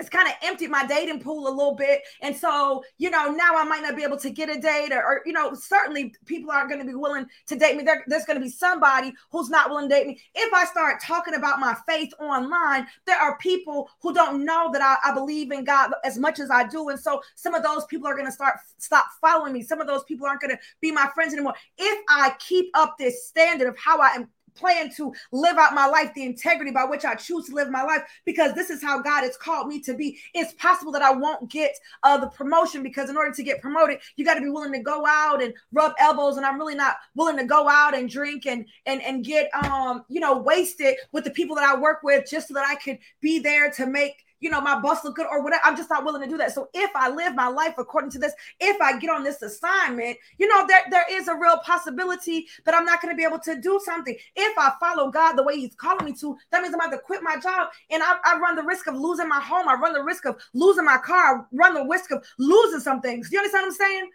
it's 0.00 0.08
kind 0.08 0.26
of 0.26 0.34
emptied 0.42 0.70
my 0.70 0.86
dating 0.86 1.20
pool 1.20 1.46
a 1.46 1.50
little 1.54 1.74
bit. 1.74 2.02
And 2.22 2.34
so, 2.34 2.82
you 2.98 3.10
know, 3.10 3.30
now 3.30 3.56
I 3.56 3.64
might 3.64 3.82
not 3.82 3.96
be 3.96 4.02
able 4.02 4.16
to 4.18 4.30
get 4.30 4.48
a 4.48 4.58
date 4.58 4.92
or, 4.92 5.02
or 5.04 5.22
you 5.26 5.32
know, 5.32 5.54
certainly 5.54 6.14
people 6.26 6.50
aren't 6.50 6.70
going 6.70 6.80
to 6.80 6.86
be 6.86 6.94
willing 6.94 7.26
to 7.46 7.56
date 7.56 7.76
me. 7.76 7.84
There, 7.84 8.02
there's 8.06 8.24
going 8.24 8.38
to 8.38 8.44
be 8.44 8.50
somebody 8.50 9.12
who's 9.30 9.50
not 9.50 9.68
willing 9.68 9.88
to 9.88 9.94
date 9.94 10.06
me. 10.06 10.20
If 10.34 10.52
I 10.52 10.64
start 10.64 11.02
talking 11.02 11.34
about 11.34 11.60
my 11.60 11.76
faith 11.86 12.12
online, 12.18 12.86
there 13.06 13.18
are 13.18 13.36
people 13.38 13.90
who 14.00 14.14
don't 14.14 14.44
know 14.44 14.70
that 14.72 14.82
I, 14.82 15.10
I 15.10 15.14
believe 15.14 15.52
in 15.52 15.64
God 15.64 15.92
as 16.04 16.18
much 16.18 16.40
as 16.40 16.50
I 16.50 16.66
do. 16.66 16.88
And 16.88 16.98
so 16.98 17.20
some 17.34 17.54
of 17.54 17.62
those 17.62 17.84
people 17.86 18.08
are 18.08 18.14
going 18.14 18.26
to 18.26 18.32
start 18.32 18.56
stop 18.78 19.06
following 19.20 19.52
me. 19.52 19.62
Some 19.62 19.80
of 19.80 19.86
those 19.86 20.04
people 20.04 20.26
aren't 20.26 20.40
going 20.40 20.56
to 20.56 20.62
be 20.80 20.90
my 20.90 21.08
friends 21.14 21.34
anymore. 21.34 21.54
If 21.76 22.04
I 22.08 22.34
keep 22.38 22.70
up 22.74 22.96
this 22.98 23.26
standard 23.26 23.68
of 23.68 23.76
how 23.78 24.00
I 24.00 24.08
am 24.14 24.28
plan 24.54 24.90
to 24.96 25.12
live 25.32 25.56
out 25.58 25.74
my 25.74 25.86
life, 25.86 26.12
the 26.14 26.24
integrity 26.24 26.70
by 26.70 26.84
which 26.84 27.04
I 27.04 27.14
choose 27.14 27.46
to 27.46 27.54
live 27.54 27.70
my 27.70 27.82
life, 27.82 28.02
because 28.24 28.54
this 28.54 28.70
is 28.70 28.82
how 28.82 29.00
God 29.00 29.22
has 29.22 29.36
called 29.36 29.68
me 29.68 29.80
to 29.82 29.94
be. 29.94 30.18
It's 30.34 30.52
possible 30.54 30.92
that 30.92 31.02
I 31.02 31.12
won't 31.12 31.50
get 31.50 31.72
uh, 32.02 32.18
the 32.18 32.28
promotion 32.28 32.82
because 32.82 33.10
in 33.10 33.16
order 33.16 33.32
to 33.32 33.42
get 33.42 33.60
promoted, 33.60 33.98
you 34.16 34.24
got 34.24 34.34
to 34.34 34.40
be 34.40 34.50
willing 34.50 34.72
to 34.72 34.80
go 34.80 35.04
out 35.06 35.42
and 35.42 35.54
rub 35.72 35.92
elbows. 35.98 36.36
And 36.36 36.46
I'm 36.46 36.58
really 36.58 36.74
not 36.74 36.96
willing 37.14 37.36
to 37.36 37.44
go 37.44 37.68
out 37.68 37.96
and 37.96 38.08
drink 38.08 38.46
and 38.46 38.66
and 38.86 39.02
and 39.02 39.24
get 39.24 39.50
um 39.54 40.04
you 40.08 40.20
know 40.20 40.38
wasted 40.38 40.96
with 41.12 41.24
the 41.24 41.30
people 41.30 41.56
that 41.56 41.64
I 41.64 41.78
work 41.78 42.02
with 42.02 42.28
just 42.28 42.48
so 42.48 42.54
that 42.54 42.66
I 42.66 42.74
could 42.76 42.98
be 43.20 43.38
there 43.38 43.70
to 43.72 43.86
make 43.86 44.24
you 44.40 44.50
know, 44.50 44.60
my 44.60 44.80
look 45.04 45.16
good 45.16 45.26
or 45.30 45.42
whatever. 45.42 45.62
I'm 45.64 45.76
just 45.76 45.90
not 45.90 46.04
willing 46.04 46.22
to 46.22 46.28
do 46.28 46.38
that. 46.38 46.52
So 46.52 46.68
if 46.74 46.90
I 46.94 47.10
live 47.10 47.34
my 47.34 47.48
life 47.48 47.74
according 47.78 48.10
to 48.12 48.18
this, 48.18 48.32
if 48.58 48.80
I 48.80 48.98
get 48.98 49.10
on 49.10 49.22
this 49.22 49.42
assignment, 49.42 50.16
you 50.38 50.48
know, 50.48 50.66
there, 50.66 50.82
there 50.90 51.04
is 51.10 51.28
a 51.28 51.34
real 51.34 51.58
possibility 51.58 52.46
that 52.64 52.74
I'm 52.74 52.84
not 52.84 53.02
going 53.02 53.14
to 53.14 53.16
be 53.16 53.24
able 53.24 53.38
to 53.40 53.60
do 53.60 53.80
something. 53.84 54.16
If 54.34 54.58
I 54.58 54.72
follow 54.80 55.10
God 55.10 55.34
the 55.34 55.42
way 55.42 55.58
He's 55.58 55.74
calling 55.74 56.06
me 56.06 56.14
to, 56.14 56.36
that 56.50 56.62
means 56.62 56.74
I'm 56.74 56.80
about 56.80 56.96
to 56.96 56.98
quit 56.98 57.22
my 57.22 57.36
job 57.38 57.68
and 57.90 58.02
I, 58.02 58.16
I 58.24 58.38
run 58.38 58.56
the 58.56 58.62
risk 58.62 58.86
of 58.86 58.96
losing 58.96 59.28
my 59.28 59.40
home. 59.40 59.68
I 59.68 59.74
run 59.74 59.92
the 59.92 60.02
risk 60.02 60.24
of 60.24 60.36
losing 60.54 60.84
my 60.84 60.98
car. 60.98 61.40
I 61.40 61.44
run 61.52 61.74
the 61.74 61.84
risk 61.84 62.10
of 62.10 62.24
losing 62.38 62.80
some 62.80 63.00
things. 63.00 63.28
You 63.30 63.38
understand 63.38 63.62
what 63.62 63.72
I'm 63.72 63.74
saying? 63.74 64.10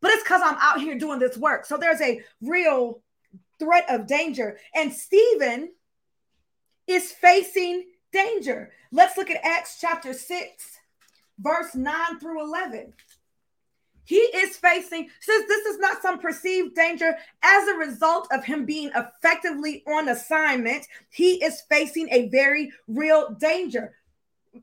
But 0.00 0.12
it's 0.12 0.22
because 0.22 0.42
I'm 0.44 0.56
out 0.60 0.80
here 0.80 0.98
doing 0.98 1.18
this 1.18 1.36
work. 1.36 1.64
So 1.64 1.76
there's 1.76 2.00
a 2.00 2.20
real 2.40 3.00
threat 3.58 3.86
of 3.88 4.06
danger. 4.06 4.58
And 4.74 4.92
Stephen 4.92 5.72
is 6.86 7.10
facing 7.12 7.86
danger. 8.14 8.70
Let's 8.92 9.18
look 9.18 9.28
at 9.28 9.44
Acts 9.44 9.78
chapter 9.80 10.14
6, 10.14 10.78
verse 11.38 11.74
9 11.74 12.18
through 12.20 12.42
11. 12.42 12.94
He 14.04 14.16
is 14.16 14.56
facing, 14.56 15.08
says 15.20 15.42
this 15.48 15.66
is 15.66 15.78
not 15.78 16.00
some 16.00 16.18
perceived 16.18 16.74
danger 16.74 17.16
as 17.42 17.68
a 17.68 17.74
result 17.74 18.28
of 18.30 18.44
him 18.44 18.64
being 18.64 18.90
effectively 18.94 19.82
on 19.86 20.08
assignment. 20.08 20.86
He 21.08 21.42
is 21.42 21.62
facing 21.68 22.08
a 22.10 22.28
very 22.28 22.70
real 22.86 23.30
danger. 23.40 23.96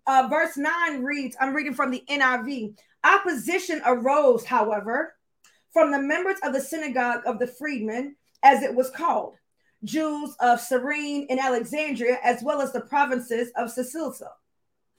Uh, 0.08 0.28
verse 0.30 0.58
9 0.58 1.04
reads, 1.04 1.36
I'm 1.39 1.54
reading 1.54 1.74
from 1.74 1.91
the 1.91 2.04
NIV. 2.08 2.78
Opposition 3.04 3.82
arose, 3.86 4.45
however, 4.45 5.16
from 5.74 5.91
the 5.91 5.99
members 5.99 6.38
of 6.43 6.54
the 6.54 6.62
synagogue 6.62 7.24
of 7.26 7.39
the 7.39 7.47
freedmen, 7.47 8.16
as 8.43 8.62
it 8.64 8.74
was 8.74 8.91
called, 8.91 9.36
Jews 9.84 10.36
of 10.40 10.60
Cyrene 10.60 11.28
and 11.30 11.40
Alexandria, 11.40 12.20
as 12.24 12.44
well 12.44 12.62
as 12.62 12.72
the 12.72 12.82
provinces 12.82 13.52
of 13.56 13.72
Sicilia, 13.72 14.30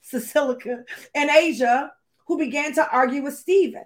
Sicilica 0.01 0.83
and 1.15 1.29
Asia, 1.29 1.91
who 2.27 2.37
began 2.37 2.73
to 2.73 2.89
argue 2.89 3.23
with 3.23 3.37
Stephen. 3.37 3.85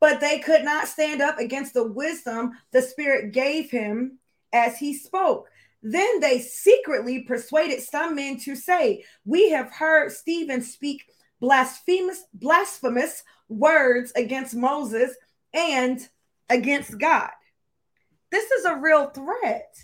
But 0.00 0.20
they 0.20 0.38
could 0.38 0.64
not 0.64 0.88
stand 0.88 1.20
up 1.20 1.38
against 1.38 1.74
the 1.74 1.86
wisdom 1.86 2.52
the 2.72 2.82
Spirit 2.82 3.32
gave 3.32 3.70
him 3.70 4.18
as 4.52 4.78
he 4.78 4.94
spoke. 4.94 5.48
Then 5.82 6.20
they 6.20 6.40
secretly 6.40 7.22
persuaded 7.22 7.82
some 7.82 8.14
men 8.14 8.38
to 8.40 8.54
say, 8.54 9.04
We 9.24 9.50
have 9.50 9.72
heard 9.72 10.12
Stephen 10.12 10.62
speak 10.62 11.04
blasphemous, 11.40 12.24
blasphemous 12.34 13.22
words 13.48 14.12
against 14.14 14.54
Moses 14.54 15.14
and 15.52 16.06
against 16.48 16.98
God. 16.98 17.30
This 18.30 18.50
is 18.50 18.64
a 18.64 18.76
real 18.76 19.10
threat. 19.10 19.74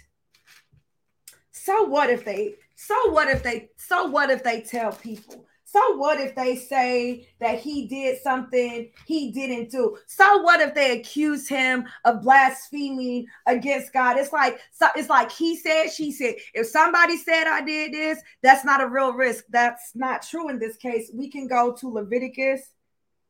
So 1.53 1.85
what 1.85 2.11
if 2.11 2.25
they 2.25 2.55
so 2.77 3.11
what 3.11 3.29
if 3.29 3.43
they 3.43 3.71
so 3.77 4.07
what 4.07 4.31
if 4.31 4.45
they 4.45 4.61
tell 4.61 4.93
people 4.93 5.47
so 5.69 5.97
what 5.97 6.21
if 6.21 6.35
they 6.37 6.57
say 6.57 7.29
that 7.41 7.59
he 7.59 7.87
did 7.87 8.23
something 8.23 8.89
he 9.05 9.33
didn't 9.33 9.71
do? 9.71 9.99
So 10.07 10.41
what 10.43 10.61
if 10.61 10.75
they 10.75 10.99
accuse 10.99 11.49
him 11.49 11.85
of 12.05 12.23
blaspheming 12.23 13.27
against 13.47 13.93
God? 13.93 14.17
It's 14.17 14.33
like 14.33 14.61
so 14.73 14.87
it's 14.95 15.11
like 15.11 15.31
he 15.31 15.57
said, 15.57 15.89
she 15.89 16.13
said. 16.13 16.37
If 16.55 16.69
somebody 16.69 17.19
said 17.19 17.47
I 17.47 17.63
did 17.63 17.93
this, 17.93 18.21
that's 18.43 18.65
not 18.65 18.81
a 18.81 18.89
real 18.89 19.13
risk. 19.13 19.45
That's 19.51 19.91
not 19.95 20.23
true 20.23 20.49
in 20.49 20.61
this 20.61 20.77
case. 20.77 21.11
We 21.13 21.29
can 21.29 21.49
go 21.49 21.75
to 21.75 21.89
Leviticus 21.89 22.63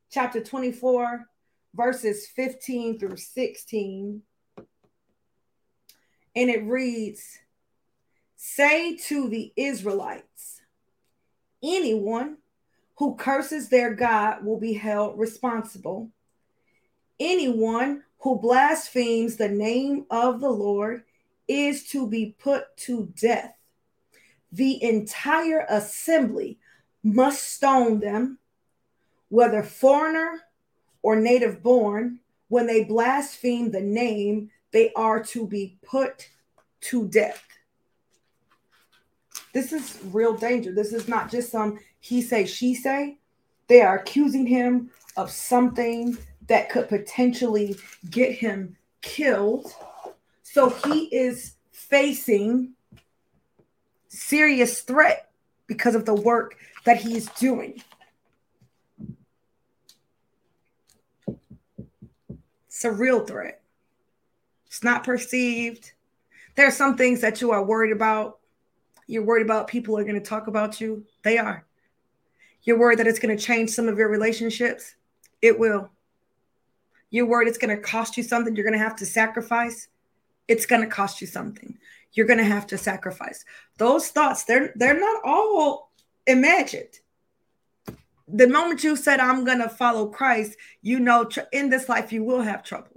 chapter 0.09 0.41
24 0.41 1.25
verses 1.73 2.27
15 2.35 2.99
through 2.99 3.17
16. 3.17 4.21
And 6.37 6.51
it 6.51 6.63
reads, 6.65 7.39
Say 8.35 8.95
to 9.07 9.27
the 9.27 9.51
Israelites, 9.55 10.61
Anyone 11.63 12.37
who 12.97 13.15
curses 13.15 13.69
their 13.69 13.95
God 13.95 14.45
will 14.45 14.59
be 14.59 14.73
held 14.73 15.17
responsible. 15.17 16.11
Anyone 17.19 18.03
who 18.19 18.37
blasphemes 18.37 19.37
the 19.37 19.49
name 19.49 20.05
of 20.11 20.39
the 20.39 20.51
Lord 20.51 21.05
is 21.47 21.89
to 21.89 22.05
be 22.05 22.35
put 22.37 22.65
to 22.85 23.11
death. 23.19 23.55
The 24.51 24.83
entire 24.83 25.65
assembly 25.67 26.59
must 27.01 27.51
stone 27.51 27.99
them, 27.99 28.37
whether 29.29 29.63
foreigner 29.63 30.41
or 31.01 31.15
native 31.15 31.63
born. 31.63 32.19
When 32.47 32.67
they 32.67 32.83
blaspheme 32.83 33.71
the 33.71 33.81
name, 33.81 34.51
they 34.77 34.93
are 34.93 35.23
to 35.23 35.47
be 35.47 35.75
put 35.83 36.29
to 36.81 37.07
death. 37.07 37.43
This 39.51 39.73
is 39.73 39.97
real 40.11 40.37
danger. 40.37 40.71
This 40.71 40.93
is 40.93 41.07
not 41.07 41.31
just 41.31 41.51
some 41.51 41.79
he 41.99 42.21
say, 42.21 42.45
she 42.45 42.75
say. 42.75 43.17
They 43.65 43.81
are 43.81 43.97
accusing 43.97 44.45
him 44.45 44.91
of 45.15 45.31
something 45.31 46.15
that 46.45 46.69
could 46.69 46.89
potentially 46.89 47.75
get 48.11 48.33
him 48.33 48.77
killed. 49.01 49.73
So 50.43 50.69
he 50.69 51.05
is 51.05 51.55
facing 51.71 52.73
serious 54.09 54.81
threat 54.81 55.31
because 55.65 55.95
of 55.95 56.05
the 56.05 56.13
work 56.13 56.55
that 56.85 57.01
he's 57.01 57.25
doing. 57.31 57.81
It's 62.67 62.85
a 62.85 62.91
real 62.91 63.25
threat. 63.25 63.63
It's 64.77 64.83
not 64.83 65.03
perceived. 65.03 65.93
There 66.53 66.67
are 66.67 66.71
some 66.71 66.97
things 66.97 67.21
that 67.21 67.41
you 67.41 67.49
are 67.49 67.65
worried 67.65 67.91
about 67.91 68.37
you're 69.07 69.23
worried 69.23 69.41
about 69.41 69.67
people 69.67 69.97
are 69.97 70.03
going 70.03 70.21
to 70.21 70.21
talk 70.21 70.45
about 70.45 70.79
you. 70.79 71.03
They 71.23 71.39
are. 71.39 71.65
You're 72.61 72.77
worried 72.77 72.99
that 72.99 73.07
it's 73.07 73.17
going 73.17 73.35
to 73.35 73.43
change 73.43 73.71
some 73.71 73.87
of 73.87 73.97
your 73.97 74.07
relationships. 74.07 74.93
It 75.41 75.57
will. 75.57 75.89
You're 77.09 77.25
worried 77.25 77.47
it's 77.47 77.57
going 77.57 77.75
to 77.75 77.81
cost 77.81 78.17
you 78.17 78.23
something. 78.23 78.55
You're 78.55 78.65
going 78.65 78.77
to 78.77 78.85
have 78.85 78.97
to 78.97 79.05
sacrifice. 79.07 79.87
It's 80.47 80.67
going 80.67 80.81
to 80.81 80.87
cost 80.87 81.21
you 81.21 81.25
something. 81.25 81.79
You're 82.13 82.27
going 82.27 82.37
to 82.37 82.45
have 82.45 82.67
to 82.67 82.77
sacrifice. 82.77 83.45
Those 83.77 84.09
thoughts, 84.09 84.43
they're 84.43 84.73
they're 84.75 84.99
not 84.99 85.21
all 85.25 85.89
imagined. 86.27 86.99
The 88.27 88.47
moment 88.47 88.83
you 88.83 88.95
said, 88.95 89.21
I'm 89.21 89.43
going 89.43 89.59
to 89.59 89.69
follow 89.69 90.05
Christ, 90.07 90.55
you 90.83 90.99
know, 90.99 91.27
in 91.51 91.71
this 91.71 91.89
life, 91.89 92.13
you 92.13 92.23
will 92.23 92.41
have 92.41 92.61
trouble. 92.61 92.96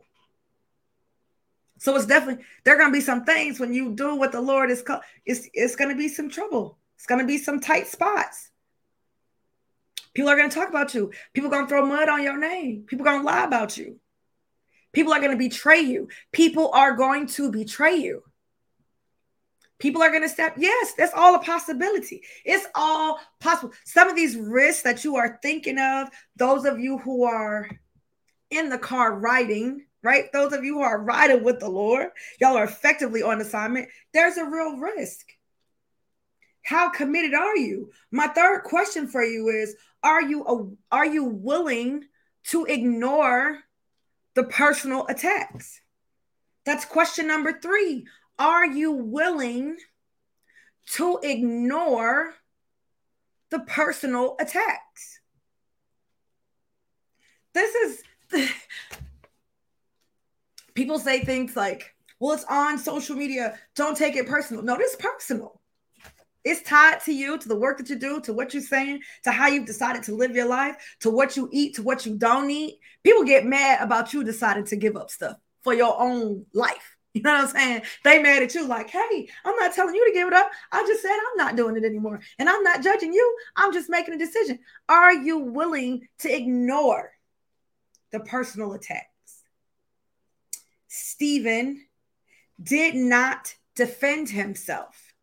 So 1.81 1.97
it's 1.97 2.05
definitely 2.05 2.45
there 2.64 2.76
are 2.76 2.78
gonna 2.78 2.93
be 2.93 3.01
some 3.01 3.24
things 3.24 3.59
when 3.59 3.72
you 3.72 3.95
do 3.95 4.14
what 4.14 4.33
the 4.33 4.41
Lord 4.41 4.70
is 4.70 4.83
called. 4.83 5.01
It's 5.24 5.49
it's 5.55 5.76
gonna 5.76 5.97
be 5.97 6.09
some 6.09 6.28
trouble. 6.28 6.78
It's 6.97 7.07
gonna 7.07 7.26
be 7.26 7.39
some 7.39 7.59
tight 7.59 7.89
spots. 7.89 8.51
People 10.12 10.31
are 10.31 10.37
gonna 10.37 10.51
talk 10.51 10.68
about 10.68 10.93
you. 10.93 11.11
People 11.33 11.49
are 11.49 11.53
gonna 11.53 11.68
throw 11.68 11.87
mud 11.87 12.11
on 12.11 12.22
your 12.22 12.39
name. 12.39 12.85
People 12.87 13.09
are 13.09 13.14
gonna 13.14 13.24
lie 13.24 13.45
about 13.45 13.78
you. 13.78 13.99
People 14.93 15.14
are 15.14 15.20
gonna 15.20 15.37
betray 15.37 15.81
you. 15.81 16.09
People 16.33 16.70
are 16.74 16.95
going 16.95 17.26
to 17.28 17.51
betray 17.51 17.97
you. 17.97 18.24
People 19.78 20.03
are 20.03 20.11
going 20.11 20.22
to 20.22 20.28
step. 20.28 20.57
Yes, 20.59 20.93
that's 20.99 21.14
all 21.14 21.35
a 21.35 21.39
possibility. 21.39 22.22
It's 22.45 22.66
all 22.74 23.18
possible. 23.41 23.72
Some 23.87 24.11
of 24.11 24.14
these 24.14 24.37
risks 24.37 24.83
that 24.83 25.05
you 25.05 25.16
are 25.16 25.39
thinking 25.41 25.78
of, 25.78 26.11
those 26.37 26.66
of 26.66 26.78
you 26.78 26.99
who 26.99 27.24
are 27.24 27.66
in 28.51 28.68
the 28.68 28.76
car 28.76 29.18
riding, 29.18 29.87
right? 30.03 30.32
Those 30.32 30.53
of 30.53 30.64
you 30.64 30.74
who 30.74 30.82
are 30.82 31.03
riding 31.03 31.44
with 31.44 31.61
the 31.61 31.68
Lord, 31.68 32.09
y'all 32.40 32.57
are 32.57 32.64
effectively 32.64 33.22
on 33.22 33.40
assignment. 33.40 33.88
There's 34.12 34.36
a 34.36 34.44
real 34.44 34.76
risk. 34.78 35.26
How 36.62 36.90
committed 36.90 37.34
are 37.34 37.57
you? 37.57 37.90
My 38.11 38.28
third 38.28 38.64
question 38.64 39.09
for 39.09 39.24
you 39.24 39.48
is 39.48 39.74
are 40.03 40.22
you 40.22 40.44
a, 40.44 40.94
are 40.94 41.07
you 41.07 41.24
willing 41.24 42.05
to 42.44 42.64
ignore 42.64 43.59
the 44.34 44.44
personal 44.44 45.07
attacks? 45.09 45.80
That's 46.64 46.84
question 46.84 47.26
number 47.26 47.59
3. 47.61 48.07
Are 48.38 48.66
you 48.66 48.92
willing 48.92 49.76
to 50.92 51.18
ignore 51.22 52.34
the 53.51 53.61
personal 53.61 54.36
attacks? 54.38 55.20
This 57.53 57.74
is 57.74 58.03
people 60.81 60.99
say 60.99 61.20
things 61.20 61.57
like, 61.57 61.95
well, 62.20 62.33
it's 62.33 62.45
on 62.45 62.78
social 62.78 63.14
media. 63.14 63.59
Don't 63.76 63.95
take 63.95 64.16
it 64.16 64.26
personal. 64.26 64.62
No, 64.62 64.78
this 64.78 64.97
personal. 64.97 65.61
It's 66.43 66.62
tied 66.62 67.01
to 67.01 67.12
you, 67.12 67.37
to 67.37 67.49
the 67.49 67.57
work 67.57 67.76
that 67.76 67.91
you 67.91 67.97
do, 67.97 68.18
to 68.22 68.33
what 68.33 68.55
you're 68.55 68.62
saying, 68.62 69.01
to 69.24 69.31
how 69.31 69.49
you've 69.49 69.66
decided 69.66 70.03
to 70.05 70.14
live 70.14 70.35
your 70.35 70.49
life, 70.49 70.76
to 71.01 71.11
what 71.11 71.37
you 71.37 71.51
eat, 71.53 71.74
to 71.74 71.83
what 71.83 72.07
you 72.07 72.16
don't 72.16 72.51
eat. 72.51 72.78
People 73.05 73.24
get 73.24 73.45
mad 73.45 73.83
about 73.83 74.14
you 74.14 74.24
deciding 74.24 74.64
to 74.68 74.76
give 74.76 74.97
up 74.97 75.11
stuff 75.11 75.37
for 75.62 75.74
your 75.74 76.01
own 76.01 76.47
life. 76.55 76.97
You 77.12 77.22
know 77.22 77.33
what 77.33 77.41
I'm 77.41 77.49
saying? 77.49 77.83
They 78.05 78.22
mad 78.22 78.45
at 78.45 78.55
you, 78.55 78.68
like, 78.68 78.89
hey, 78.89 79.28
I'm 79.45 79.57
not 79.57 79.74
telling 79.74 79.97
you 79.97 80.07
to 80.07 80.14
give 80.16 80.28
it 80.28 80.33
up. 80.33 80.49
I 80.70 80.87
just 80.87 81.03
said 81.03 81.11
I'm 81.11 81.37
not 81.39 81.57
doing 81.57 81.76
it 81.76 81.83
anymore. 81.83 82.20
And 82.39 82.49
I'm 82.49 82.62
not 82.62 82.85
judging 82.85 83.12
you. 83.12 83.37
I'm 83.57 83.72
just 83.72 83.91
making 83.91 84.14
a 84.14 84.18
decision. 84.18 84.61
Are 84.89 85.12
you 85.12 85.39
willing 85.39 86.07
to 86.20 86.33
ignore 86.33 87.11
the 88.12 88.20
personal 88.20 88.74
attack? 88.74 89.09
Stephen 90.93 91.86
did 92.61 92.97
not 92.97 93.55
defend 93.76 94.28
himself. 94.28 95.14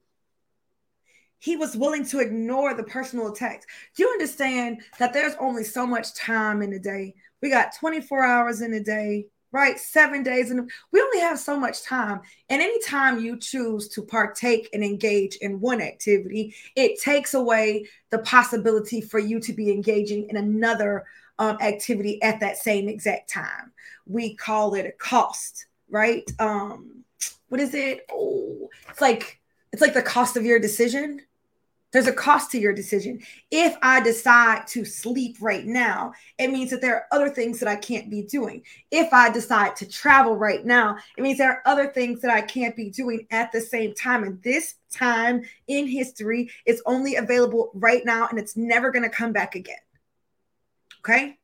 He 1.39 1.57
was 1.57 1.75
willing 1.75 2.05
to 2.05 2.19
ignore 2.19 2.73
the 2.73 2.85
personal 2.85 3.31
attacks. 3.31 3.65
You 3.97 4.07
understand 4.07 4.81
that 4.97 5.13
there's 5.13 5.35
only 5.41 5.65
so 5.65 5.85
much 5.85 6.15
time 6.15 6.61
in 6.61 6.71
a 6.71 6.79
day? 6.79 7.15
We 7.41 7.49
got 7.49 7.75
24 7.77 8.23
hours 8.23 8.61
in 8.61 8.73
a 8.73 8.79
day, 8.79 9.27
right? 9.51 9.77
Seven 9.77 10.23
days, 10.23 10.51
and 10.51 10.71
we 10.93 11.01
only 11.01 11.19
have 11.19 11.37
so 11.37 11.59
much 11.59 11.83
time. 11.83 12.21
And 12.49 12.61
anytime 12.61 13.19
you 13.19 13.37
choose 13.37 13.89
to 13.89 14.01
partake 14.01 14.69
and 14.73 14.83
engage 14.83 15.35
in 15.35 15.59
one 15.59 15.81
activity, 15.81 16.55
it 16.77 17.01
takes 17.01 17.33
away 17.33 17.87
the 18.09 18.19
possibility 18.19 19.01
for 19.01 19.19
you 19.19 19.41
to 19.41 19.51
be 19.51 19.69
engaging 19.69 20.29
in 20.29 20.37
another 20.37 21.05
um, 21.39 21.57
activity 21.61 22.21
at 22.21 22.39
that 22.39 22.57
same 22.57 22.87
exact 22.87 23.29
time. 23.29 23.71
We 24.05 24.35
call 24.35 24.75
it 24.75 24.85
a 24.85 24.91
cost, 24.91 25.67
right? 25.89 26.29
Um, 26.39 27.03
what 27.49 27.61
is 27.61 27.73
it? 27.73 28.05
Oh, 28.11 28.69
it's 28.89 29.01
like 29.01 29.39
it's 29.71 29.81
like 29.81 29.93
the 29.93 30.01
cost 30.01 30.37
of 30.37 30.45
your 30.45 30.59
decision. 30.59 31.21
There's 31.93 32.07
a 32.07 32.13
cost 32.13 32.51
to 32.51 32.59
your 32.59 32.73
decision. 32.73 33.21
If 33.49 33.77
I 33.81 34.01
decide 34.01 34.67
to 34.67 34.83
sleep 34.83 35.37
right 35.39 35.65
now, 35.65 36.11
it 36.37 36.51
means 36.51 36.69
that 36.71 36.81
there 36.81 36.95
are 36.95 37.07
other 37.13 37.29
things 37.29 37.59
that 37.59 37.69
I 37.69 37.77
can't 37.77 38.09
be 38.09 38.23
doing. 38.23 38.63
If 38.91 39.13
I 39.13 39.29
decide 39.29 39.77
to 39.77 39.87
travel 39.87 40.35
right 40.35 40.65
now, 40.65 40.97
it 41.17 41.21
means 41.21 41.37
there 41.37 41.51
are 41.51 41.61
other 41.65 41.87
things 41.87 42.19
that 42.21 42.31
I 42.31 42.41
can't 42.41 42.75
be 42.75 42.89
doing 42.89 43.25
at 43.31 43.53
the 43.53 43.61
same 43.61 43.93
time. 43.93 44.23
And 44.23 44.41
this 44.43 44.75
time 44.91 45.43
in 45.67 45.87
history 45.87 46.49
is 46.65 46.81
only 46.85 47.15
available 47.15 47.71
right 47.73 48.03
now 48.05 48.27
and 48.27 48.37
it's 48.37 48.57
never 48.57 48.91
going 48.91 49.03
to 49.03 49.09
come 49.09 49.31
back 49.31 49.55
again. 49.55 49.77
Okay. 51.07 51.37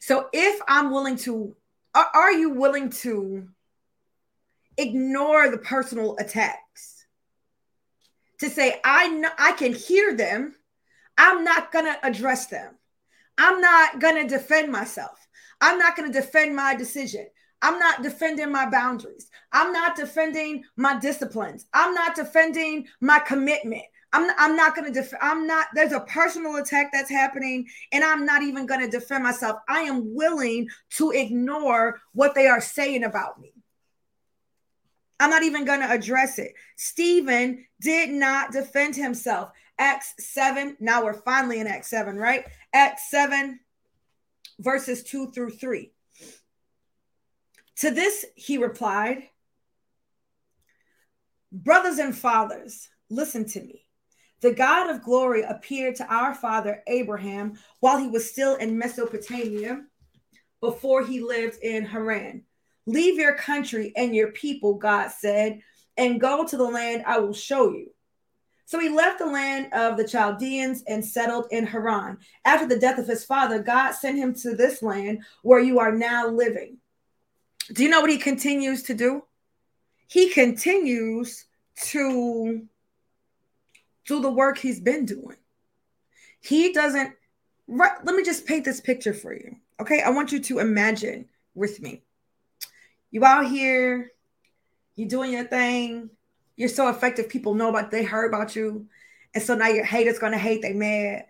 So 0.00 0.28
if 0.32 0.60
I'm 0.68 0.90
willing 0.90 1.16
to, 1.18 1.56
are, 1.94 2.10
are 2.14 2.32
you 2.32 2.50
willing 2.50 2.90
to 2.90 3.48
ignore 4.76 5.50
the 5.50 5.58
personal 5.58 6.16
attacks? 6.18 6.96
to 8.38 8.50
say 8.50 8.80
I 8.84 9.08
know 9.08 9.30
I 9.38 9.52
can 9.52 9.74
hear 9.74 10.14
them. 10.14 10.54
I'm 11.18 11.44
not 11.44 11.72
going 11.72 11.86
to 11.86 12.06
address 12.06 12.46
them. 12.46 12.74
I'm 13.38 13.60
not 13.60 14.00
going 14.00 14.16
to 14.22 14.28
defend 14.28 14.70
myself. 14.70 15.26
I'm 15.60 15.78
not 15.78 15.96
going 15.96 16.12
to 16.12 16.20
defend 16.20 16.54
my 16.54 16.74
decision. 16.74 17.26
I'm 17.62 17.78
not 17.78 18.02
defending 18.02 18.52
my 18.52 18.68
boundaries. 18.68 19.30
I'm 19.52 19.72
not 19.72 19.96
defending 19.96 20.64
my 20.76 20.98
disciplines. 20.98 21.66
I'm 21.72 21.94
not 21.94 22.14
defending 22.14 22.86
my 23.00 23.18
commitment. 23.18 23.84
I'm, 24.12 24.30
I'm 24.38 24.56
not 24.56 24.74
going 24.74 24.86
to 24.86 25.00
defend. 25.00 25.20
I'm 25.22 25.46
not, 25.46 25.66
there's 25.74 25.92
a 25.92 26.00
personal 26.00 26.56
attack 26.56 26.90
that's 26.92 27.10
happening, 27.10 27.66
and 27.92 28.04
I'm 28.04 28.24
not 28.24 28.42
even 28.42 28.66
going 28.66 28.80
to 28.80 28.88
defend 28.88 29.24
myself. 29.24 29.58
I 29.68 29.80
am 29.80 30.14
willing 30.14 30.68
to 30.96 31.10
ignore 31.10 32.00
what 32.12 32.34
they 32.34 32.46
are 32.46 32.60
saying 32.60 33.04
about 33.04 33.40
me. 33.40 33.52
I'm 35.18 35.30
not 35.30 35.42
even 35.42 35.64
going 35.64 35.80
to 35.80 35.90
address 35.90 36.38
it. 36.38 36.54
Stephen 36.76 37.64
did 37.80 38.10
not 38.10 38.52
defend 38.52 38.96
himself. 38.96 39.50
Acts 39.78 40.14
7. 40.18 40.76
Now 40.80 41.04
we're 41.04 41.14
finally 41.14 41.60
in 41.60 41.66
Acts 41.66 41.88
7, 41.88 42.16
right? 42.16 42.44
Acts 42.72 43.10
7, 43.10 43.58
verses 44.60 45.02
2 45.04 45.32
through 45.32 45.50
3. 45.50 45.90
To 47.76 47.90
this 47.90 48.24
he 48.34 48.58
replied, 48.58 49.24
Brothers 51.52 51.98
and 51.98 52.16
fathers, 52.16 52.88
listen 53.08 53.46
to 53.46 53.60
me. 53.62 53.85
The 54.46 54.54
God 54.54 54.88
of 54.90 55.02
glory 55.02 55.42
appeared 55.42 55.96
to 55.96 56.06
our 56.06 56.32
father 56.32 56.80
Abraham 56.86 57.58
while 57.80 57.98
he 57.98 58.06
was 58.06 58.30
still 58.30 58.54
in 58.54 58.78
Mesopotamia 58.78 59.82
before 60.60 61.04
he 61.04 61.20
lived 61.20 61.60
in 61.64 61.84
Haran. 61.84 62.44
Leave 62.86 63.18
your 63.18 63.34
country 63.34 63.92
and 63.96 64.14
your 64.14 64.30
people, 64.30 64.74
God 64.74 65.08
said, 65.08 65.62
and 65.96 66.20
go 66.20 66.46
to 66.46 66.56
the 66.56 66.62
land 66.62 67.02
I 67.08 67.18
will 67.18 67.34
show 67.34 67.72
you. 67.72 67.90
So 68.66 68.78
he 68.78 68.88
left 68.88 69.18
the 69.18 69.26
land 69.26 69.72
of 69.72 69.96
the 69.96 70.06
Chaldeans 70.06 70.84
and 70.86 71.04
settled 71.04 71.46
in 71.50 71.66
Haran. 71.66 72.18
After 72.44 72.68
the 72.68 72.78
death 72.78 73.00
of 73.00 73.08
his 73.08 73.24
father, 73.24 73.60
God 73.60 73.94
sent 73.96 74.16
him 74.16 74.32
to 74.42 74.54
this 74.54 74.80
land 74.80 75.24
where 75.42 75.58
you 75.58 75.80
are 75.80 75.90
now 75.90 76.28
living. 76.28 76.76
Do 77.72 77.82
you 77.82 77.88
know 77.88 78.00
what 78.00 78.10
he 78.10 78.18
continues 78.18 78.84
to 78.84 78.94
do? 78.94 79.24
He 80.06 80.28
continues 80.28 81.46
to 81.86 82.68
do 84.06 84.20
the 84.20 84.30
work 84.30 84.58
he's 84.58 84.80
been 84.80 85.04
doing. 85.04 85.36
He 86.40 86.72
doesn't, 86.72 87.12
right, 87.66 87.92
let 88.04 88.14
me 88.14 88.22
just 88.22 88.46
paint 88.46 88.64
this 88.64 88.80
picture 88.80 89.14
for 89.14 89.32
you. 89.34 89.56
Okay. 89.80 90.00
I 90.00 90.10
want 90.10 90.32
you 90.32 90.40
to 90.40 90.58
imagine 90.60 91.28
with 91.54 91.80
me 91.82 92.02
you 93.10 93.24
out 93.24 93.46
here, 93.46 94.12
you're 94.94 95.08
doing 95.08 95.32
your 95.32 95.44
thing. 95.44 96.10
You're 96.56 96.68
so 96.68 96.88
effective. 96.88 97.28
People 97.28 97.54
know 97.54 97.70
about 97.70 97.90
they 97.90 98.02
heard 98.02 98.26
about 98.26 98.54
you. 98.56 98.86
And 99.34 99.42
so 99.42 99.54
now 99.54 99.68
your 99.68 99.84
haters 99.84 100.18
gonna 100.18 100.38
hate, 100.38 100.62
they 100.62 100.72
mad. 100.72 101.26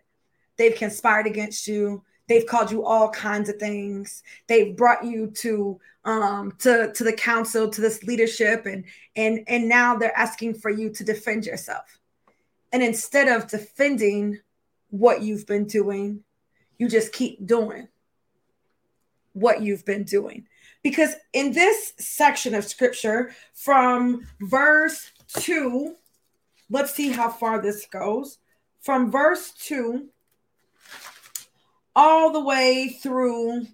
They've 0.57 0.75
conspired 0.75 1.27
against 1.27 1.69
you. 1.69 2.03
They've 2.29 2.47
called 2.47 2.73
you 2.73 2.85
all 2.85 3.11
kinds 3.11 3.49
of 3.49 3.57
things. 3.57 4.23
They've 4.49 4.77
brought 4.77 5.05
you 5.05 5.29
to 5.43 5.81
um 6.05 6.53
to 6.59 6.93
to 6.93 7.05
the 7.05 7.13
council, 7.13 7.69
to 7.69 7.81
this 7.81 8.03
leadership, 8.03 8.67
and 8.67 8.85
and 9.15 9.45
and 9.47 9.69
now 9.69 9.97
they're 9.97 10.17
asking 10.17 10.55
for 10.55 10.71
you 10.71 10.91
to 10.91 11.05
defend 11.05 11.47
yourself. 11.47 12.01
And 12.73 12.83
instead 12.83 13.29
of 13.29 13.49
defending 13.49 14.41
what 14.91 15.23
you've 15.23 15.47
been 15.47 15.67
doing, 15.67 16.23
you 16.79 16.89
just 16.89 17.13
keep 17.13 17.47
doing 17.47 17.89
what 19.33 19.63
you've 19.63 19.85
been 19.85 20.05
doing. 20.05 20.47
Because 20.83 21.15
in 21.33 21.53
this 21.53 21.93
section 21.99 22.55
of 22.55 22.65
scripture, 22.65 23.33
from 23.55 24.27
verse 24.41 25.11
2, 25.29 25.95
let's 26.71 26.95
see 26.95 27.11
how 27.11 27.29
far 27.29 27.61
this 27.61 27.87
goes. 27.87 28.39
From 28.81 29.11
verse 29.11 29.53
2 29.59 30.09
all 31.95 32.31
the 32.31 32.41
way 32.41 32.99
through 33.03 33.67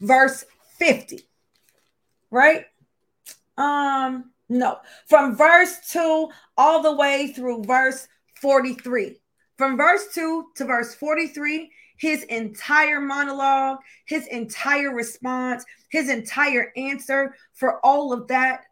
verse 0.00 0.44
50. 0.78 1.20
Right? 2.30 2.66
Um, 3.56 4.30
no, 4.48 4.78
from 5.06 5.36
verse 5.36 5.78
2 5.90 6.28
all 6.56 6.82
the 6.82 6.94
way 6.94 7.32
through 7.32 7.64
verse 7.64 8.06
43. 8.40 9.20
From 9.56 9.76
verse 9.76 10.06
2 10.14 10.52
to 10.56 10.64
verse 10.64 10.94
43, 10.94 11.70
his 11.96 12.22
entire 12.24 13.00
monologue, 13.00 13.78
his 14.06 14.26
entire 14.28 14.94
response, 14.94 15.64
his 15.90 16.08
entire 16.08 16.72
answer 16.76 17.34
for 17.54 17.84
all 17.84 18.12
of 18.12 18.28
that 18.28 18.62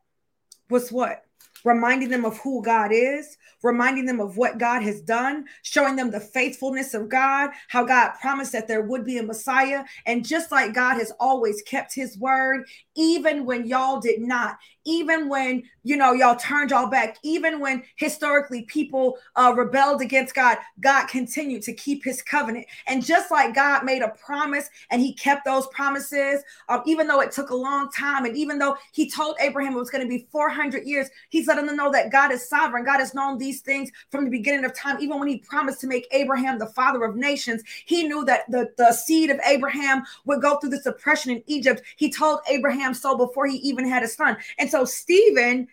was 0.70 0.92
what? 0.92 1.22
Reminding 1.64 2.10
them 2.10 2.24
of 2.24 2.38
who 2.38 2.62
God 2.62 2.92
is, 2.92 3.36
reminding 3.62 4.06
them 4.06 4.20
of 4.20 4.36
what 4.36 4.58
God 4.58 4.82
has 4.82 5.00
done, 5.00 5.46
showing 5.62 5.96
them 5.96 6.12
the 6.12 6.20
faithfulness 6.20 6.94
of 6.94 7.08
God, 7.08 7.50
how 7.66 7.84
God 7.84 8.12
promised 8.20 8.52
that 8.52 8.68
there 8.68 8.82
would 8.82 9.04
be 9.04 9.18
a 9.18 9.22
Messiah. 9.22 9.82
And 10.06 10.24
just 10.24 10.52
like 10.52 10.74
God 10.74 10.94
has 10.94 11.12
always 11.18 11.62
kept 11.62 11.92
his 11.92 12.16
word, 12.18 12.66
even 12.94 13.44
when 13.44 13.66
y'all 13.66 14.00
did 14.00 14.20
not, 14.20 14.58
even 14.86 15.28
when 15.28 15.62
you 15.82 15.96
know 15.96 16.12
y'all 16.12 16.36
turned 16.36 16.70
y'all 16.70 16.88
back 16.88 17.18
even 17.22 17.60
when 17.60 17.82
historically 17.96 18.62
people 18.62 19.18
uh, 19.34 19.52
rebelled 19.54 20.00
against 20.00 20.34
god 20.34 20.56
god 20.80 21.06
continued 21.06 21.62
to 21.62 21.72
keep 21.72 22.02
his 22.02 22.22
covenant. 22.22 22.66
And 22.86 23.04
just 23.04 23.30
like 23.30 23.54
god 23.54 23.84
made 23.84 24.02
a 24.02 24.08
promise 24.08 24.70
and 24.90 25.02
he 25.02 25.12
kept 25.12 25.44
those 25.44 25.66
promises 25.68 26.42
um, 26.68 26.82
even 26.86 27.06
though 27.06 27.20
it 27.20 27.32
took 27.32 27.50
a 27.50 27.54
long 27.54 27.90
time 27.90 28.24
and 28.24 28.36
even 28.36 28.58
though 28.58 28.76
he 28.92 29.10
told 29.10 29.36
abraham 29.40 29.74
it 29.74 29.78
was 29.78 29.90
going 29.90 30.02
to 30.02 30.08
be 30.08 30.26
400 30.30 30.86
years 30.86 31.08
he's 31.28 31.46
letting 31.46 31.66
them 31.66 31.76
know 31.76 31.92
that 31.92 32.10
god 32.10 32.32
is 32.32 32.48
sovereign. 32.48 32.84
God 32.84 32.98
has 32.98 33.14
known 33.14 33.38
these 33.38 33.60
things 33.60 33.90
from 34.10 34.24
the 34.24 34.30
beginning 34.30 34.64
of 34.64 34.74
time. 34.74 34.98
Even 35.00 35.18
when 35.18 35.28
he 35.28 35.38
promised 35.38 35.80
to 35.80 35.86
make 35.86 36.06
abraham 36.12 36.58
the 36.58 36.66
father 36.66 37.04
of 37.04 37.16
nations 37.16 37.62
he 37.84 38.06
knew 38.06 38.24
that 38.24 38.50
the, 38.50 38.70
the 38.78 38.92
seed 38.92 39.30
of 39.30 39.40
abraham 39.46 40.04
would 40.24 40.40
go 40.40 40.56
through 40.56 40.70
this 40.70 40.86
oppression 40.86 41.32
in 41.32 41.42
egypt. 41.46 41.82
He 41.96 42.10
told 42.10 42.40
abraham 42.48 42.94
so 42.94 43.16
before 43.16 43.46
he 43.46 43.56
even 43.58 43.88
had 43.88 44.02
a 44.02 44.08
son. 44.08 44.36
And 44.58 44.70
so 44.70 44.75
so 44.76 44.84
Stephen 44.84 45.68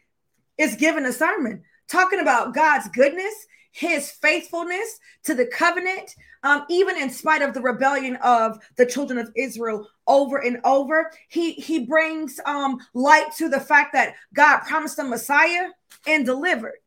is 0.58 0.76
given 0.76 1.06
a 1.06 1.12
sermon 1.12 1.62
talking 1.90 2.22
about 2.22 2.54
God's 2.54 2.88
goodness, 2.88 3.34
his 3.72 4.10
faithfulness 4.12 4.98
to 5.26 5.34
the 5.34 5.46
covenant, 5.46 6.16
um, 6.44 6.66
even 6.70 6.96
in 6.96 7.10
spite 7.10 7.42
of 7.42 7.54
the 7.54 7.62
rebellion 7.62 8.16
of 8.24 8.60
the 8.78 8.86
children 8.86 9.20
of 9.20 9.30
Israel 9.36 9.90
over 10.08 10.38
and 10.38 10.62
over. 10.64 11.12
He 11.28 11.52
he 11.52 11.86
brings 11.86 12.40
um, 12.46 12.80
light 12.94 13.34
to 13.40 13.50
the 13.50 13.60
fact 13.60 13.92
that 13.92 14.16
God 14.34 14.60
promised 14.60 15.00
a 15.00 15.04
Messiah 15.04 15.68
and 16.08 16.26
delivered. 16.26 16.80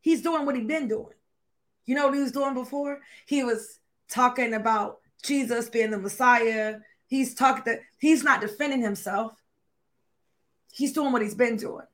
He's 0.00 0.22
doing 0.22 0.46
what 0.46 0.56
he's 0.56 0.66
been 0.66 0.88
doing. 0.88 1.14
You 1.86 1.94
know 1.94 2.06
what 2.06 2.16
he 2.16 2.22
was 2.22 2.32
doing 2.32 2.54
before? 2.54 2.98
He 3.26 3.44
was 3.44 3.78
talking 4.08 4.54
about 4.54 4.98
Jesus 5.22 5.68
being 5.68 5.92
the 5.92 5.98
Messiah. 5.98 6.78
He's 7.06 7.36
talking 7.36 7.62
that 7.66 7.82
he's 7.98 8.24
not 8.24 8.40
defending 8.40 8.82
himself 8.82 9.37
he's 10.78 10.92
doing 10.92 11.12
what 11.12 11.22
he's 11.22 11.34
been 11.34 11.56
doing. 11.56 11.84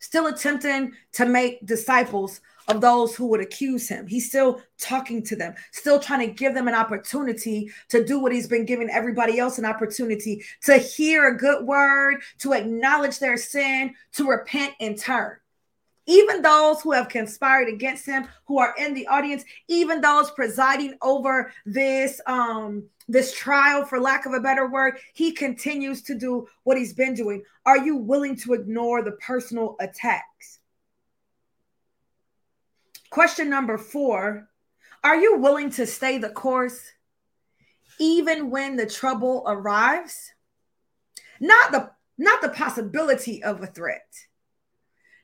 Still 0.00 0.26
attempting 0.26 0.92
to 1.12 1.24
make 1.24 1.64
disciples 1.64 2.40
of 2.66 2.80
those 2.80 3.14
who 3.14 3.26
would 3.28 3.40
accuse 3.40 3.88
him. 3.88 4.06
He's 4.06 4.28
still 4.28 4.60
talking 4.78 5.22
to 5.24 5.36
them, 5.36 5.54
still 5.70 6.00
trying 6.00 6.26
to 6.26 6.34
give 6.34 6.54
them 6.54 6.66
an 6.66 6.74
opportunity 6.74 7.70
to 7.90 8.04
do 8.04 8.18
what 8.18 8.32
he's 8.32 8.48
been 8.48 8.64
giving 8.64 8.90
everybody 8.90 9.38
else 9.38 9.58
an 9.58 9.64
opportunity 9.64 10.44
to 10.64 10.76
hear 10.76 11.28
a 11.28 11.36
good 11.36 11.64
word, 11.64 12.20
to 12.38 12.52
acknowledge 12.52 13.18
their 13.18 13.36
sin, 13.36 13.94
to 14.14 14.28
repent 14.28 14.74
and 14.80 14.98
turn 14.98 15.36
even 16.06 16.42
those 16.42 16.82
who 16.82 16.92
have 16.92 17.08
conspired 17.08 17.68
against 17.68 18.06
him 18.06 18.26
who 18.46 18.58
are 18.58 18.74
in 18.78 18.94
the 18.94 19.06
audience 19.06 19.44
even 19.68 20.00
those 20.00 20.30
presiding 20.32 20.94
over 21.02 21.52
this 21.64 22.20
um 22.26 22.84
this 23.08 23.34
trial 23.34 23.84
for 23.84 24.00
lack 24.00 24.26
of 24.26 24.32
a 24.32 24.40
better 24.40 24.68
word 24.68 24.98
he 25.12 25.32
continues 25.32 26.02
to 26.02 26.14
do 26.14 26.46
what 26.64 26.78
he's 26.78 26.92
been 26.92 27.14
doing. 27.14 27.42
Are 27.66 27.78
you 27.78 27.96
willing 27.96 28.36
to 28.36 28.54
ignore 28.54 29.02
the 29.02 29.12
personal 29.12 29.76
attacks? 29.80 30.60
Question 33.10 33.50
number 33.50 33.78
4 33.78 34.48
are 35.04 35.16
you 35.16 35.36
willing 35.36 35.68
to 35.72 35.86
stay 35.86 36.16
the 36.16 36.30
course 36.30 36.80
even 38.00 38.50
when 38.50 38.76
the 38.76 38.86
trouble 38.86 39.44
arrives? 39.46 40.32
Not 41.40 41.72
the 41.72 41.90
not 42.16 42.40
the 42.40 42.48
possibility 42.48 43.42
of 43.42 43.62
a 43.62 43.66
threat 43.66 44.06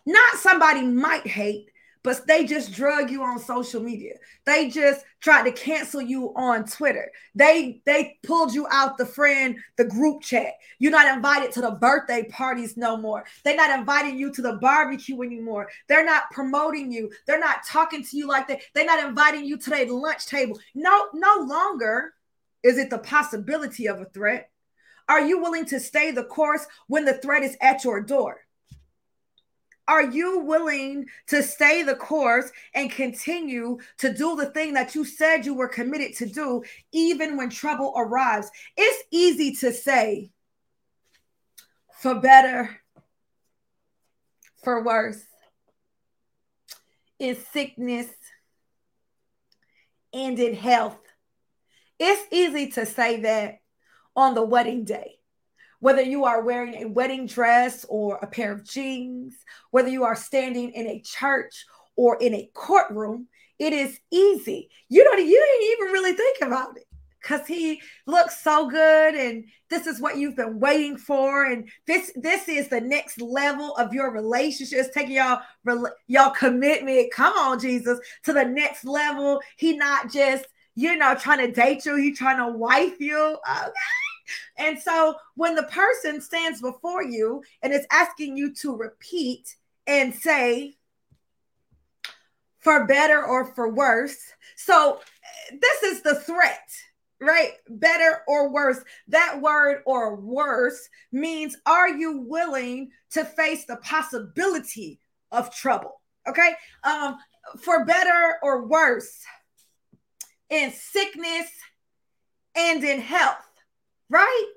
not 0.07 0.37
somebody 0.37 0.83
might 0.83 1.27
hate, 1.27 1.71
but 2.03 2.27
they 2.27 2.47
just 2.47 2.73
drug 2.73 3.11
you 3.11 3.23
on 3.23 3.39
social 3.39 3.83
media. 3.83 4.15
They 4.47 4.71
just 4.71 5.05
tried 5.21 5.45
to 5.45 5.53
cancel 5.53 6.01
you 6.01 6.33
on 6.35 6.65
Twitter. 6.65 7.11
They 7.35 7.83
they 7.85 8.19
pulled 8.23 8.55
you 8.55 8.67
out 8.71 8.97
the 8.97 9.07
friend, 9.07 9.57
the 9.77 9.85
group 9.85 10.23
chat. 10.23 10.55
You're 10.79 10.93
not 10.93 11.15
invited 11.15 11.53
to 11.53 11.61
the 11.61 11.73
birthday 11.73 12.27
parties 12.31 12.77
no 12.77 12.97
more. 12.97 13.25
They're 13.45 13.57
not 13.57 13.79
inviting 13.79 14.19
you 14.19 14.33
to 14.33 14.43
the 14.43 14.55
barbecue 14.55 15.21
anymore. 15.21 15.69
They're 15.89 16.05
not 16.05 16.31
promoting 16.31 16.91
you. 16.91 17.11
They're 17.27 17.39
not 17.41 17.67
talking 17.67 18.03
to 18.03 18.17
you 18.17 18.27
like 18.27 18.49
that. 18.49 18.63
They're 18.75 18.87
not 18.87 19.05
inviting 19.07 19.45
you 19.45 19.59
to 19.59 19.71
their 19.71 19.91
lunch 19.91 20.27
table. 20.27 20.59
No, 20.75 21.09
no 21.13 21.45
longer 21.47 22.15
is 22.63 22.79
it 22.79 22.91
the 22.91 22.99
possibility 22.99 23.89
of 23.89 24.01
a 24.01 24.07
threat. 24.07 24.51
Are 25.09 25.21
you 25.21 25.41
willing 25.41 25.67
to 25.67 25.81
stay 25.81 26.13
the 26.13 26.25
course 26.25 26.67
when 26.87 27.05
the 27.05 27.15
threat 27.15 27.43
is 27.43 27.57
at 27.61 27.85
your 27.85 28.01
door? 28.01 28.41
Are 29.91 30.03
you 30.03 30.39
willing 30.39 31.07
to 31.27 31.43
stay 31.43 31.83
the 31.83 31.97
course 31.97 32.53
and 32.77 32.93
continue 32.93 33.79
to 33.99 34.15
do 34.15 34.37
the 34.37 34.47
thing 34.47 34.75
that 34.75 34.95
you 34.95 35.05
said 35.05 35.45
you 35.45 35.55
were 35.55 35.67
committed 35.67 36.15
to 36.19 36.27
do, 36.27 36.63
even 36.93 37.37
when 37.37 37.51
trouble 37.51 37.93
arrives? 37.97 38.49
It's 38.77 39.03
easy 39.11 39.53
to 39.57 39.73
say, 39.73 40.31
for 41.99 42.15
better, 42.15 42.81
for 44.63 44.85
worse, 44.85 45.25
in 47.19 47.37
sickness 47.53 48.07
and 50.13 50.39
in 50.39 50.55
health. 50.55 51.01
It's 51.99 52.33
easy 52.33 52.69
to 52.69 52.87
say 52.87 53.23
that 53.23 53.59
on 54.15 54.35
the 54.35 54.45
wedding 54.45 54.85
day 54.85 55.20
whether 55.81 56.03
you 56.03 56.25
are 56.25 56.43
wearing 56.43 56.75
a 56.75 56.89
wedding 56.89 57.27
dress 57.27 57.85
or 57.89 58.17
a 58.17 58.27
pair 58.27 58.53
of 58.53 58.65
jeans, 58.65 59.35
whether 59.71 59.89
you 59.89 60.05
are 60.05 60.17
standing 60.17 60.71
in 60.73 60.87
a 60.87 61.01
church 61.01 61.67
or 61.97 62.17
in 62.21 62.35
a 62.35 62.51
courtroom, 62.55 63.27
it 63.59 63.73
is 63.73 63.99
easy. 64.11 64.71
You 64.89 65.05
don't 65.05 65.19
you 65.19 65.27
didn't 65.27 65.73
even 65.73 65.93
really 65.93 66.13
think 66.13 66.39
about 66.43 66.77
it 66.77 66.85
because 67.21 67.47
he 67.47 67.81
looks 68.07 68.43
so 68.43 68.69
good 68.71 69.15
and 69.15 69.45
this 69.69 69.87
is 69.87 70.01
what 70.01 70.17
you've 70.17 70.37
been 70.37 70.59
waiting 70.61 70.97
for. 70.97 71.45
And 71.45 71.69
this 71.87 72.13
this 72.17 72.49
is 72.49 72.69
the 72.69 72.81
next 72.81 73.21
level 73.21 73.75
of 73.77 73.93
your 73.93 74.13
relationships 74.13 74.89
taking 74.95 75.17
y'all 75.17 75.43
y'all 76.07 76.31
commitment. 76.31 77.13
Come 77.13 77.37
on 77.37 77.59
jesus 77.59 77.99
to 78.25 78.33
the 78.33 78.45
next 78.45 78.85
level. 78.85 79.41
He 79.57 79.77
not 79.77 80.11
just 80.11 80.47
you 80.75 80.97
know 80.97 81.15
trying 81.15 81.47
to 81.47 81.53
date 81.53 81.85
you. 81.85 81.97
He 81.97 82.13
trying 82.13 82.39
to 82.39 82.57
wife 82.57 83.01
you. 83.01 83.17
Oh, 83.47 83.63
okay 83.63 84.10
and 84.57 84.79
so 84.79 85.17
when 85.35 85.55
the 85.55 85.65
person 85.65 86.21
stands 86.21 86.61
before 86.61 87.03
you 87.03 87.43
and 87.63 87.73
is 87.73 87.87
asking 87.91 88.37
you 88.37 88.55
to 88.55 88.77
repeat 88.77 89.57
and 89.87 90.15
say, 90.15 90.77
for 92.61 92.87
better 92.87 93.25
or 93.25 93.47
for 93.55 93.73
worse. 93.73 94.19
So 94.57 95.01
this 95.61 95.83
is 95.83 96.03
the 96.03 96.15
threat, 96.15 96.69
right? 97.21 97.53
Better 97.69 98.23
or 98.29 98.51
worse. 98.51 98.81
That 99.09 99.41
word 99.41 99.83
or 99.87 100.17
worse 100.17 100.89
means 101.11 101.57
are 101.67 101.89
you 101.89 102.19
willing 102.19 102.91
to 103.13 103.25
face 103.25 103.65
the 103.65 103.77
possibility 103.77 105.01
of 105.33 105.55
trouble? 105.55 106.01
Okay. 106.29 106.53
Um, 106.85 107.17
for 107.59 107.85
better 107.85 108.37
or 108.43 108.67
worse, 108.67 109.25
in 110.51 110.73
sickness 110.73 111.49
and 112.55 112.85
in 112.85 113.01
health 113.01 113.50
right? 114.11 114.55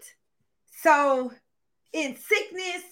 So 0.82 1.32
in 1.94 2.18
sickness 2.18 2.84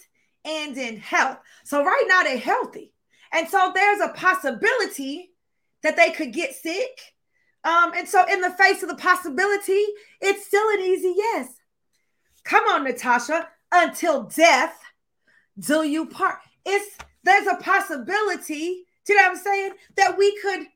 and 0.44 0.76
in 0.76 0.96
health. 0.96 1.38
So 1.64 1.84
right 1.84 2.04
now 2.08 2.22
they're 2.22 2.38
healthy. 2.38 2.92
And 3.32 3.48
so 3.48 3.72
there's 3.74 4.00
a 4.00 4.12
possibility 4.14 5.32
that 5.82 5.96
they 5.96 6.10
could 6.10 6.32
get 6.32 6.54
sick. 6.54 7.00
Um, 7.64 7.92
and 7.96 8.08
so 8.08 8.24
in 8.30 8.40
the 8.40 8.50
face 8.50 8.82
of 8.82 8.88
the 8.88 8.96
possibility, 8.96 9.84
it's 10.20 10.46
still 10.46 10.68
an 10.70 10.80
easy 10.80 11.14
yes. 11.16 11.48
Come 12.44 12.64
on, 12.68 12.84
Natasha, 12.84 13.48
until 13.70 14.24
death 14.24 14.78
do 15.58 15.82
you 15.84 16.06
part. 16.06 16.38
It's 16.64 16.96
there's 17.24 17.46
a 17.46 17.56
possibility, 17.56 18.84
do 19.04 19.12
you 19.12 19.16
know 19.16 19.28
what 19.28 19.30
I'm 19.30 19.42
saying? 19.42 19.72
That 19.96 20.18
we 20.18 20.36
could 20.40 20.66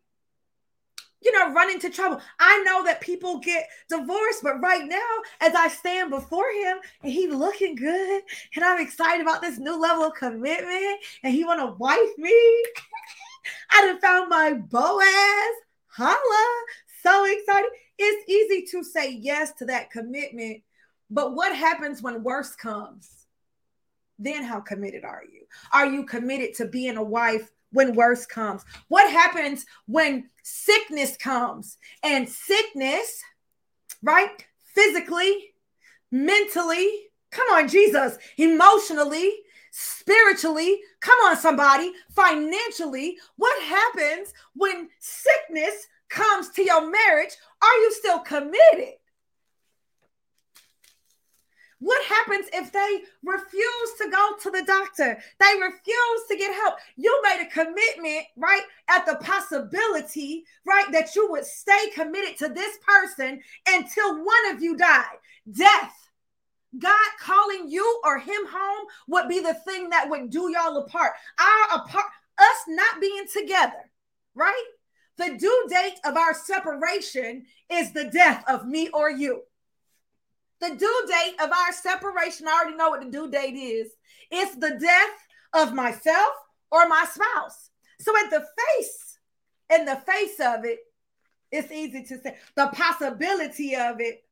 you 1.23 1.33
know, 1.33 1.53
run 1.53 1.71
into 1.71 1.91
trouble. 1.91 2.21
I 2.39 2.63
know 2.65 2.85
that 2.85 3.01
people 3.01 3.39
get 3.39 3.69
divorced, 3.89 4.43
but 4.43 4.61
right 4.61 4.87
now, 4.87 4.99
as 5.41 5.55
I 5.55 5.69
stand 5.69 6.11
before 6.11 6.51
him 6.51 6.79
and 7.03 7.13
he 7.13 7.29
looking 7.29 7.75
good, 7.75 8.23
and 8.55 8.65
I'm 8.65 8.81
excited 8.81 9.23
about 9.23 9.41
this 9.41 9.59
new 9.59 9.81
level 9.81 10.05
of 10.05 10.15
commitment, 10.15 11.01
and 11.23 11.33
he 11.33 11.45
want 11.45 11.61
to 11.61 11.77
wife 11.79 12.19
me. 12.19 12.31
I 13.71 13.87
done 13.87 14.01
found 14.01 14.29
my 14.29 14.53
Boaz. 14.55 15.55
Holla. 15.97 16.65
So 17.03 17.25
excited. 17.25 17.71
It's 17.99 18.31
easy 18.31 18.67
to 18.73 18.85
say 18.85 19.13
yes 19.13 19.53
to 19.55 19.65
that 19.67 19.91
commitment, 19.91 20.63
but 21.11 21.35
what 21.35 21.57
happens 21.57 22.03
when 22.03 22.23
worse 22.23 22.55
comes? 22.55 23.09
Then 24.19 24.45
how 24.45 24.61
committed 24.61 25.05
are 25.05 25.23
you? 25.25 25.43
Are 25.73 25.87
you 25.87 26.05
committed 26.05 26.55
to 26.57 26.67
being 26.67 26.97
a 26.97 27.03
wife 27.03 27.51
when 27.77 27.95
worse 27.95 28.27
comes? 28.27 28.65
What 28.89 29.11
happens 29.11 29.67
when 29.87 30.31
sickness 30.43 31.17
comes? 31.17 31.79
And 32.03 32.29
sickness, 32.29 33.23
right? 34.03 34.31
Physically, 34.75 35.55
mentally, 36.11 36.91
come 37.31 37.47
on, 37.53 37.69
Jesus, 37.69 38.19
emotionally, 38.39 39.31
spiritually, 39.71 40.81
come 41.01 41.19
on, 41.27 41.37
somebody, 41.37 41.93
financially. 42.11 43.19
What 43.37 43.63
happens 43.63 44.33
when 44.55 44.89
sickness 44.99 45.87
comes 46.09 46.49
to 46.51 46.63
your 46.63 46.91
marriage? 46.91 47.33
Are 47.63 47.77
you 47.83 47.93
still 47.93 48.21
committed? 48.21 48.95
What 51.79 52.03
happens 52.07 52.47
if 52.55 52.73
they 52.73 53.03
refuse 53.23 53.93
to 54.01 54.11
go 54.11 54.33
to 54.43 54.51
the 54.51 54.65
doctor? 54.67 55.19
They 55.39 55.61
refuse 55.61 56.23
to 56.29 56.37
get 56.37 56.55
help. 56.55 56.77
You 56.97 57.21
made 57.23 57.47
a 57.47 57.51
commitment, 57.51 58.27
right? 58.37 58.63
At 58.89 59.05
the 59.05 59.17
possibility, 59.17 60.45
right, 60.65 60.91
that 60.93 61.15
you 61.15 61.31
would 61.31 61.45
stay 61.45 61.91
committed 61.95 62.39
to 62.39 62.49
this 62.49 62.79
person 62.79 63.41
until 63.69 64.25
one 64.25 64.55
of 64.55 64.63
you 64.63 64.77
died. 64.77 65.19
Death. 65.53 65.93
God 66.79 67.11
calling 67.21 67.71
you 67.71 68.01
or 68.05 68.19
him 68.19 68.47
home 68.51 68.87
would 69.09 69.29
be 69.29 69.41
the 69.41 69.55
thing 69.67 69.91
that 69.91 70.09
would 70.11 70.31
do 70.31 70.51
y'all 70.51 70.77
apart. 70.79 71.13
Our 71.39 71.81
apart, 71.81 72.07
us 72.39 72.65
not 72.69 73.01
being 73.01 73.27
together, 73.33 73.91
right? 74.35 74.65
The 75.17 75.37
due 75.39 75.67
date 75.71 75.99
of 76.05 76.17
our 76.17 76.35
separation 76.35 77.47
is 77.71 77.93
the 77.93 78.11
death 78.11 78.45
of 78.47 78.67
me 78.67 78.91
or 78.91 79.11
you. 79.11 79.43
The 80.61 80.75
due 80.75 81.07
date 81.07 81.35
of 81.43 81.51
our 81.51 81.73
separation, 81.73 82.49
I 82.49 82.53
already 82.53 82.77
know 82.77 82.91
what 82.91 83.03
the 83.03 83.11
due 83.11 83.31
date 83.31 83.57
is. 83.57 83.93
It's 84.31 84.57
the 84.57 84.79
death 84.81 85.27
of 85.53 85.75
myself 85.75 86.33
or 86.71 86.89
my 86.89 87.05
spouse. 87.05 87.71
So 88.01 88.17
at 88.17 88.31
the 88.31 88.45
face, 88.59 89.19
in 89.71 89.85
the 89.85 89.97
face 89.97 90.41
of 90.41 90.65
it, 90.65 90.79
it's 91.53 91.71
easy 91.71 92.03
to 92.05 92.21
say 92.21 92.37
the 92.55 92.69
possibility 92.69 93.77
of 93.77 94.01
it 94.01 94.25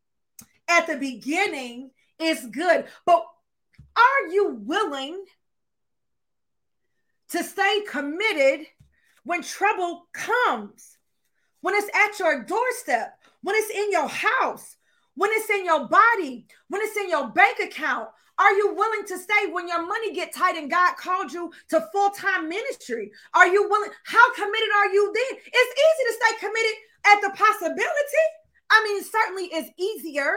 at 0.69 0.87
the 0.87 0.97
beginning 0.97 1.91
is 2.19 2.47
good. 2.47 2.87
But 3.07 3.25
are 3.97 4.29
you 4.31 4.61
willing 4.65 5.25
to 7.31 7.45
stay 7.45 7.83
committed 7.89 8.67
when 9.25 9.43
trouble 9.43 10.07
comes? 10.13 10.99
When 11.61 11.75
it's 11.75 11.91
at 11.95 12.19
your 12.19 12.45
doorstep, 12.45 13.19
when 13.43 13.57
it's 13.57 13.71
in 13.71 13.91
your 13.91 14.09
house, 14.09 14.77
when 15.17 15.31
it's 15.33 15.51
in 15.51 15.65
your 15.65 15.89
body, 15.89 16.47
when 16.69 16.83
it's 16.83 16.97
in 16.97 17.09
your 17.11 17.29
bank 17.29 17.59
account? 17.61 18.09
Are 18.37 18.53
you 18.53 18.75
willing 18.75 19.07
to 19.07 19.19
stay 19.19 19.53
when 19.53 19.69
your 19.69 19.87
money 19.87 20.13
get 20.13 20.35
tight 20.35 20.57
and 20.57 20.71
God 20.71 20.97
called 20.97 21.33
you 21.33 21.53
to 21.69 21.87
full-time 21.93 22.49
ministry? 22.49 23.13
Are 23.33 23.47
you 23.47 23.69
willing? 23.69 23.91
How 24.05 24.35
committed 24.35 24.69
are 24.77 24.89
you 24.89 25.13
then? 25.15 25.39
It's 25.47 25.81
easy 25.81 26.05
to 26.09 26.15
stay 26.21 26.47
committed 26.47 26.77
at 27.07 27.21
the 27.21 27.31
possibility. 27.37 28.25
I 28.71 28.83
mean, 28.83 29.05
certainly 29.05 29.45
it's 29.53 29.71
easier. 29.79 30.33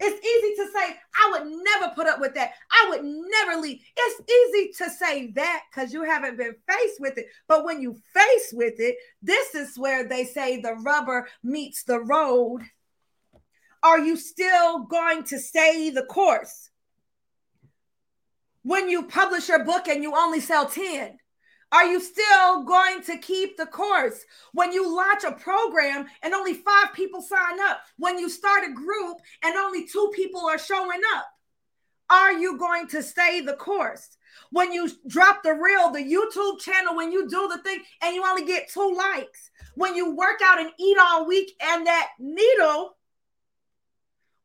It's 0.00 0.26
easy 0.26 0.54
to 0.56 0.70
say, 0.72 0.96
I 1.14 1.30
would 1.30 1.46
never 1.46 1.94
put 1.94 2.06
up 2.06 2.20
with 2.20 2.34
that. 2.34 2.52
I 2.72 2.88
would 2.90 3.04
never 3.04 3.60
leave. 3.60 3.80
It's 3.96 4.22
easy 4.30 4.72
to 4.78 4.90
say 4.90 5.30
that 5.32 5.62
because 5.70 5.92
you 5.92 6.02
haven't 6.04 6.36
been 6.36 6.54
faced 6.68 7.00
with 7.00 7.18
it. 7.18 7.26
But 7.46 7.64
when 7.64 7.80
you 7.80 7.96
face 8.14 8.52
with 8.52 8.74
it, 8.78 8.96
this 9.22 9.54
is 9.54 9.78
where 9.78 10.08
they 10.08 10.24
say 10.24 10.60
the 10.60 10.74
rubber 10.74 11.28
meets 11.42 11.84
the 11.84 12.00
road 12.00 12.62
are 13.82 13.98
you 13.98 14.16
still 14.16 14.80
going 14.80 15.24
to 15.24 15.38
stay 15.38 15.90
the 15.90 16.04
course? 16.04 16.70
When 18.62 18.88
you 18.90 19.04
publish 19.04 19.48
your 19.48 19.64
book 19.64 19.88
and 19.88 20.02
you 20.02 20.14
only 20.14 20.40
sell 20.40 20.66
10, 20.66 21.18
are 21.72 21.86
you 21.86 22.00
still 22.00 22.64
going 22.64 23.02
to 23.04 23.16
keep 23.16 23.56
the 23.56 23.66
course? 23.66 24.24
When 24.52 24.72
you 24.72 24.94
launch 24.94 25.22
a 25.24 25.32
program 25.32 26.06
and 26.22 26.34
only 26.34 26.54
five 26.54 26.92
people 26.94 27.22
sign 27.22 27.60
up, 27.60 27.80
when 27.96 28.18
you 28.18 28.28
start 28.28 28.64
a 28.68 28.74
group 28.74 29.18
and 29.44 29.56
only 29.56 29.86
two 29.86 30.10
people 30.14 30.40
are 30.46 30.58
showing 30.58 31.00
up, 31.16 31.26
Are 32.10 32.32
you 32.32 32.58
going 32.58 32.88
to 32.88 33.04
stay 33.04 33.40
the 33.40 33.54
course? 33.54 34.16
When 34.50 34.72
you 34.72 34.90
drop 35.06 35.44
the 35.44 35.54
reel, 35.54 35.92
the 35.92 36.00
YouTube 36.00 36.60
channel, 36.60 36.96
when 36.96 37.12
you 37.12 37.28
do 37.28 37.48
the 37.48 37.62
thing 37.62 37.82
and 38.02 38.16
you 38.16 38.24
only 38.26 38.44
get 38.44 38.68
two 38.68 38.94
likes, 38.96 39.50
when 39.76 39.94
you 39.94 40.16
work 40.16 40.40
out 40.42 40.58
and 40.58 40.72
eat 40.76 40.98
all 41.00 41.26
week 41.26 41.52
and 41.62 41.86
that 41.86 42.08
needle 42.18 42.96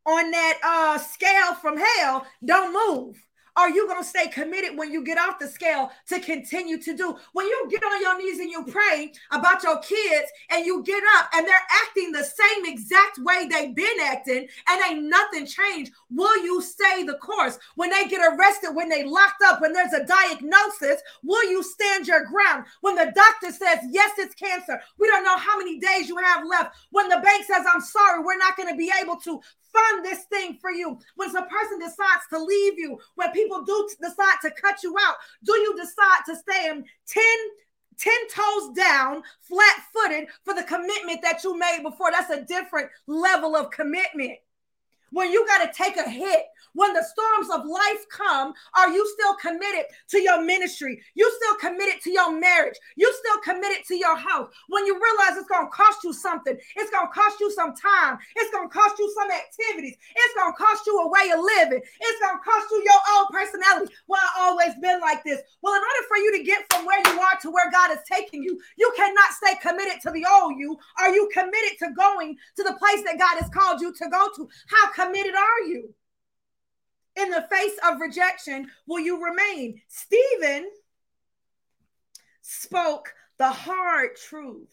on 0.06 0.32
that 0.32 0.60
uh 0.64 0.98
scale 0.98 1.54
from 1.56 1.78
hell 1.78 2.26
don't 2.44 2.74
move 2.74 3.25
are 3.56 3.70
you 3.70 3.88
going 3.88 4.02
to 4.02 4.08
stay 4.08 4.28
committed 4.28 4.78
when 4.78 4.92
you 4.92 5.04
get 5.04 5.18
off 5.18 5.40
the 5.40 5.48
scale 5.48 5.92
to 6.10 6.20
continue 6.20 6.82
to 6.82 6.96
do? 6.96 7.16
When 7.34 7.46
you 7.46 7.68
get 7.70 7.84
on 7.84 8.02
your 8.02 8.18
knees 8.18 8.40
and 8.40 8.50
you 8.50 8.66
pray 8.66 9.14
about 9.32 9.64
your 9.64 9.80
kids 9.80 10.30
and 10.50 10.66
you 10.66 10.84
get 10.84 11.04
up 11.18 11.30
and 11.34 11.48
they're 11.48 11.56
acting 11.86 12.12
the 12.12 12.24
same 12.24 12.66
exact 12.66 13.20
way 13.20 13.48
they've 13.48 13.76
been 13.76 14.00
acting 14.04 14.48
and 14.68 14.82
ain't 14.84 15.10
nothing 15.10 15.46
changed, 15.46 15.94
will 16.10 16.44
you 16.44 16.62
stay 16.62 17.04
the 17.04 17.16
course? 17.16 17.58
When 17.76 17.90
they 17.90 18.08
get 18.08 18.22
arrested, 18.22 18.72
when 18.74 18.90
they 18.90 19.04
locked 19.04 19.42
up, 19.46 19.62
when 19.62 19.74
there's 19.74 19.94
a 19.94 20.06
diagnosis, 20.06 21.02
will 21.24 21.50
you 21.50 21.64
stand 21.64 22.08
your 22.08 22.26
ground? 22.26 22.66
When 22.82 22.96
the 22.96 23.14
doctor 23.16 23.52
says, 23.52 23.80
yes, 23.90 24.12
it's 24.18 24.36
cancer, 24.36 24.82
we 25.00 25.08
don't 25.08 25.24
know 25.24 25.38
how 25.38 25.58
many 25.58 25.80
days 25.80 26.10
you 26.10 26.18
have 26.18 26.46
left. 26.46 26.76
When 26.92 27.08
the 27.08 27.22
bank 27.24 27.46
says, 27.46 27.66
I'm 27.72 27.82
sorry, 27.82 28.24
we're 28.24 28.38
not 28.38 28.58
going 28.58 28.70
to 28.70 28.76
be 28.76 28.92
able 29.02 29.16
to 29.18 29.40
fund 29.76 30.06
this 30.06 30.24
thing 30.26 30.58
for 30.60 30.72
you. 30.72 30.98
When 31.16 31.30
a 31.36 31.46
person 31.46 31.80
decides 31.80 32.28
to 32.30 32.42
leave 32.42 32.78
you, 32.78 32.98
when 33.16 33.32
people 33.32 33.45
do 33.50 33.90
decide 34.02 34.38
to 34.42 34.52
cut 34.52 34.84
you 34.84 34.96
out, 35.00 35.16
do 35.44 35.54
you 35.54 35.76
decide 35.76 36.22
to 36.28 36.36
stay 36.36 36.70
in 36.70 36.86
10 37.08 37.24
10 37.98 38.14
toes 38.30 38.76
down, 38.76 39.24
flat 39.40 39.78
footed 39.94 40.28
for 40.44 40.54
the 40.54 40.64
commitment 40.64 41.22
that 41.22 41.44
you 41.44 41.58
made 41.58 41.82
before. 41.82 42.12
That's 42.12 42.30
a 42.30 42.44
different 42.44 42.90
level 43.08 43.56
of 43.56 43.72
commitment 43.72 44.34
when 45.16 45.32
you 45.32 45.48
got 45.48 45.64
to 45.64 45.72
take 45.72 45.96
a 45.96 46.10
hit, 46.10 46.44
when 46.76 46.92
the 46.92 47.04
storms 47.04 47.48
of 47.50 47.66
life 47.66 48.04
come, 48.12 48.54
are 48.76 48.92
you 48.92 49.08
still 49.16 49.34
committed 49.36 49.86
to 50.10 50.20
your 50.20 50.44
ministry? 50.44 51.02
You 51.16 51.24
still 51.40 51.56
committed 51.56 52.02
to 52.04 52.12
your 52.12 52.38
marriage? 52.38 52.76
You 52.98 53.08
still 53.24 53.40
committed 53.42 53.86
to 53.88 53.96
your 53.96 54.18
house? 54.18 54.52
When 54.68 54.86
you 54.86 54.94
realize 54.94 55.40
it's 55.40 55.48
going 55.48 55.68
to 55.68 55.72
cost 55.72 56.04
you 56.04 56.12
something, 56.12 56.58
it's 56.76 56.92
going 56.92 57.08
to 57.08 57.14
cost 57.14 57.40
you 57.40 57.50
some 57.52 57.74
time, 57.76 58.20
it's 58.36 58.52
going 58.52 58.68
to 58.68 58.74
cost 58.74 59.00
you 59.00 59.08
some 59.16 59.32
activities, 59.32 59.96
it's 59.96 60.36
going 60.36 60.52
to 60.52 60.58
cost 60.60 60.84
you 60.86 61.00
a 61.00 61.08
way 61.08 61.32
of 61.32 61.40
living, 61.40 61.80
it's 61.80 62.20
going 62.20 62.36
to 62.36 62.44
cost 62.44 62.68
you 62.72 62.84
your 62.84 63.04
own 63.16 63.26
personality. 63.32 63.96
Well, 64.08 64.20
I 64.20 64.52
always 64.52 64.76
been 64.84 65.00
like 65.00 65.24
this. 65.24 65.40
Well, 65.64 65.74
in 65.74 65.80
order 65.80 66.04
for 66.12 66.18
you 66.18 66.38
to 66.38 66.44
get 66.44 66.68
from 66.68 66.86
where 66.86 67.00
you 67.00 67.16
are 67.24 67.40
to 67.40 67.52
where 67.52 67.72
God 67.72 67.92
is 67.92 68.04
taking 68.04 68.44
you, 68.44 68.60
you 68.78 68.92
cannot 68.98 69.32
stay 69.32 69.56
committed 69.64 70.04
to 70.04 70.12
the 70.12 70.28
old 70.28 70.60
you. 70.60 70.76
Are 71.00 71.10
you 71.10 71.30
committed 71.32 71.80
to 71.80 71.96
going 71.96 72.36
to 72.58 72.64
the 72.64 72.76
place 72.76 73.00
that 73.08 73.18
God 73.18 73.40
has 73.40 73.50
called 73.50 73.80
you 73.80 73.94
to 73.96 74.10
go 74.12 74.28
to? 74.36 74.50
How 74.68 74.92
committed 75.06 75.36
are 75.36 75.68
you? 75.68 75.94
In 77.16 77.30
the 77.30 77.48
face 77.50 77.78
of 77.88 78.02
rejection, 78.02 78.70
will 78.88 79.00
you 79.00 79.24
remain? 79.24 79.82
Stephen 79.88 80.70
spoke 82.42 83.14
the 83.38 83.50
hard 83.50 84.16
truth. 84.16 84.68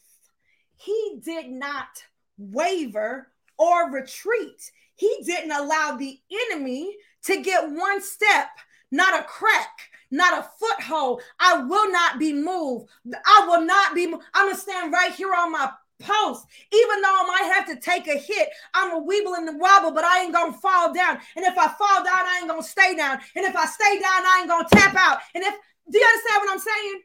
He 0.76 1.20
did 1.24 1.48
not 1.48 2.02
waver 2.36 3.28
or 3.58 3.92
retreat. 3.92 4.70
He 4.96 5.18
didn't 5.24 5.52
allow 5.52 5.96
the 5.96 6.18
enemy 6.50 6.96
to 7.24 7.40
get 7.42 7.70
one 7.70 8.02
step, 8.02 8.48
not 8.90 9.20
a 9.20 9.24
crack, 9.24 9.90
not 10.10 10.38
a 10.38 10.48
foothold. 10.58 11.22
I 11.38 11.62
will 11.62 11.90
not 11.92 12.18
be 12.18 12.32
moved. 12.32 12.88
I 13.24 13.46
will 13.48 13.64
not 13.64 13.94
be. 13.94 14.12
I'm 14.34 14.48
gonna 14.48 14.56
stand 14.56 14.92
right 14.92 15.12
here 15.12 15.32
on 15.32 15.52
my 15.52 15.70
post. 16.00 16.46
Even 16.72 17.02
though 17.02 17.16
I 17.20 17.24
might 17.26 17.52
have 17.54 17.66
to 17.68 17.76
take 17.76 18.08
a 18.08 18.18
hit, 18.18 18.48
I'm 18.74 18.92
a 18.92 19.00
weeble 19.00 19.36
and 19.36 19.48
a 19.48 19.58
wobble, 19.58 19.92
but 19.92 20.04
I 20.04 20.22
ain't 20.22 20.32
gonna 20.32 20.52
fall 20.52 20.92
down. 20.92 21.18
And 21.36 21.44
if 21.44 21.56
I 21.56 21.68
fall 21.68 22.04
down, 22.04 22.24
I 22.26 22.38
ain't 22.40 22.48
gonna 22.48 22.62
stay 22.62 22.96
down. 22.96 23.18
And 23.36 23.44
if 23.44 23.56
I 23.56 23.66
stay 23.66 23.98
down, 24.00 24.26
I 24.26 24.38
ain't 24.40 24.48
gonna 24.48 24.68
tap 24.70 24.94
out. 24.96 25.18
And 25.34 25.44
if 25.44 25.54
do 25.90 25.98
you 25.98 26.04
understand 26.04 26.40
what 26.40 26.52
I'm 26.52 26.58
saying? 26.58 27.02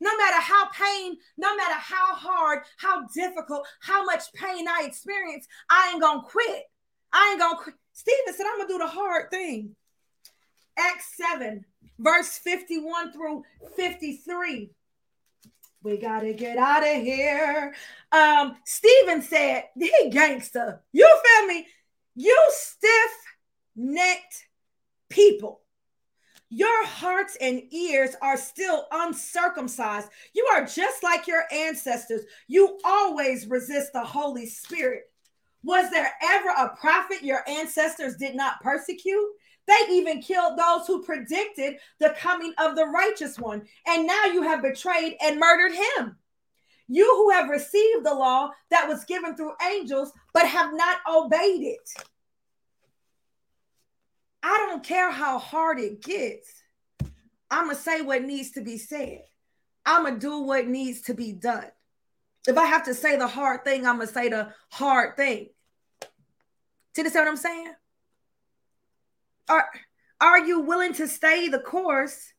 No 0.00 0.16
matter 0.16 0.40
how 0.40 0.68
pain, 0.70 1.16
no 1.36 1.54
matter 1.56 1.74
how 1.74 2.14
hard, 2.14 2.60
how 2.78 3.06
difficult, 3.14 3.66
how 3.80 4.04
much 4.04 4.32
pain 4.32 4.66
I 4.66 4.84
experience, 4.86 5.46
I 5.68 5.90
ain't 5.92 6.00
gonna 6.00 6.22
quit. 6.22 6.64
I 7.12 7.30
ain't 7.30 7.40
gonna 7.40 7.58
quit. 7.58 7.74
Stephen 7.92 8.34
said, 8.34 8.46
I'm 8.46 8.58
gonna 8.58 8.68
do 8.68 8.78
the 8.78 8.86
hard 8.86 9.30
thing. 9.30 9.76
Acts 10.78 11.16
7, 11.16 11.64
verse 11.98 12.38
51 12.38 13.12
through 13.12 13.42
53. 13.76 14.70
We 15.82 15.96
gotta 15.96 16.34
get 16.34 16.58
out 16.58 16.82
of 16.82 17.02
here. 17.02 17.74
Um, 18.12 18.56
Stephen 18.64 19.22
said, 19.22 19.64
he 19.78 20.10
gangster. 20.10 20.82
You 20.92 21.20
feel 21.24 21.46
me? 21.46 21.66
You 22.14 22.36
stiff 22.50 23.10
necked 23.76 24.46
people. 25.08 25.62
Your 26.50 26.84
hearts 26.84 27.38
and 27.40 27.62
ears 27.72 28.16
are 28.20 28.36
still 28.36 28.86
uncircumcised. 28.90 30.08
You 30.34 30.44
are 30.52 30.66
just 30.66 31.02
like 31.02 31.26
your 31.26 31.44
ancestors. 31.52 32.22
You 32.48 32.78
always 32.84 33.46
resist 33.46 33.92
the 33.92 34.04
Holy 34.04 34.46
Spirit. 34.46 35.04
Was 35.62 35.90
there 35.90 36.12
ever 36.22 36.48
a 36.48 36.76
prophet 36.76 37.22
your 37.22 37.48
ancestors 37.48 38.16
did 38.16 38.34
not 38.34 38.60
persecute? 38.60 39.28
They 39.66 39.92
even 39.92 40.20
killed 40.20 40.58
those 40.58 40.86
who 40.86 41.02
predicted 41.02 41.76
the 41.98 42.14
coming 42.18 42.52
of 42.58 42.76
the 42.76 42.86
righteous 42.86 43.38
one. 43.38 43.62
And 43.86 44.06
now 44.06 44.24
you 44.24 44.42
have 44.42 44.62
betrayed 44.62 45.16
and 45.22 45.38
murdered 45.38 45.72
him. 45.72 46.16
You 46.88 47.04
who 47.04 47.30
have 47.30 47.48
received 47.48 48.04
the 48.04 48.14
law 48.14 48.50
that 48.70 48.88
was 48.88 49.04
given 49.04 49.36
through 49.36 49.52
angels, 49.64 50.10
but 50.34 50.46
have 50.46 50.74
not 50.74 50.98
obeyed 51.08 51.62
it. 51.62 51.88
I 54.42 54.66
don't 54.68 54.82
care 54.82 55.12
how 55.12 55.38
hard 55.38 55.78
it 55.78 56.02
gets. 56.02 56.52
I'm 57.50 57.66
going 57.66 57.76
to 57.76 57.82
say 57.82 58.00
what 58.00 58.24
needs 58.24 58.52
to 58.52 58.62
be 58.62 58.78
said. 58.78 59.22
I'm 59.84 60.02
going 60.02 60.14
to 60.14 60.20
do 60.20 60.38
what 60.40 60.66
needs 60.66 61.02
to 61.02 61.14
be 61.14 61.32
done. 61.32 61.66
If 62.48 62.56
I 62.56 62.66
have 62.66 62.84
to 62.86 62.94
say 62.94 63.16
the 63.16 63.28
hard 63.28 63.64
thing, 63.64 63.86
I'm 63.86 63.96
going 63.96 64.08
to 64.08 64.12
say 64.12 64.28
the 64.28 64.52
hard 64.70 65.16
thing. 65.16 65.48
Did 66.94 67.04
you 67.04 67.10
see 67.10 67.18
what 67.18 67.28
I'm 67.28 67.36
saying? 67.36 67.72
Are, 69.50 69.68
are 70.20 70.38
you 70.38 70.60
willing 70.60 70.94
to 70.94 71.08
stay 71.08 71.48
the 71.48 71.58
course 71.58 72.32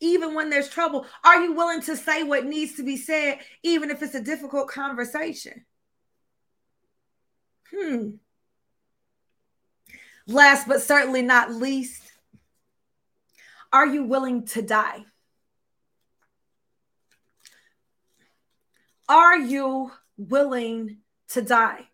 even 0.00 0.34
when 0.34 0.48
there's 0.48 0.68
trouble? 0.68 1.04
Are 1.24 1.42
you 1.42 1.54
willing 1.54 1.82
to 1.82 1.96
say 1.96 2.22
what 2.22 2.46
needs 2.46 2.76
to 2.76 2.84
be 2.84 2.96
said, 2.96 3.40
even 3.64 3.90
if 3.90 4.00
it's 4.00 4.14
a 4.14 4.22
difficult 4.22 4.68
conversation? 4.68 5.64
Hmm. 7.74 8.10
Last 10.28 10.68
but 10.68 10.82
certainly 10.82 11.22
not 11.22 11.52
least, 11.52 12.02
are 13.72 13.86
you 13.86 14.04
willing 14.04 14.46
to 14.46 14.62
die? 14.62 15.04
Are 19.08 19.36
you 19.36 19.90
willing 20.16 20.98
to 21.30 21.42
die? 21.42 21.88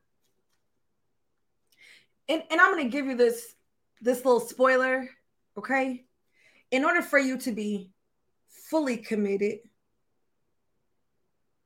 And, 2.28 2.42
and 2.50 2.60
I'm 2.60 2.72
going 2.72 2.84
to 2.84 2.90
give 2.90 3.06
you 3.06 3.16
this 3.16 3.53
this 4.04 4.24
little 4.24 4.40
spoiler, 4.40 5.08
okay? 5.56 6.04
In 6.70 6.84
order 6.84 7.00
for 7.00 7.18
you 7.18 7.38
to 7.38 7.52
be 7.52 7.90
fully 8.48 8.98
committed, 8.98 9.60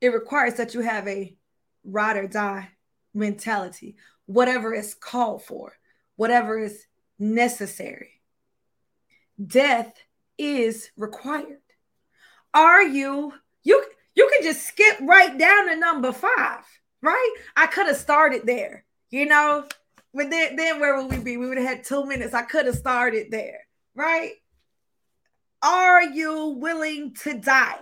it 0.00 0.08
requires 0.08 0.54
that 0.54 0.72
you 0.74 0.80
have 0.80 1.08
a 1.08 1.36
ride 1.84 2.16
or 2.16 2.28
die 2.28 2.68
mentality, 3.12 3.96
whatever 4.26 4.72
is 4.72 4.94
called 4.94 5.42
for, 5.42 5.72
whatever 6.14 6.58
is 6.58 6.86
necessary. 7.18 8.20
Death 9.44 9.92
is 10.36 10.90
required. 10.96 11.58
Are 12.54 12.82
you 12.82 13.32
you 13.64 13.84
you 14.14 14.30
can 14.32 14.44
just 14.44 14.66
skip 14.66 14.96
right 15.00 15.36
down 15.36 15.68
to 15.68 15.76
number 15.76 16.12
5, 16.12 16.30
right? 17.02 17.34
I 17.56 17.66
could 17.66 17.86
have 17.86 17.96
started 17.96 18.42
there. 18.44 18.84
You 19.10 19.26
know, 19.26 19.64
but 20.14 20.30
then, 20.30 20.56
then 20.56 20.80
where 20.80 20.96
would 20.96 21.10
we 21.10 21.22
be? 21.22 21.36
We 21.36 21.48
would 21.48 21.58
have 21.58 21.66
had 21.66 21.84
two 21.84 22.04
minutes. 22.06 22.34
I 22.34 22.42
could 22.42 22.66
have 22.66 22.74
started 22.74 23.30
there, 23.30 23.60
right? 23.94 24.32
Are 25.62 26.02
you 26.02 26.56
willing 26.58 27.14
to 27.22 27.38
die? 27.38 27.80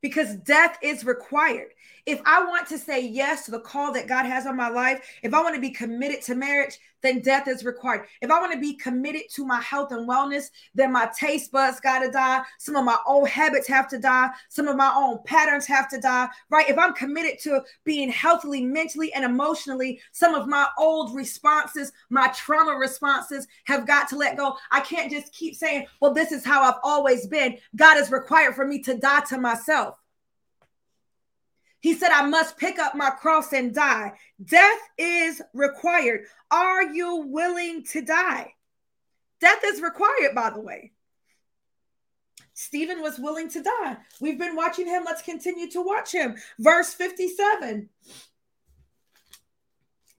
Because 0.00 0.36
death 0.36 0.78
is 0.82 1.04
required 1.04 1.72
if 2.08 2.22
I 2.24 2.42
want 2.42 2.66
to 2.68 2.78
say 2.78 3.06
yes 3.06 3.44
to 3.44 3.50
the 3.50 3.60
call 3.60 3.92
that 3.92 4.08
God 4.08 4.24
has 4.24 4.46
on 4.46 4.56
my 4.56 4.70
life, 4.70 5.06
if 5.22 5.34
I 5.34 5.42
want 5.42 5.54
to 5.56 5.60
be 5.60 5.68
committed 5.68 6.22
to 6.22 6.34
marriage, 6.34 6.78
then 7.02 7.20
death 7.20 7.46
is 7.46 7.66
required. 7.66 8.06
If 8.22 8.30
I 8.30 8.40
want 8.40 8.54
to 8.54 8.58
be 8.58 8.76
committed 8.76 9.24
to 9.34 9.44
my 9.44 9.60
health 9.60 9.92
and 9.92 10.08
wellness, 10.08 10.46
then 10.74 10.90
my 10.90 11.10
taste 11.14 11.52
buds 11.52 11.80
got 11.80 11.98
to 11.98 12.10
die. 12.10 12.44
Some 12.58 12.76
of 12.76 12.86
my 12.86 12.96
old 13.06 13.28
habits 13.28 13.68
have 13.68 13.88
to 13.88 13.98
die. 13.98 14.30
Some 14.48 14.68
of 14.68 14.76
my 14.76 14.90
own 14.96 15.18
patterns 15.26 15.66
have 15.66 15.86
to 15.90 16.00
die, 16.00 16.28
right? 16.48 16.68
If 16.70 16.78
I'm 16.78 16.94
committed 16.94 17.40
to 17.42 17.60
being 17.84 18.10
healthily, 18.10 18.64
mentally, 18.64 19.12
and 19.12 19.22
emotionally, 19.22 20.00
some 20.12 20.34
of 20.34 20.48
my 20.48 20.66
old 20.78 21.14
responses, 21.14 21.92
my 22.08 22.28
trauma 22.28 22.72
responses 22.72 23.46
have 23.64 23.86
got 23.86 24.08
to 24.08 24.16
let 24.16 24.38
go. 24.38 24.56
I 24.70 24.80
can't 24.80 25.12
just 25.12 25.34
keep 25.34 25.56
saying, 25.56 25.84
well, 26.00 26.14
this 26.14 26.32
is 26.32 26.42
how 26.42 26.62
I've 26.62 26.80
always 26.82 27.26
been. 27.26 27.58
God 27.76 27.98
is 27.98 28.10
required 28.10 28.54
for 28.54 28.66
me 28.66 28.80
to 28.84 28.94
die 28.96 29.24
to 29.28 29.36
myself. 29.36 29.98
He 31.80 31.94
said, 31.94 32.10
I 32.10 32.26
must 32.26 32.58
pick 32.58 32.78
up 32.78 32.94
my 32.94 33.10
cross 33.10 33.52
and 33.52 33.74
die. 33.74 34.12
Death 34.44 34.80
is 34.96 35.40
required. 35.54 36.22
Are 36.50 36.82
you 36.82 37.26
willing 37.28 37.84
to 37.92 38.02
die? 38.02 38.54
Death 39.40 39.60
is 39.64 39.80
required, 39.80 40.34
by 40.34 40.50
the 40.50 40.60
way. 40.60 40.92
Stephen 42.54 43.00
was 43.02 43.20
willing 43.20 43.48
to 43.50 43.62
die. 43.62 43.96
We've 44.20 44.38
been 44.38 44.56
watching 44.56 44.86
him. 44.88 45.04
Let's 45.06 45.22
continue 45.22 45.70
to 45.70 45.80
watch 45.80 46.10
him. 46.10 46.36
Verse 46.58 46.92
57. 46.92 47.88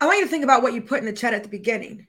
I 0.00 0.06
want 0.06 0.18
you 0.18 0.24
to 0.24 0.30
think 0.30 0.44
about 0.44 0.62
what 0.62 0.74
you 0.74 0.82
put 0.82 1.00
in 1.00 1.06
the 1.06 1.12
chat 1.12 1.34
at 1.34 1.42
the 1.42 1.48
beginning. 1.48 2.06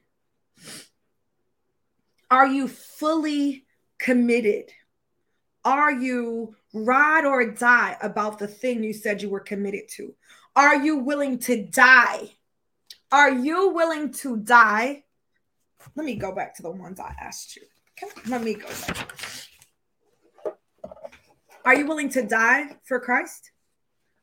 Are 2.30 2.46
you 2.46 2.68
fully 2.68 3.66
committed? 3.98 4.72
Are 5.66 5.92
you 5.92 6.56
ride 6.74 7.26
or 7.26 7.52
die 7.52 7.98
about 8.02 8.38
the 8.38 8.48
thing 8.48 8.84
you 8.84 8.94
said 8.94 9.22
you 9.22 9.30
were 9.30 9.40
committed 9.40 9.90
to? 9.96 10.14
Are 10.56 10.76
you 10.76 10.98
willing 10.98 11.40
to 11.40 11.66
die? 11.66 12.36
Are 13.12 13.32
you 13.32 13.70
willing 13.70 14.12
to 14.14 14.38
die? 14.38 15.04
Let 15.96 16.06
me 16.06 16.16
go 16.16 16.32
back 16.34 16.56
to 16.56 16.62
the 16.62 16.70
ones 16.70 17.00
I 17.00 17.16
asked 17.20 17.56
you. 17.56 17.64
Okay, 18.02 18.12
let 18.30 18.44
me 18.44 18.54
go 18.54 18.68
back. 18.68 19.16
Are 21.66 21.76
you 21.76 21.88
willing 21.88 22.10
to 22.10 22.24
die 22.24 22.78
for 22.84 23.00
Christ? 23.00 23.52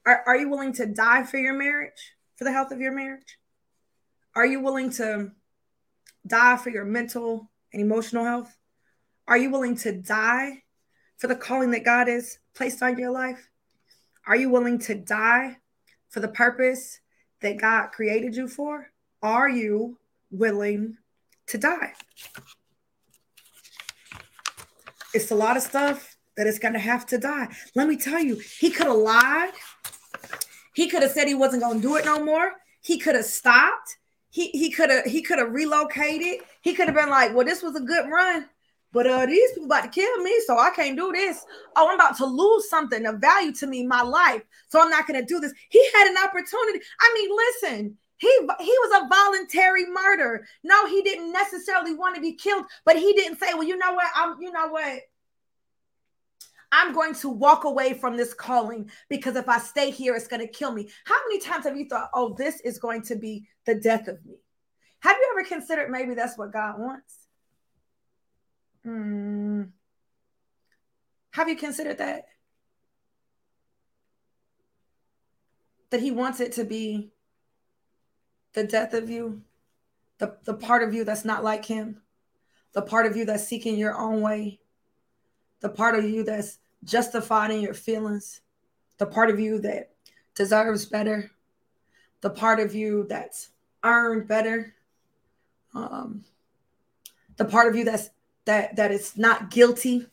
Are, 0.06 0.22
are 0.26 0.36
you 0.36 0.48
willing 0.48 0.72
to 0.74 0.86
die 0.86 1.24
for 1.24 1.38
your 1.38 1.54
marriage, 1.54 2.14
for 2.36 2.44
the 2.44 2.52
health 2.52 2.70
of 2.70 2.80
your 2.80 2.92
marriage? 2.92 3.38
Are 4.36 4.44
you 4.44 4.60
willing 4.60 4.90
to 4.90 5.32
die 6.26 6.58
for 6.58 6.68
your 6.68 6.84
mental 6.84 7.50
and 7.72 7.80
emotional 7.80 8.22
health? 8.22 8.54
Are 9.26 9.38
you 9.38 9.50
willing 9.50 9.76
to 9.78 9.92
die 9.92 10.62
for 11.16 11.26
the 11.26 11.34
calling 11.34 11.70
that 11.70 11.86
God 11.86 12.06
has 12.08 12.38
placed 12.54 12.82
on 12.82 12.98
your 12.98 13.10
life? 13.10 13.48
Are 14.26 14.36
you 14.36 14.50
willing 14.50 14.78
to 14.80 14.94
die 14.94 15.56
for 16.10 16.20
the 16.20 16.28
purpose 16.28 17.00
that 17.40 17.58
God 17.58 17.92
created 17.92 18.36
you 18.36 18.46
for? 18.46 18.90
Are 19.22 19.48
you 19.48 19.98
willing 20.30 20.98
to 21.46 21.56
die? 21.56 21.94
It's 25.14 25.30
a 25.30 25.34
lot 25.34 25.56
of 25.56 25.62
stuff 25.62 26.14
that 26.36 26.46
is 26.46 26.58
going 26.58 26.74
to 26.74 26.78
have 26.78 27.06
to 27.06 27.16
die. 27.16 27.48
Let 27.74 27.88
me 27.88 27.96
tell 27.96 28.20
you, 28.20 28.36
he 28.36 28.68
could 28.68 28.86
have 28.86 28.96
lied. 28.96 29.52
He 30.74 30.88
could 30.88 31.00
have 31.00 31.12
said 31.12 31.26
he 31.26 31.34
wasn't 31.34 31.62
going 31.62 31.80
to 31.80 31.88
do 31.88 31.96
it 31.96 32.04
no 32.04 32.22
more. 32.22 32.52
He 32.82 32.98
could 32.98 33.14
have 33.14 33.24
stopped 33.24 33.96
he 34.36 34.50
he 34.50 34.70
could 34.70 34.90
have 34.90 35.06
he 35.06 35.22
could 35.22 35.38
have 35.38 35.52
relocated. 35.52 36.44
He 36.60 36.74
could 36.74 36.88
have 36.88 36.94
been 36.94 37.08
like, 37.08 37.34
well, 37.34 37.46
this 37.46 37.62
was 37.62 37.74
a 37.74 37.80
good 37.80 38.10
run, 38.10 38.46
but 38.92 39.06
uh, 39.06 39.24
these 39.24 39.52
people 39.52 39.64
about 39.64 39.84
to 39.84 39.88
kill 39.88 40.22
me, 40.22 40.38
so 40.46 40.58
I 40.58 40.70
can't 40.76 40.94
do 40.94 41.10
this. 41.10 41.42
Oh, 41.74 41.88
I'm 41.88 41.94
about 41.94 42.18
to 42.18 42.26
lose 42.26 42.68
something 42.68 43.06
of 43.06 43.18
value 43.18 43.54
to 43.54 43.66
me, 43.66 43.86
my 43.86 44.02
life, 44.02 44.42
so 44.68 44.82
I'm 44.82 44.90
not 44.90 45.06
gonna 45.06 45.24
do 45.24 45.40
this. 45.40 45.54
He 45.70 45.82
had 45.94 46.10
an 46.10 46.18
opportunity. 46.22 46.80
I 47.00 47.12
mean, 47.14 47.30
listen. 47.44 47.98
He, 48.18 48.28
he 48.28 48.74
was 48.82 49.02
a 49.02 49.08
voluntary 49.08 49.84
murder. 49.90 50.46
No, 50.64 50.86
he 50.86 51.02
didn't 51.02 51.32
necessarily 51.32 51.94
want 51.94 52.14
to 52.14 52.22
be 52.22 52.32
killed, 52.32 52.64
but 52.86 52.96
he 52.96 53.12
didn't 53.12 53.38
say, 53.38 53.52
well, 53.52 53.62
you 53.62 53.76
know 53.76 53.92
what? 53.92 54.06
I'm, 54.14 54.40
you 54.40 54.50
know 54.50 54.68
what? 54.68 55.00
I'm 56.78 56.92
going 56.92 57.14
to 57.14 57.30
walk 57.30 57.64
away 57.64 57.94
from 57.94 58.18
this 58.18 58.34
calling 58.34 58.90
because 59.08 59.34
if 59.34 59.48
I 59.48 59.58
stay 59.58 59.90
here, 59.90 60.14
it's 60.14 60.28
going 60.28 60.46
to 60.46 60.52
kill 60.52 60.72
me. 60.72 60.90
How 61.06 61.16
many 61.26 61.40
times 61.40 61.64
have 61.64 61.74
you 61.74 61.88
thought, 61.88 62.10
oh, 62.12 62.34
this 62.36 62.60
is 62.60 62.78
going 62.78 63.00
to 63.04 63.16
be 63.16 63.48
the 63.64 63.76
death 63.76 64.08
of 64.08 64.22
me? 64.26 64.34
Have 65.00 65.16
you 65.16 65.34
ever 65.34 65.48
considered 65.48 65.90
maybe 65.90 66.12
that's 66.12 66.36
what 66.36 66.52
God 66.52 66.78
wants? 66.78 67.14
Hmm. 68.84 69.62
Have 71.30 71.48
you 71.48 71.56
considered 71.56 71.96
that? 71.96 72.26
That 75.88 76.00
He 76.00 76.10
wants 76.10 76.40
it 76.40 76.52
to 76.52 76.64
be 76.64 77.10
the 78.52 78.64
death 78.64 78.92
of 78.92 79.08
you, 79.08 79.40
the, 80.18 80.36
the 80.44 80.54
part 80.54 80.82
of 80.82 80.92
you 80.92 81.04
that's 81.04 81.24
not 81.24 81.42
like 81.42 81.64
Him, 81.64 82.02
the 82.74 82.82
part 82.82 83.06
of 83.06 83.16
you 83.16 83.24
that's 83.24 83.48
seeking 83.48 83.78
your 83.78 83.96
own 83.98 84.20
way, 84.20 84.60
the 85.60 85.70
part 85.70 85.94
of 85.94 86.04
you 86.04 86.22
that's 86.22 86.58
justified 86.86 87.50
in 87.50 87.60
your 87.60 87.74
feelings, 87.74 88.40
the 88.98 89.06
part 89.06 89.28
of 89.28 89.38
you 89.38 89.60
that 89.60 89.90
deserves 90.34 90.86
better, 90.86 91.30
the 92.22 92.30
part 92.30 92.60
of 92.60 92.74
you 92.74 93.06
that's 93.08 93.50
earned 93.84 94.26
better, 94.26 94.74
um, 95.74 96.24
the 97.36 97.44
part 97.44 97.68
of 97.68 97.76
you 97.76 97.84
that's 97.84 98.10
that 98.46 98.76
that 98.76 98.90
is 98.90 99.18
not 99.18 99.50
guilty. 99.50 100.06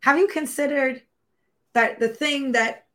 Have 0.00 0.18
you 0.18 0.28
considered 0.28 1.02
that 1.72 1.98
the 1.98 2.08
thing 2.08 2.52
that 2.52 2.86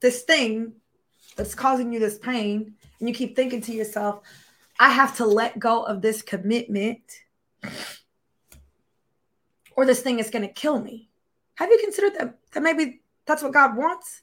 this 0.00 0.22
thing 0.22 0.72
that's 1.36 1.54
causing 1.54 1.92
you 1.92 1.98
this 1.98 2.18
pain, 2.18 2.74
and 2.98 3.08
you 3.08 3.14
keep 3.14 3.34
thinking 3.34 3.60
to 3.62 3.72
yourself, 3.72 4.22
I 4.78 4.90
have 4.90 5.16
to 5.16 5.26
let 5.26 5.58
go 5.58 5.82
of 5.82 6.00
this 6.00 6.22
commitment 6.22 7.00
or 9.76 9.84
this 9.84 10.00
thing 10.00 10.18
is 10.18 10.30
going 10.30 10.46
to 10.46 10.52
kill 10.52 10.80
me. 10.80 11.08
Have 11.56 11.70
you 11.70 11.78
considered 11.78 12.14
that, 12.18 12.38
that 12.52 12.62
maybe 12.62 13.02
that's 13.26 13.42
what 13.42 13.52
God 13.52 13.76
wants? 13.76 14.22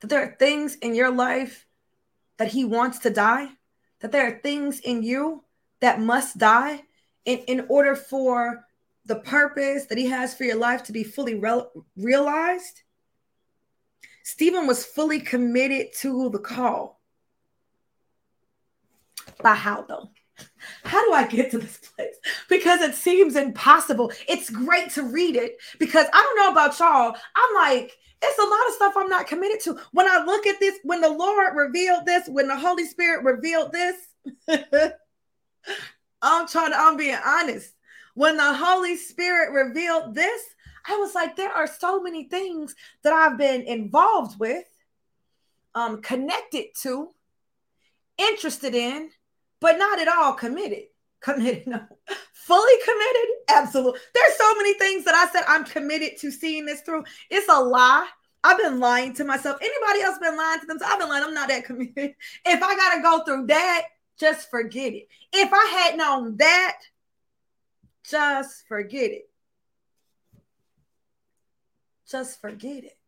That 0.00 0.08
there 0.08 0.22
are 0.22 0.36
things 0.38 0.74
in 0.76 0.94
your 0.94 1.10
life 1.10 1.66
that 2.38 2.48
He 2.48 2.64
wants 2.64 2.98
to 3.00 3.10
die? 3.10 3.48
That 4.00 4.10
there 4.10 4.26
are 4.26 4.40
things 4.40 4.80
in 4.80 5.02
you 5.02 5.44
that 5.80 6.00
must 6.00 6.38
die 6.38 6.82
in, 7.24 7.38
in 7.46 7.66
order 7.68 7.94
for 7.94 8.66
the 9.06 9.16
purpose 9.16 9.86
that 9.86 9.98
He 9.98 10.06
has 10.06 10.34
for 10.34 10.44
your 10.44 10.56
life 10.56 10.82
to 10.84 10.92
be 10.92 11.04
fully 11.04 11.34
re- 11.34 11.64
realized? 11.96 12.82
Stephen 14.22 14.66
was 14.66 14.84
fully 14.84 15.20
committed 15.20 15.88
to 16.00 16.30
the 16.30 16.38
call. 16.38 17.00
By 19.42 19.54
how 19.54 19.82
though? 19.82 20.10
How 20.84 21.04
do 21.04 21.12
I 21.12 21.26
get 21.26 21.50
to 21.52 21.58
this 21.58 21.78
place? 21.78 22.16
Because 22.48 22.80
it 22.80 22.94
seems 22.94 23.36
impossible. 23.36 24.12
It's 24.28 24.50
great 24.50 24.90
to 24.90 25.02
read 25.02 25.36
it 25.36 25.56
because 25.78 26.06
I 26.12 26.22
don't 26.22 26.36
know 26.36 26.52
about 26.52 26.78
y'all. 26.78 27.16
I'm 27.36 27.54
like, 27.54 27.96
it's 28.22 28.38
a 28.38 28.42
lot 28.42 28.68
of 28.68 28.74
stuff 28.74 28.94
I'm 28.96 29.08
not 29.08 29.26
committed 29.26 29.60
to. 29.64 29.78
When 29.92 30.08
I 30.08 30.24
look 30.24 30.46
at 30.46 30.60
this, 30.60 30.78
when 30.82 31.00
the 31.00 31.10
Lord 31.10 31.54
revealed 31.54 32.06
this, 32.06 32.28
when 32.28 32.48
the 32.48 32.56
Holy 32.56 32.86
Spirit 32.86 33.24
revealed 33.24 33.72
this, 33.72 33.96
I'm 36.22 36.48
trying 36.48 36.70
to, 36.70 36.78
I'm 36.78 36.96
being 36.96 37.18
honest. 37.24 37.72
When 38.14 38.36
the 38.36 38.54
Holy 38.54 38.96
Spirit 38.96 39.52
revealed 39.52 40.14
this, 40.14 40.42
I 40.86 40.96
was 40.96 41.14
like, 41.14 41.36
there 41.36 41.52
are 41.52 41.66
so 41.66 42.00
many 42.00 42.24
things 42.24 42.74
that 43.02 43.12
I've 43.12 43.38
been 43.38 43.62
involved 43.62 44.38
with, 44.38 44.64
um, 45.74 46.00
connected 46.02 46.66
to, 46.82 47.10
interested 48.16 48.74
in, 48.74 49.10
but 49.64 49.78
not 49.78 49.98
at 49.98 50.08
all 50.08 50.34
committed. 50.34 50.82
Committed, 51.22 51.66
no. 51.66 51.80
Fully 52.34 52.74
committed? 52.84 53.30
Absolutely. 53.48 53.98
There's 54.12 54.36
so 54.36 54.54
many 54.56 54.74
things 54.74 55.06
that 55.06 55.14
I 55.14 55.32
said 55.32 55.42
I'm 55.48 55.64
committed 55.64 56.18
to 56.18 56.30
seeing 56.30 56.66
this 56.66 56.82
through. 56.82 57.04
It's 57.30 57.48
a 57.48 57.58
lie. 57.58 58.06
I've 58.44 58.58
been 58.58 58.78
lying 58.78 59.14
to 59.14 59.24
myself. 59.24 59.56
Anybody 59.62 60.02
else 60.02 60.18
been 60.18 60.36
lying 60.36 60.60
to 60.60 60.66
themselves? 60.66 60.92
I've 60.92 61.00
been 61.00 61.08
lying. 61.08 61.24
I'm 61.24 61.32
not 61.32 61.48
that 61.48 61.64
committed. 61.64 62.14
If 62.44 62.62
I 62.62 62.76
gotta 62.76 63.00
go 63.00 63.24
through 63.24 63.46
that, 63.46 63.84
just 64.20 64.50
forget 64.50 64.92
it. 64.92 65.08
If 65.32 65.50
I 65.50 65.64
had 65.80 65.96
known 65.96 66.36
that, 66.36 66.80
just 68.04 68.68
forget 68.68 69.12
it. 69.12 69.30
Just 72.06 72.38
forget 72.38 72.84
it. 72.84 72.98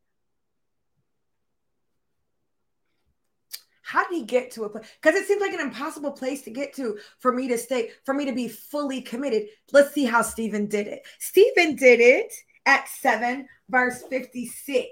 How 3.86 4.08
did 4.08 4.16
he 4.16 4.24
get 4.24 4.50
to 4.52 4.64
a 4.64 4.68
place? 4.68 4.86
Because 5.00 5.18
it 5.18 5.28
seems 5.28 5.40
like 5.40 5.52
an 5.52 5.60
impossible 5.60 6.10
place 6.10 6.42
to 6.42 6.50
get 6.50 6.74
to 6.74 6.98
for 7.20 7.32
me 7.32 7.46
to 7.46 7.56
stay, 7.56 7.90
for 8.04 8.14
me 8.14 8.24
to 8.24 8.32
be 8.32 8.48
fully 8.48 9.00
committed. 9.00 9.46
Let's 9.72 9.94
see 9.94 10.04
how 10.04 10.22
Stephen 10.22 10.66
did 10.66 10.88
it. 10.88 11.06
Stephen 11.20 11.76
did 11.76 12.00
it 12.00 12.32
Acts 12.66 13.00
7, 13.00 13.46
verse 13.68 14.02
56. 14.10 14.88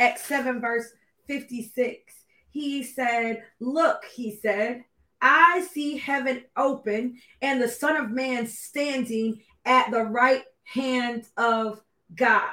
Acts 0.00 0.24
7, 0.26 0.60
verse 0.60 0.86
56, 1.28 2.12
he 2.50 2.82
said, 2.82 3.44
Look, 3.60 4.04
he 4.12 4.36
said, 4.42 4.84
I 5.22 5.66
see 5.72 5.96
heaven 5.96 6.42
open 6.56 7.18
and 7.40 7.62
the 7.62 7.68
Son 7.68 7.96
of 7.96 8.10
Man 8.10 8.48
standing 8.48 9.42
at 9.64 9.92
the 9.92 10.02
right 10.02 10.44
hand 10.64 11.26
of 11.36 11.80
God. 12.14 12.50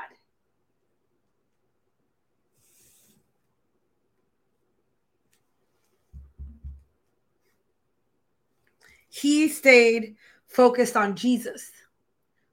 He 9.14 9.48
stayed 9.48 10.16
focused 10.48 10.98
on 10.98 11.16
Jesus. 11.16 11.70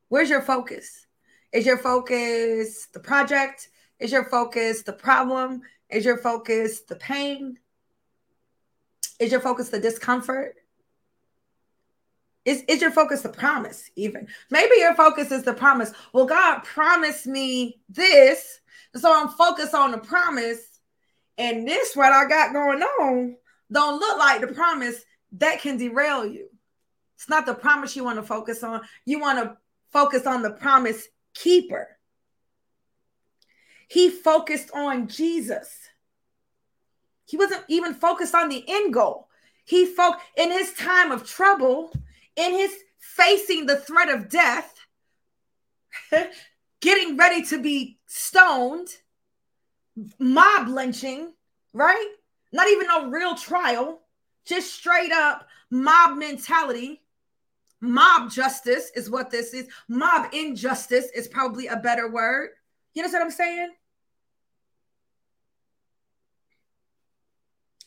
Where's 0.08 0.28
your 0.28 0.42
focus? 0.42 1.06
Is 1.54 1.64
your 1.64 1.78
focus 1.78 2.86
the 2.92 3.00
project? 3.00 3.70
Is 3.98 4.12
your 4.12 4.26
focus 4.26 4.82
the 4.82 4.92
problem? 4.92 5.62
Is 5.88 6.04
your 6.04 6.18
focus 6.18 6.82
the 6.82 6.96
pain? 6.96 7.58
Is 9.18 9.32
your 9.32 9.40
focus 9.40 9.70
the 9.70 9.80
discomfort? 9.80 10.56
Is, 12.44 12.62
is 12.68 12.82
your 12.82 12.90
focus 12.90 13.22
the 13.22 13.30
promise, 13.30 13.90
even? 13.96 14.28
Maybe 14.50 14.74
your 14.76 14.94
focus 14.94 15.32
is 15.32 15.44
the 15.44 15.54
promise. 15.54 15.92
Well, 16.12 16.26
God 16.26 16.62
promised 16.64 17.26
me 17.26 17.80
this. 17.88 18.60
So 18.96 19.10
I'm 19.10 19.28
focused 19.28 19.72
on 19.72 19.92
the 19.92 19.98
promise. 19.98 20.80
And 21.38 21.66
this, 21.66 21.96
what 21.96 22.12
I 22.12 22.28
got 22.28 22.52
going 22.52 22.82
on, 22.82 23.36
don't 23.72 23.98
look 23.98 24.18
like 24.18 24.42
the 24.42 24.48
promise 24.48 25.02
that 25.32 25.60
can 25.60 25.78
derail 25.78 26.26
you. 26.26 26.49
It's 27.20 27.28
not 27.28 27.44
the 27.44 27.52
promise 27.52 27.94
you 27.94 28.02
want 28.02 28.16
to 28.16 28.22
focus 28.22 28.62
on. 28.62 28.80
You 29.04 29.20
want 29.20 29.38
to 29.40 29.58
focus 29.92 30.26
on 30.26 30.40
the 30.40 30.52
promise 30.52 31.06
keeper. 31.34 31.98
He 33.88 34.08
focused 34.08 34.70
on 34.72 35.06
Jesus. 35.06 35.70
He 37.26 37.36
wasn't 37.36 37.64
even 37.68 37.92
focused 37.92 38.34
on 38.34 38.48
the 38.48 38.64
end 38.66 38.94
goal. 38.94 39.28
He 39.66 39.84
focused 39.84 40.24
in 40.38 40.50
his 40.50 40.72
time 40.72 41.12
of 41.12 41.28
trouble, 41.28 41.92
in 42.36 42.52
his 42.52 42.74
facing 42.98 43.66
the 43.66 43.76
threat 43.76 44.08
of 44.08 44.30
death, 44.30 44.74
getting 46.80 47.18
ready 47.18 47.44
to 47.44 47.60
be 47.60 47.98
stoned, 48.06 48.88
mob 50.18 50.68
lynching, 50.68 51.34
right? 51.74 52.12
Not 52.50 52.68
even 52.68 52.88
a 52.88 53.10
real 53.10 53.34
trial, 53.34 54.00
just 54.46 54.72
straight 54.72 55.12
up 55.12 55.46
mob 55.70 56.16
mentality. 56.16 57.02
Mob 57.80 58.30
justice 58.30 58.90
is 58.94 59.08
what 59.08 59.30
this 59.30 59.54
is. 59.54 59.66
Mob 59.88 60.32
injustice 60.34 61.06
is 61.14 61.28
probably 61.28 61.66
a 61.66 61.76
better 61.76 62.10
word. 62.10 62.50
You 62.94 63.02
know 63.02 63.08
what 63.08 63.22
I'm 63.22 63.30
saying? 63.30 63.70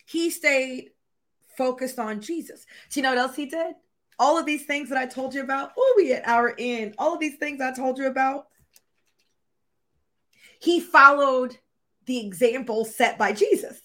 He 0.06 0.30
stayed 0.30 0.92
focused 1.58 2.00
on 2.00 2.22
Jesus. 2.22 2.66
Do 2.90 3.00
you 3.00 3.04
know 3.04 3.10
what 3.10 3.20
else 3.20 3.36
he 3.36 3.46
did? 3.46 3.76
All 4.20 4.38
of 4.38 4.46
these 4.46 4.66
things 4.66 4.90
that 4.90 4.98
I 4.98 5.06
told 5.06 5.34
you 5.34 5.42
about. 5.42 5.72
Oh, 5.78 5.94
we 5.98 6.14
at 6.14 6.28
our 6.28 6.56
end. 6.58 6.96
All 6.98 7.14
of 7.14 7.20
these 7.20 7.38
things 7.38 7.62
I 7.62 7.74
told 7.74 7.98
you 7.98 8.08
about. 8.08 8.48
He 10.60 10.80
followed 10.80 11.58
the 12.06 12.26
example 12.26 12.86
set 12.86 13.18
by 13.18 13.34
Jesus. 13.34 13.82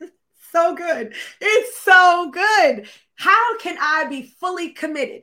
so 0.52 0.74
good. 0.74 1.14
It's 1.40 1.80
so 1.80 2.30
good. 2.32 2.88
How 3.16 3.58
can 3.58 3.76
I 3.80 4.06
be 4.08 4.22
fully 4.22 4.70
committed? 4.70 5.22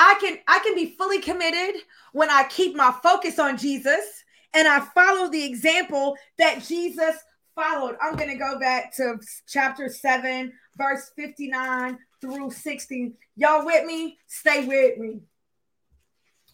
I 0.00 0.14
can 0.18 0.38
I 0.48 0.60
can 0.60 0.74
be 0.74 0.96
fully 0.96 1.20
committed 1.20 1.82
when 2.12 2.30
I 2.30 2.44
keep 2.44 2.74
my 2.74 2.90
focus 3.02 3.38
on 3.38 3.58
Jesus 3.58 4.24
and 4.54 4.66
I 4.66 4.80
follow 4.80 5.28
the 5.28 5.44
example 5.44 6.16
that 6.38 6.64
Jesus 6.64 7.16
followed. 7.54 7.96
I'm 8.00 8.16
going 8.16 8.30
to 8.30 8.36
go 8.36 8.58
back 8.58 8.96
to 8.96 9.16
chapter 9.46 9.90
7 9.90 10.52
verse 10.78 11.10
59 11.16 11.98
through 12.22 12.50
60. 12.50 13.12
Y'all 13.36 13.66
with 13.66 13.84
me? 13.84 14.16
Stay 14.26 14.64
with 14.66 14.96
me. 14.96 15.20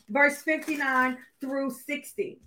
Verse 0.09 0.42
59 0.42 1.16
through 1.40 1.70
60. 1.70 2.40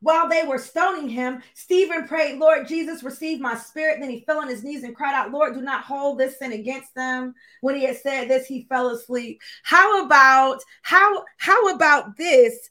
While 0.00 0.28
they 0.28 0.44
were 0.44 0.58
stoning 0.58 1.08
him, 1.08 1.42
Stephen 1.54 2.08
prayed, 2.08 2.38
Lord 2.38 2.66
Jesus, 2.66 3.02
receive 3.02 3.38
my 3.38 3.54
spirit. 3.54 3.98
Then 4.00 4.10
he 4.10 4.20
fell 4.20 4.38
on 4.38 4.48
his 4.48 4.64
knees 4.64 4.82
and 4.82 4.96
cried 4.96 5.14
out, 5.14 5.30
Lord, 5.30 5.54
do 5.54 5.60
not 5.60 5.84
hold 5.84 6.18
this 6.18 6.38
sin 6.38 6.52
against 6.52 6.94
them. 6.94 7.34
When 7.60 7.74
he 7.74 7.84
had 7.84 7.98
said 7.98 8.28
this, 8.28 8.46
he 8.46 8.66
fell 8.68 8.88
asleep. 8.88 9.40
How 9.62 10.04
about 10.04 10.60
how 10.82 11.24
how 11.38 11.74
about 11.74 12.16
this? 12.16 12.70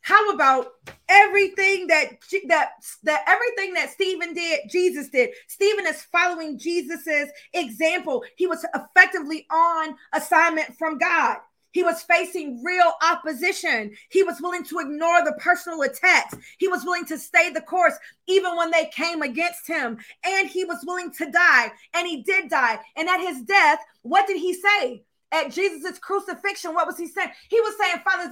How 0.00 0.30
about 0.30 0.66
everything 1.08 1.86
that 1.88 2.18
that 2.48 2.70
that 3.04 3.24
everything 3.28 3.74
that 3.74 3.90
Stephen 3.90 4.34
did, 4.34 4.60
Jesus 4.68 5.10
did? 5.10 5.30
Stephen 5.48 5.86
is 5.86 6.02
following 6.02 6.58
Jesus's 6.58 7.28
example. 7.52 8.24
He 8.36 8.46
was 8.46 8.66
effectively 8.74 9.46
on 9.50 9.94
assignment 10.12 10.76
from 10.76 10.98
God. 10.98 11.36
He 11.72 11.82
was 11.82 12.02
facing 12.02 12.62
real 12.62 12.92
opposition. 13.02 13.92
He 14.10 14.22
was 14.22 14.40
willing 14.40 14.64
to 14.64 14.78
ignore 14.78 15.24
the 15.24 15.36
personal 15.38 15.82
attacks. 15.82 16.36
He 16.58 16.68
was 16.68 16.84
willing 16.84 17.06
to 17.06 17.18
stay 17.18 17.50
the 17.50 17.60
course 17.60 17.94
even 18.26 18.56
when 18.56 18.70
they 18.70 18.90
came 18.94 19.22
against 19.22 19.66
him. 19.66 19.98
And 20.24 20.48
he 20.48 20.64
was 20.64 20.84
willing 20.86 21.10
to 21.12 21.30
die. 21.30 21.72
And 21.94 22.06
he 22.06 22.22
did 22.22 22.48
die. 22.50 22.78
And 22.96 23.08
at 23.08 23.20
his 23.20 23.42
death, 23.42 23.80
what 24.02 24.26
did 24.26 24.38
he 24.38 24.54
say? 24.54 25.02
At 25.32 25.50
Jesus' 25.50 25.98
crucifixion, 25.98 26.74
what 26.74 26.86
was 26.86 26.98
he 26.98 27.06
saying? 27.06 27.30
He 27.48 27.60
was 27.60 27.74
saying, 27.78 28.02
Father, 28.04 28.30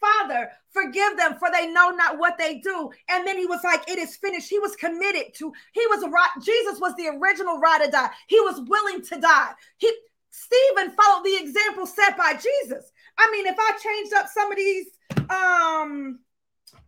Father, 0.00 0.50
forgive 0.70 1.16
them 1.16 1.36
for 1.38 1.48
they 1.50 1.66
know 1.66 1.90
not 1.90 2.18
what 2.18 2.36
they 2.38 2.58
do. 2.58 2.90
And 3.08 3.26
then 3.26 3.38
he 3.38 3.46
was 3.46 3.60
like, 3.64 3.88
It 3.88 3.98
is 3.98 4.16
finished. 4.16 4.50
He 4.50 4.58
was 4.58 4.76
committed 4.76 5.34
to, 5.34 5.52
he 5.72 5.86
was 5.86 6.02
a 6.02 6.40
Jesus 6.40 6.80
was 6.80 6.94
the 6.96 7.08
original 7.08 7.58
ride 7.58 7.82
or 7.82 7.90
die. 7.90 8.10
He 8.26 8.40
was 8.40 8.60
willing 8.66 9.02
to 9.02 9.20
die. 9.20 9.52
He 9.78 9.90
Stephen 10.34 10.90
followed 10.96 11.24
the 11.24 11.38
example 11.40 11.86
set 11.86 12.16
by 12.16 12.32
Jesus. 12.34 12.90
I 13.16 13.30
mean, 13.30 13.46
if 13.46 13.56
I 13.56 13.78
changed 13.80 14.12
up 14.14 14.26
some 14.28 14.50
of 14.50 14.58
these 14.58 14.86
um 15.30 16.18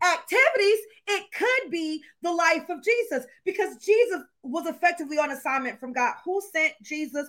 activities, 0.02 0.78
it 1.06 1.24
could 1.32 1.70
be 1.70 2.02
the 2.22 2.32
life 2.32 2.68
of 2.68 2.82
Jesus 2.82 3.24
because 3.44 3.76
Jesus 3.76 4.22
was 4.42 4.66
effectively 4.66 5.18
on 5.18 5.30
assignment 5.30 5.78
from 5.78 5.92
God. 5.92 6.14
Who 6.24 6.42
sent 6.52 6.72
Jesus? 6.82 7.28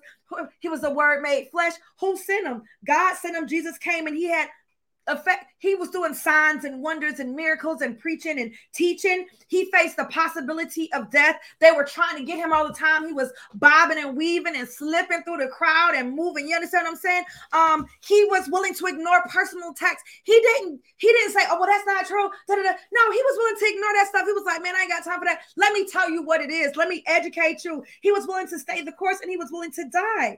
He 0.59 0.69
was 0.69 0.81
the 0.81 0.91
word 0.91 1.21
made 1.21 1.49
flesh. 1.51 1.73
Who 1.99 2.17
sent 2.17 2.47
him? 2.47 2.63
God 2.85 3.15
sent 3.15 3.35
him. 3.35 3.47
Jesus 3.47 3.77
came 3.77 4.07
and 4.07 4.15
he 4.15 4.27
had 4.27 4.49
effect 5.07 5.45
he 5.59 5.75
was 5.75 5.89
doing 5.89 6.13
signs 6.13 6.65
and 6.65 6.81
wonders 6.81 7.19
and 7.19 7.35
miracles 7.35 7.81
and 7.81 7.97
preaching 7.97 8.39
and 8.39 8.53
teaching. 8.73 9.25
He 9.47 9.71
faced 9.71 9.97
the 9.97 10.05
possibility 10.05 10.91
of 10.93 11.09
death. 11.09 11.37
They 11.59 11.71
were 11.71 11.83
trying 11.83 12.17
to 12.17 12.23
get 12.23 12.37
him 12.37 12.53
all 12.53 12.67
the 12.67 12.73
time. 12.73 13.07
He 13.07 13.13
was 13.13 13.31
bobbing 13.55 13.97
and 13.97 14.15
weaving 14.15 14.55
and 14.55 14.67
slipping 14.67 15.23
through 15.23 15.37
the 15.37 15.47
crowd 15.47 15.93
and 15.95 16.15
moving. 16.15 16.47
You 16.47 16.55
understand 16.55 16.85
what 16.85 16.91
i'm 16.91 16.97
saying? 16.97 17.23
Um 17.53 17.85
he 18.05 18.25
was 18.25 18.47
willing 18.49 18.73
to 18.75 18.85
ignore 18.85 19.23
personal 19.29 19.71
attacks 19.71 20.03
he 20.23 20.33
didn't 20.39 20.79
he 20.97 21.07
didn't 21.07 21.33
say 21.33 21.41
oh 21.49 21.59
well 21.59 21.67
that's 21.67 21.85
not 21.85 22.05
true. 22.05 22.29
Da-da-da. 22.47 22.69
no 22.69 23.11
he 23.11 23.21
was 23.23 23.37
willing 23.37 23.59
to 23.59 23.65
ignore 23.65 23.93
that 23.93 24.07
stuff. 24.09 24.25
He 24.25 24.33
was 24.33 24.43
like 24.45 24.61
man 24.61 24.75
i 24.75 24.81
ain't 24.81 24.91
got 24.91 25.03
time 25.03 25.19
for 25.19 25.25
that. 25.25 25.41
Let 25.55 25.73
me 25.73 25.87
tell 25.87 26.09
you 26.09 26.23
what 26.23 26.41
it 26.41 26.51
is. 26.51 26.75
Let 26.75 26.89
me 26.89 27.03
educate 27.07 27.63
you. 27.63 27.83
He 28.01 28.11
was 28.11 28.27
willing 28.27 28.47
to 28.49 28.59
stay 28.59 28.81
the 28.81 28.91
course 28.91 29.19
and 29.21 29.31
he 29.31 29.37
was 29.37 29.49
willing 29.51 29.71
to 29.71 29.89
die 29.89 30.37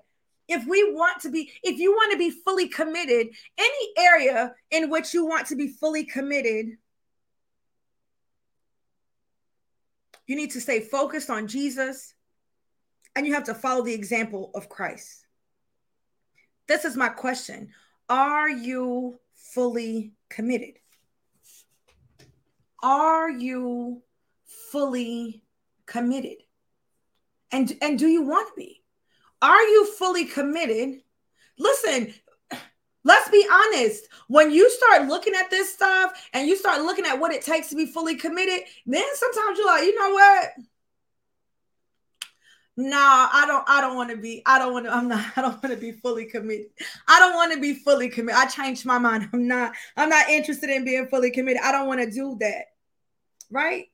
if 0.50 0.66
we 0.68 0.92
want 0.92 1.22
to 1.22 1.30
be, 1.30 1.52
if 1.64 1.78
you 1.78 1.92
want 1.92 2.12
to 2.12 2.18
be 2.18 2.32
fully 2.32 2.68
committed, 2.68 3.28
any 3.58 3.90
area 3.98 4.54
in 4.72 4.90
which 4.90 5.14
you 5.14 5.26
want 5.26 5.48
to 5.48 5.56
be 5.56 5.68
fully 5.68 6.04
committed, 6.04 6.78
you 10.26 10.36
need 10.36 10.52
to 10.52 10.60
stay 10.60 10.80
focused 10.80 11.30
on 11.30 11.48
Jesus 11.48 12.14
and 13.16 13.26
you 13.26 13.34
have 13.34 13.46
to 13.46 13.54
follow 13.54 13.84
the 13.84 13.94
example 13.94 14.52
of 14.56 14.70
Christ. 14.70 15.26
This 16.68 16.84
is 16.84 16.98
my 16.98 17.10
question 17.10 17.70
Are 18.10 18.50
you 18.50 19.20
fully 19.36 20.14
committed? 20.30 20.80
Are 22.82 23.30
you 23.30 24.02
fully 24.72 25.44
committed? 25.86 26.38
And, 27.52 27.72
and 27.82 28.00
do 28.00 28.08
you 28.08 28.24
want 28.24 28.48
to 28.48 28.54
be? 28.56 28.79
Are 29.42 29.62
you 29.62 29.86
fully 29.94 30.26
committed? 30.26 31.02
Listen, 31.58 32.14
let's 33.04 33.30
be 33.30 33.46
honest. 33.52 34.08
When 34.28 34.52
you 34.52 34.70
start 34.70 35.08
looking 35.08 35.36
at 35.36 35.50
this 35.50 35.74
stuff 35.74 36.30
and 36.34 36.48
you 36.48 36.56
start 36.56 36.82
looking 36.82 37.06
at 37.06 37.20
what 37.20 37.34
it 37.34 37.42
takes 37.42 37.70
to 37.70 37.76
be 37.76 37.86
fully 37.86 38.16
committed, 38.16 38.68
then 38.86 39.06
sometimes 39.16 39.58
you're 39.58 39.68
like, 39.68 39.84
you 39.84 39.98
know 39.98 40.12
what? 40.12 40.50
No, 42.82 42.98
I 42.98 43.44
don't. 43.46 43.66
I 43.68 43.82
don't 43.82 43.98
want 43.98 44.10
to 44.12 44.16
be. 44.16 44.42
I 44.46 44.58
don't 44.58 44.72
want 44.72 44.86
to. 44.86 44.94
I'm 44.94 45.10
not. 45.10 45.26
I 45.36 45.42
don't 45.42 45.62
want 45.62 45.76
to 45.76 45.76
be 45.76 45.92
fully 45.92 46.26
committed. 46.26 46.68
I 47.10 47.20
don't 47.20 47.34
want 47.34 47.54
to 47.54 47.60
be 47.60 47.74
fully 47.74 48.08
committed. 48.08 48.40
I 48.40 48.46
changed 48.46 48.86
my 48.86 48.98
mind. 48.98 49.28
I'm 49.34 49.50
not. 49.50 49.74
I'm 49.98 50.08
not 50.08 50.30
interested 50.30 50.70
in 50.70 50.86
being 50.86 51.08
fully 51.08 51.30
committed. 51.30 51.62
I 51.62 51.74
don't 51.74 51.88
want 51.88 52.00
to 52.00 52.10
do 52.10 52.38
that. 52.40 52.68
Right? 53.52 53.88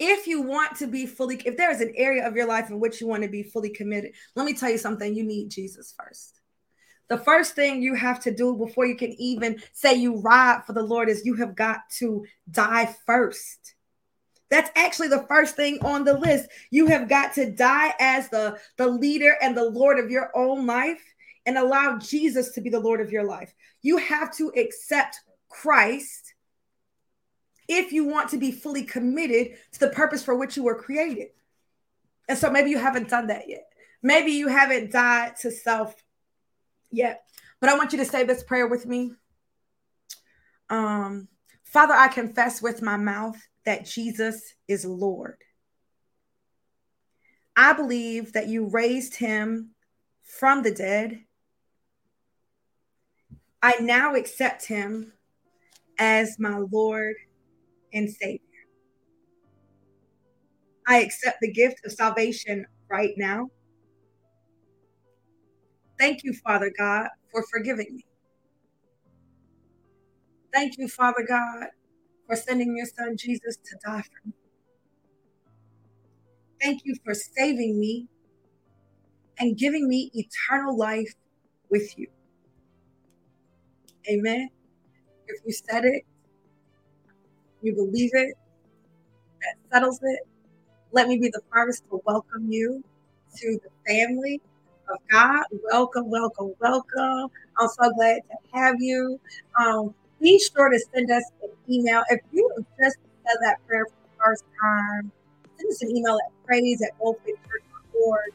If 0.00 0.26
you 0.26 0.40
want 0.40 0.76
to 0.78 0.86
be 0.86 1.04
fully, 1.06 1.40
if 1.44 1.58
there 1.58 1.70
is 1.70 1.82
an 1.82 1.92
area 1.94 2.26
of 2.26 2.34
your 2.34 2.46
life 2.46 2.70
in 2.70 2.80
which 2.80 3.00
you 3.00 3.06
want 3.06 3.22
to 3.22 3.28
be 3.28 3.42
fully 3.42 3.68
committed, 3.68 4.12
let 4.34 4.46
me 4.46 4.54
tell 4.54 4.70
you 4.70 4.78
something. 4.78 5.14
You 5.14 5.24
need 5.24 5.50
Jesus 5.50 5.94
first. 5.96 6.40
The 7.08 7.18
first 7.18 7.54
thing 7.54 7.82
you 7.82 7.94
have 7.94 8.20
to 8.20 8.34
do 8.34 8.56
before 8.56 8.86
you 8.86 8.96
can 8.96 9.12
even 9.20 9.60
say 9.72 9.94
you 9.94 10.16
ride 10.20 10.62
for 10.66 10.72
the 10.72 10.82
Lord 10.82 11.08
is 11.08 11.26
you 11.26 11.34
have 11.34 11.54
got 11.54 11.80
to 11.98 12.24
die 12.50 12.94
first. 13.04 13.74
That's 14.48 14.70
actually 14.74 15.08
the 15.08 15.26
first 15.28 15.54
thing 15.54 15.78
on 15.84 16.04
the 16.04 16.16
list. 16.16 16.48
You 16.70 16.86
have 16.86 17.08
got 17.08 17.34
to 17.34 17.50
die 17.50 17.92
as 18.00 18.28
the, 18.30 18.58
the 18.78 18.88
leader 18.88 19.36
and 19.42 19.56
the 19.56 19.68
Lord 19.68 19.98
of 19.98 20.10
your 20.10 20.30
own 20.34 20.66
life 20.66 21.02
and 21.46 21.58
allow 21.58 21.98
Jesus 21.98 22.52
to 22.52 22.60
be 22.60 22.70
the 22.70 22.80
Lord 22.80 23.00
of 23.00 23.12
your 23.12 23.24
life. 23.24 23.52
You 23.82 23.98
have 23.98 24.34
to 24.36 24.52
accept 24.56 25.20
Christ 25.48 26.34
if 27.70 27.92
you 27.92 28.04
want 28.04 28.28
to 28.30 28.36
be 28.36 28.50
fully 28.50 28.82
committed 28.82 29.56
to 29.70 29.78
the 29.78 29.90
purpose 29.90 30.24
for 30.24 30.34
which 30.34 30.56
you 30.56 30.64
were 30.64 30.74
created. 30.74 31.28
And 32.28 32.36
so 32.36 32.50
maybe 32.50 32.68
you 32.68 32.78
haven't 32.78 33.08
done 33.08 33.28
that 33.28 33.48
yet. 33.48 33.70
Maybe 34.02 34.32
you 34.32 34.48
haven't 34.48 34.90
died 34.90 35.36
to 35.42 35.52
self 35.52 35.94
yet, 36.90 37.22
but 37.60 37.70
I 37.70 37.78
want 37.78 37.92
you 37.92 37.98
to 37.98 38.04
say 38.04 38.24
this 38.24 38.42
prayer 38.42 38.66
with 38.66 38.86
me. 38.86 39.12
Um, 40.68 41.28
Father, 41.62 41.94
I 41.94 42.08
confess 42.08 42.60
with 42.60 42.82
my 42.82 42.96
mouth 42.96 43.36
that 43.64 43.86
Jesus 43.86 44.54
is 44.66 44.84
Lord. 44.84 45.38
I 47.54 47.72
believe 47.72 48.32
that 48.32 48.48
you 48.48 48.66
raised 48.66 49.14
him 49.14 49.70
from 50.24 50.62
the 50.62 50.72
dead. 50.72 51.20
I 53.62 53.76
now 53.80 54.16
accept 54.16 54.66
him 54.66 55.12
as 55.98 56.38
my 56.40 56.56
Lord 56.56 57.14
and 57.92 58.08
Savior. 58.10 58.40
I 60.86 61.00
accept 61.00 61.38
the 61.40 61.52
gift 61.52 61.84
of 61.84 61.92
salvation 61.92 62.66
right 62.90 63.12
now. 63.16 63.48
Thank 65.98 66.24
you, 66.24 66.32
Father 66.32 66.72
God, 66.76 67.08
for 67.30 67.44
forgiving 67.52 67.94
me. 67.94 68.04
Thank 70.52 70.78
you, 70.78 70.88
Father 70.88 71.24
God, 71.28 71.66
for 72.26 72.36
sending 72.36 72.76
your 72.76 72.86
son 72.86 73.16
Jesus 73.16 73.56
to 73.56 73.76
die 73.84 74.02
for 74.02 74.28
me. 74.28 74.34
Thank 76.60 76.82
you 76.84 76.96
for 77.04 77.14
saving 77.14 77.78
me 77.78 78.08
and 79.38 79.56
giving 79.56 79.88
me 79.88 80.10
eternal 80.14 80.76
life 80.76 81.14
with 81.70 81.96
you. 81.98 82.08
Amen. 84.10 84.48
If 85.26 85.40
you 85.44 85.52
said 85.52 85.84
it, 85.84 86.02
you 87.62 87.74
believe 87.74 88.10
it, 88.14 88.34
that 89.42 89.56
settles 89.72 89.98
it. 90.02 90.20
Let 90.92 91.08
me 91.08 91.18
be 91.18 91.28
the 91.30 91.42
first 91.52 91.82
to 91.90 92.00
welcome 92.06 92.46
you 92.50 92.82
to 93.38 93.58
the 93.62 93.70
family 93.92 94.40
of 94.88 94.98
God. 95.10 95.44
Welcome, 95.72 96.10
welcome, 96.10 96.54
welcome. 96.60 97.28
I'm 97.58 97.68
so 97.68 97.92
glad 97.96 98.20
to 98.30 98.36
have 98.58 98.76
you. 98.78 99.20
Um, 99.60 99.94
be 100.20 100.38
sure 100.40 100.70
to 100.70 100.80
send 100.94 101.10
us 101.10 101.24
an 101.42 101.50
email. 101.70 102.02
If 102.10 102.20
you 102.30 102.48
have 102.56 102.66
just 102.82 102.96
said 103.26 103.36
that 103.42 103.58
prayer 103.66 103.86
for 103.86 103.98
the 104.02 104.10
first 104.24 104.44
time, 104.62 105.12
send 105.58 105.70
us 105.70 105.82
an 105.82 105.96
email 105.96 106.14
at 106.16 106.32
praise 106.46 106.82
at 106.82 106.92
boldfaithchurch.org. 107.00 108.32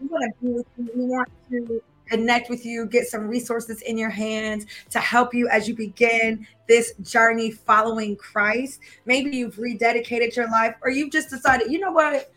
We 0.00 0.08
want 0.08 0.24
to 0.24 0.46
be 0.46 0.52
with 0.52 0.66
you. 0.76 0.90
We 0.94 1.06
want 1.06 1.28
to 1.50 1.80
connect 2.12 2.50
with 2.50 2.66
you, 2.66 2.84
get 2.84 3.06
some 3.06 3.26
resources 3.26 3.80
in 3.82 3.96
your 3.96 4.10
hands 4.10 4.66
to 4.90 4.98
help 4.98 5.32
you 5.32 5.48
as 5.48 5.66
you 5.66 5.74
begin 5.74 6.46
this 6.68 6.92
journey 7.02 7.50
following 7.50 8.16
Christ. 8.16 8.80
Maybe 9.06 9.34
you've 9.34 9.56
rededicated 9.56 10.36
your 10.36 10.50
life 10.50 10.74
or 10.82 10.90
you've 10.90 11.10
just 11.10 11.30
decided, 11.30 11.72
you 11.72 11.78
know 11.78 11.92
what? 11.92 12.30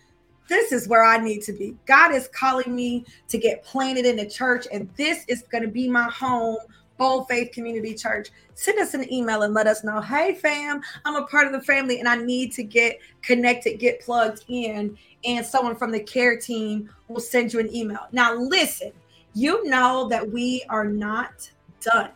This 0.48 0.72
is 0.72 0.88
where 0.88 1.04
I 1.04 1.18
need 1.18 1.42
to 1.44 1.54
be. 1.54 1.76
God 1.86 2.14
is 2.14 2.30
calling 2.30 2.74
me 2.74 3.04
to 3.28 3.38
get 3.38 3.64
planted 3.64 4.06
in 4.06 4.16
the 4.16 4.30
church, 4.30 4.68
and 4.72 4.88
this 4.96 5.26
is 5.28 5.42
going 5.42 5.64
to 5.64 5.70
be 5.70 5.90
my 5.90 6.04
home 6.04 6.58
Bold 6.98 7.28
Faith 7.28 7.52
Community 7.52 7.94
Church. 7.94 8.30
Send 8.54 8.80
us 8.80 8.94
an 8.94 9.12
email 9.12 9.42
and 9.42 9.54
let 9.54 9.68
us 9.68 9.84
know, 9.84 10.00
hey, 10.00 10.36
fam, 10.36 10.82
I'm 11.04 11.16
a 11.16 11.28
part 11.28 11.48
of 11.48 11.52
the 11.52 11.62
family 11.62 12.00
and 12.00 12.08
I 12.08 12.16
need 12.16 12.54
to 12.54 12.64
get 12.64 13.00
connected, 13.22 13.80
get 13.80 14.00
plugged 14.00 14.46
in. 14.48 14.98
And 15.26 15.46
someone 15.46 15.76
from 15.76 15.92
the 15.92 16.00
care 16.00 16.38
team 16.38 16.90
will 17.08 17.20
send 17.20 17.52
you 17.52 17.60
an 17.60 17.76
email. 17.76 18.08
Now, 18.12 18.36
listen, 18.36 18.92
you 19.36 19.64
know 19.66 20.10
that 20.10 20.28
we 20.28 20.64
are 20.70 20.86
not 20.86 21.48
done. 21.80 22.10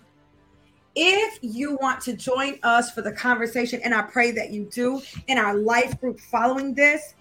If 0.95 1.37
you 1.43 1.77
want 1.79 2.01
to 2.01 2.13
join 2.13 2.57
us 2.63 2.89
for 2.91 3.03
the 3.03 3.11
conversation, 3.11 3.79
and 3.83 3.93
I 3.93 4.01
pray 4.01 4.31
that 4.31 4.49
you 4.49 4.67
do 4.71 4.99
in 5.27 5.37
our 5.37 5.53
life 5.53 6.01
group 6.01 6.19
following 6.19 6.73
this, 6.73 7.13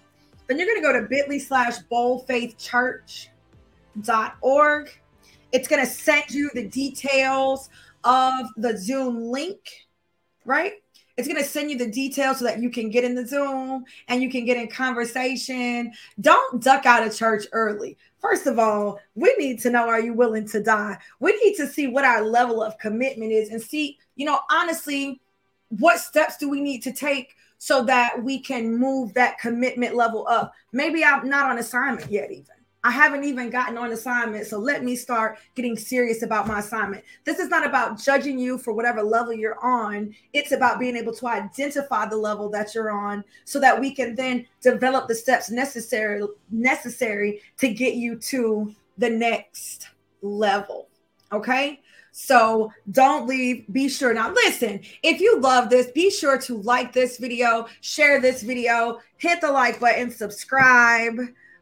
then 0.47 0.57
you're 0.57 0.67
going 0.67 0.81
to 0.81 0.87
go 0.87 0.99
to 0.99 1.03
bit.ly 1.07 1.37
slash 1.37 1.77
boldfaithchurch.org 1.91 4.89
it's 5.51 5.67
going 5.67 5.83
to 5.83 5.89
send 5.89 6.31
you 6.31 6.49
the 6.53 6.67
details 6.67 7.69
of 8.03 8.47
the 8.57 8.77
Zoom 8.77 9.31
link, 9.31 9.87
right? 10.45 10.73
It's 11.17 11.27
going 11.27 11.41
to 11.41 11.47
send 11.47 11.69
you 11.69 11.77
the 11.77 11.89
details 11.89 12.39
so 12.39 12.45
that 12.45 12.61
you 12.61 12.69
can 12.69 12.89
get 12.89 13.03
in 13.03 13.13
the 13.13 13.27
Zoom 13.27 13.83
and 14.07 14.21
you 14.21 14.29
can 14.29 14.45
get 14.45 14.57
in 14.57 14.69
conversation. 14.69 15.91
Don't 16.21 16.63
duck 16.63 16.85
out 16.85 17.05
of 17.05 17.15
church 17.15 17.45
early. 17.51 17.97
First 18.21 18.47
of 18.47 18.59
all, 18.59 18.99
we 19.15 19.33
need 19.37 19.59
to 19.61 19.69
know 19.69 19.87
are 19.87 20.01
you 20.01 20.13
willing 20.13 20.47
to 20.49 20.61
die? 20.61 20.97
We 21.19 21.31
need 21.43 21.55
to 21.55 21.67
see 21.67 21.87
what 21.87 22.05
our 22.05 22.21
level 22.21 22.61
of 22.61 22.77
commitment 22.77 23.31
is 23.31 23.49
and 23.49 23.61
see, 23.61 23.97
you 24.15 24.25
know, 24.25 24.39
honestly, 24.51 25.21
what 25.69 25.99
steps 25.99 26.37
do 26.37 26.49
we 26.49 26.61
need 26.61 26.83
to 26.83 26.91
take 26.91 27.35
so 27.57 27.83
that 27.85 28.21
we 28.21 28.39
can 28.39 28.75
move 28.75 29.13
that 29.13 29.39
commitment 29.39 29.95
level 29.95 30.27
up? 30.27 30.53
Maybe 30.73 31.03
I'm 31.03 31.29
not 31.29 31.49
on 31.49 31.59
assignment 31.59 32.11
yet, 32.11 32.31
even. 32.31 32.58
I 32.83 32.91
haven't 32.91 33.25
even 33.25 33.49
gotten 33.49 33.77
on 33.77 33.91
assignment. 33.91 34.47
So 34.47 34.57
let 34.57 34.83
me 34.83 34.95
start 34.95 35.37
getting 35.55 35.77
serious 35.77 36.23
about 36.23 36.47
my 36.47 36.59
assignment. 36.59 37.03
This 37.25 37.39
is 37.39 37.49
not 37.49 37.65
about 37.65 38.01
judging 38.01 38.39
you 38.39 38.57
for 38.57 38.71
whatever 38.71 39.03
level 39.03 39.33
you're 39.33 39.59
on. 39.63 40.15
It's 40.31 40.53
about 40.53 40.79
being 40.79 40.95
able 40.95 41.13
to 41.15 41.27
identify 41.27 42.07
the 42.07 42.15
level 42.15 42.49
that 42.51 42.73
you're 42.73 42.91
on 42.91 43.25
so 43.43 43.59
that 43.59 43.79
we 43.79 43.93
can 43.93 44.15
then 44.15 44.45
develop 44.61 45.07
the 45.07 45.15
steps 45.15 45.49
necessary 45.49 46.23
necessary 46.51 47.41
to 47.57 47.73
get 47.73 47.95
you 47.95 48.15
to 48.17 48.73
the 48.97 49.09
next 49.09 49.89
level. 50.21 50.87
Okay? 51.33 51.81
So 52.11 52.71
don't 52.91 53.27
leave. 53.27 53.65
Be 53.71 53.89
sure. 53.89 54.13
Now, 54.13 54.31
listen, 54.31 54.81
if 55.03 55.19
you 55.19 55.39
love 55.39 55.69
this, 55.69 55.87
be 55.91 56.09
sure 56.09 56.37
to 56.39 56.57
like 56.57 56.93
this 56.93 57.17
video, 57.17 57.67
share 57.81 58.19
this 58.19 58.41
video, 58.41 58.99
hit 59.17 59.41
the 59.41 59.51
like 59.51 59.79
button, 59.79 60.11
subscribe. 60.11 61.19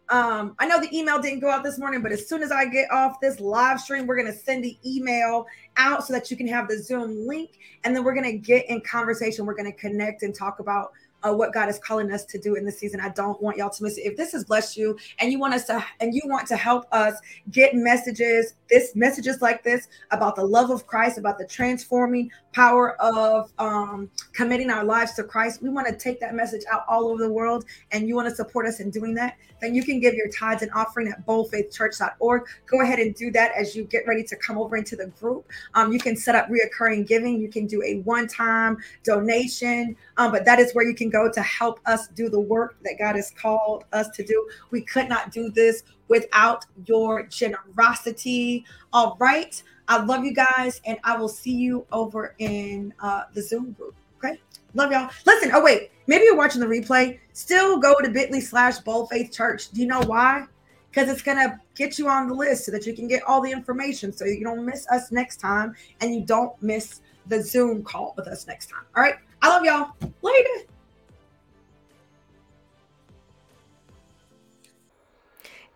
Um, 0.09 0.55
I 0.59 0.67
know 0.67 0.79
the 0.79 0.95
email 0.95 1.19
didn't 1.21 1.41
go 1.41 1.49
out 1.49 1.63
this 1.63 1.77
morning, 1.77 2.01
but 2.01 2.11
as 2.11 2.27
soon 2.27 2.41
as 2.41 2.51
I 2.51 2.65
get 2.65 2.89
off 2.91 3.19
this 3.19 3.39
live 3.39 3.81
stream, 3.81 4.07
we're 4.07 4.15
going 4.15 4.31
to 4.31 4.37
send 4.37 4.63
the 4.63 4.77
email 4.85 5.45
out 5.75 6.05
so 6.05 6.13
that 6.13 6.31
you 6.31 6.37
can 6.37 6.47
have 6.47 6.69
the 6.69 6.81
Zoom 6.81 7.27
link. 7.27 7.59
And 7.83 7.95
then 7.95 8.03
we're 8.03 8.13
going 8.13 8.31
to 8.31 8.37
get 8.37 8.69
in 8.69 8.79
conversation. 8.81 9.45
We're 9.45 9.55
going 9.55 9.71
to 9.71 9.77
connect 9.77 10.23
and 10.23 10.33
talk 10.33 10.59
about 10.59 10.91
uh, 11.23 11.33
what 11.33 11.53
God 11.53 11.69
is 11.69 11.79
calling 11.79 12.11
us 12.11 12.25
to 12.25 12.39
do 12.39 12.55
in 12.55 12.65
this 12.65 12.79
season. 12.79 12.99
I 12.99 13.09
don't 13.09 13.41
want 13.41 13.57
y'all 13.57 13.69
to 13.69 13.83
miss 13.83 13.97
it. 13.97 14.01
If 14.01 14.17
this 14.17 14.31
has 14.31 14.45
blessed 14.45 14.77
you 14.77 14.97
and 15.19 15.31
you 15.31 15.39
want 15.39 15.53
us 15.53 15.65
to 15.65 15.83
and 15.99 16.13
you 16.13 16.21
want 16.25 16.47
to 16.47 16.55
help 16.55 16.85
us 16.91 17.15
get 17.51 17.73
messages, 17.73 18.53
this 18.69 18.95
messages 18.95 19.41
like 19.41 19.63
this 19.63 19.87
about 20.11 20.35
the 20.35 20.43
love 20.43 20.69
of 20.69 20.87
Christ, 20.87 21.17
about 21.17 21.37
the 21.37 21.47
transforming 21.47 22.31
power 22.57 22.99
of 22.99 23.53
um, 23.59 24.09
committing 24.33 24.71
our 24.71 24.83
lives 24.83 25.13
to 25.13 25.23
Christ, 25.23 25.61
we 25.61 25.69
want 25.69 25.87
to 25.87 25.95
take 25.95 26.19
that 26.19 26.33
message 26.33 26.63
out 26.71 26.85
all 26.89 27.07
over 27.07 27.21
the 27.21 27.31
world. 27.31 27.65
And 27.91 28.07
you 28.07 28.15
want 28.15 28.27
to 28.29 28.33
support 28.33 28.65
us 28.65 28.79
in 28.79 28.89
doing 28.89 29.13
that, 29.13 29.37
then 29.61 29.75
you 29.75 29.83
can 29.83 29.99
give 29.99 30.15
your 30.15 30.27
tithes 30.29 30.63
and 30.63 30.71
offering 30.73 31.07
at 31.07 31.23
boldfaithchurch.org. 31.27 32.41
Go 32.65 32.81
ahead 32.81 32.97
and 32.97 33.13
do 33.13 33.29
that 33.29 33.51
as 33.55 33.75
you 33.75 33.83
get 33.83 34.07
ready 34.07 34.23
to 34.23 34.35
come 34.37 34.57
over 34.57 34.75
into 34.75 34.95
the 34.95 35.05
group. 35.19 35.45
Um, 35.75 35.93
you 35.93 35.99
can 35.99 36.15
set 36.15 36.33
up 36.33 36.49
reoccurring 36.49 37.05
giving. 37.05 37.39
You 37.39 37.49
can 37.49 37.67
do 37.67 37.83
a 37.83 37.99
one-time 37.99 38.77
donation, 39.03 39.95
um, 40.17 40.31
but 40.31 40.43
that 40.45 40.57
is 40.57 40.73
where 40.73 40.83
you 40.83 40.95
can 40.95 41.11
go 41.11 41.31
to 41.31 41.41
help 41.43 41.79
us 41.85 42.07
do 42.07 42.27
the 42.27 42.39
work 42.39 42.77
that 42.81 42.95
God 42.97 43.17
has 43.17 43.29
called 43.39 43.85
us 43.93 44.09
to 44.15 44.23
do. 44.23 44.49
We 44.71 44.81
could 44.81 45.09
not 45.09 45.31
do 45.31 45.51
this 45.51 45.83
without 46.07 46.65
your 46.87 47.21
generosity. 47.27 48.65
All 48.93 49.15
right. 49.19 49.61
I 49.87 50.03
love 50.03 50.23
you 50.23 50.33
guys, 50.33 50.81
and 50.85 50.97
I 51.03 51.17
will 51.17 51.29
see 51.29 51.53
you 51.53 51.85
over 51.91 52.35
in 52.39 52.93
uh, 52.99 53.23
the 53.33 53.41
Zoom 53.41 53.71
group. 53.71 53.95
Okay. 54.17 54.39
Love 54.73 54.91
y'all. 54.91 55.09
Listen, 55.25 55.51
oh, 55.53 55.63
wait. 55.63 55.91
Maybe 56.07 56.25
you're 56.25 56.35
watching 56.35 56.61
the 56.61 56.67
replay. 56.67 57.19
Still 57.33 57.79
go 57.79 57.99
to 57.99 58.09
bit.ly 58.09 58.39
slash 58.39 58.79
bold 58.79 59.09
faith 59.09 59.31
church. 59.31 59.71
Do 59.71 59.81
you 59.81 59.87
know 59.87 60.01
why? 60.01 60.45
Because 60.89 61.09
it's 61.09 61.21
going 61.21 61.37
to 61.37 61.59
get 61.75 61.99
you 61.99 62.09
on 62.09 62.27
the 62.27 62.33
list 62.33 62.65
so 62.65 62.71
that 62.71 62.85
you 62.85 62.93
can 62.93 63.07
get 63.07 63.23
all 63.23 63.41
the 63.41 63.51
information 63.51 64.11
so 64.11 64.25
you 64.25 64.43
don't 64.43 64.65
miss 64.65 64.87
us 64.87 65.11
next 65.11 65.37
time 65.37 65.75
and 66.01 66.13
you 66.13 66.21
don't 66.21 66.61
miss 66.61 67.01
the 67.27 67.41
Zoom 67.41 67.83
call 67.83 68.13
with 68.17 68.27
us 68.27 68.47
next 68.47 68.67
time. 68.67 68.83
All 68.95 69.03
right. 69.03 69.15
I 69.41 69.49
love 69.49 69.63
y'all. 69.63 69.91
Later. 70.21 70.67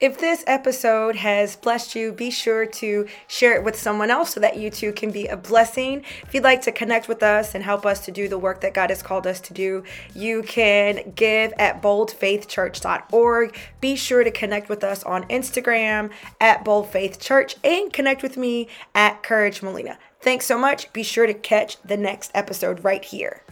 If 0.01 0.17
this 0.17 0.43
episode 0.47 1.15
has 1.17 1.55
blessed 1.55 1.93
you, 1.93 2.11
be 2.11 2.31
sure 2.31 2.65
to 2.65 3.07
share 3.27 3.53
it 3.53 3.63
with 3.63 3.77
someone 3.77 4.09
else 4.09 4.33
so 4.33 4.39
that 4.39 4.57
you 4.57 4.71
too 4.71 4.93
can 4.93 5.11
be 5.11 5.27
a 5.27 5.37
blessing. 5.37 6.03
If 6.23 6.33
you'd 6.33 6.43
like 6.43 6.63
to 6.63 6.71
connect 6.71 7.07
with 7.07 7.21
us 7.21 7.53
and 7.53 7.63
help 7.63 7.85
us 7.85 8.03
to 8.05 8.11
do 8.11 8.27
the 8.27 8.39
work 8.39 8.61
that 8.61 8.73
God 8.73 8.89
has 8.89 9.03
called 9.03 9.27
us 9.27 9.39
to 9.41 9.53
do, 9.53 9.83
you 10.15 10.41
can 10.41 11.13
give 11.15 11.53
at 11.59 11.83
boldfaithchurch.org. 11.83 13.55
Be 13.79 13.95
sure 13.95 14.23
to 14.23 14.31
connect 14.31 14.69
with 14.69 14.83
us 14.83 15.03
on 15.03 15.23
Instagram 15.25 16.09
at 16.39 16.65
boldfaithchurch 16.65 17.57
and 17.63 17.93
connect 17.93 18.23
with 18.23 18.37
me 18.37 18.69
at 18.95 19.21
Courage 19.21 19.61
Molina. 19.61 19.99
Thanks 20.19 20.47
so 20.47 20.57
much. 20.57 20.91
Be 20.93 21.03
sure 21.03 21.27
to 21.27 21.33
catch 21.35 21.79
the 21.83 21.97
next 21.97 22.31
episode 22.33 22.83
right 22.83 23.05
here. 23.05 23.43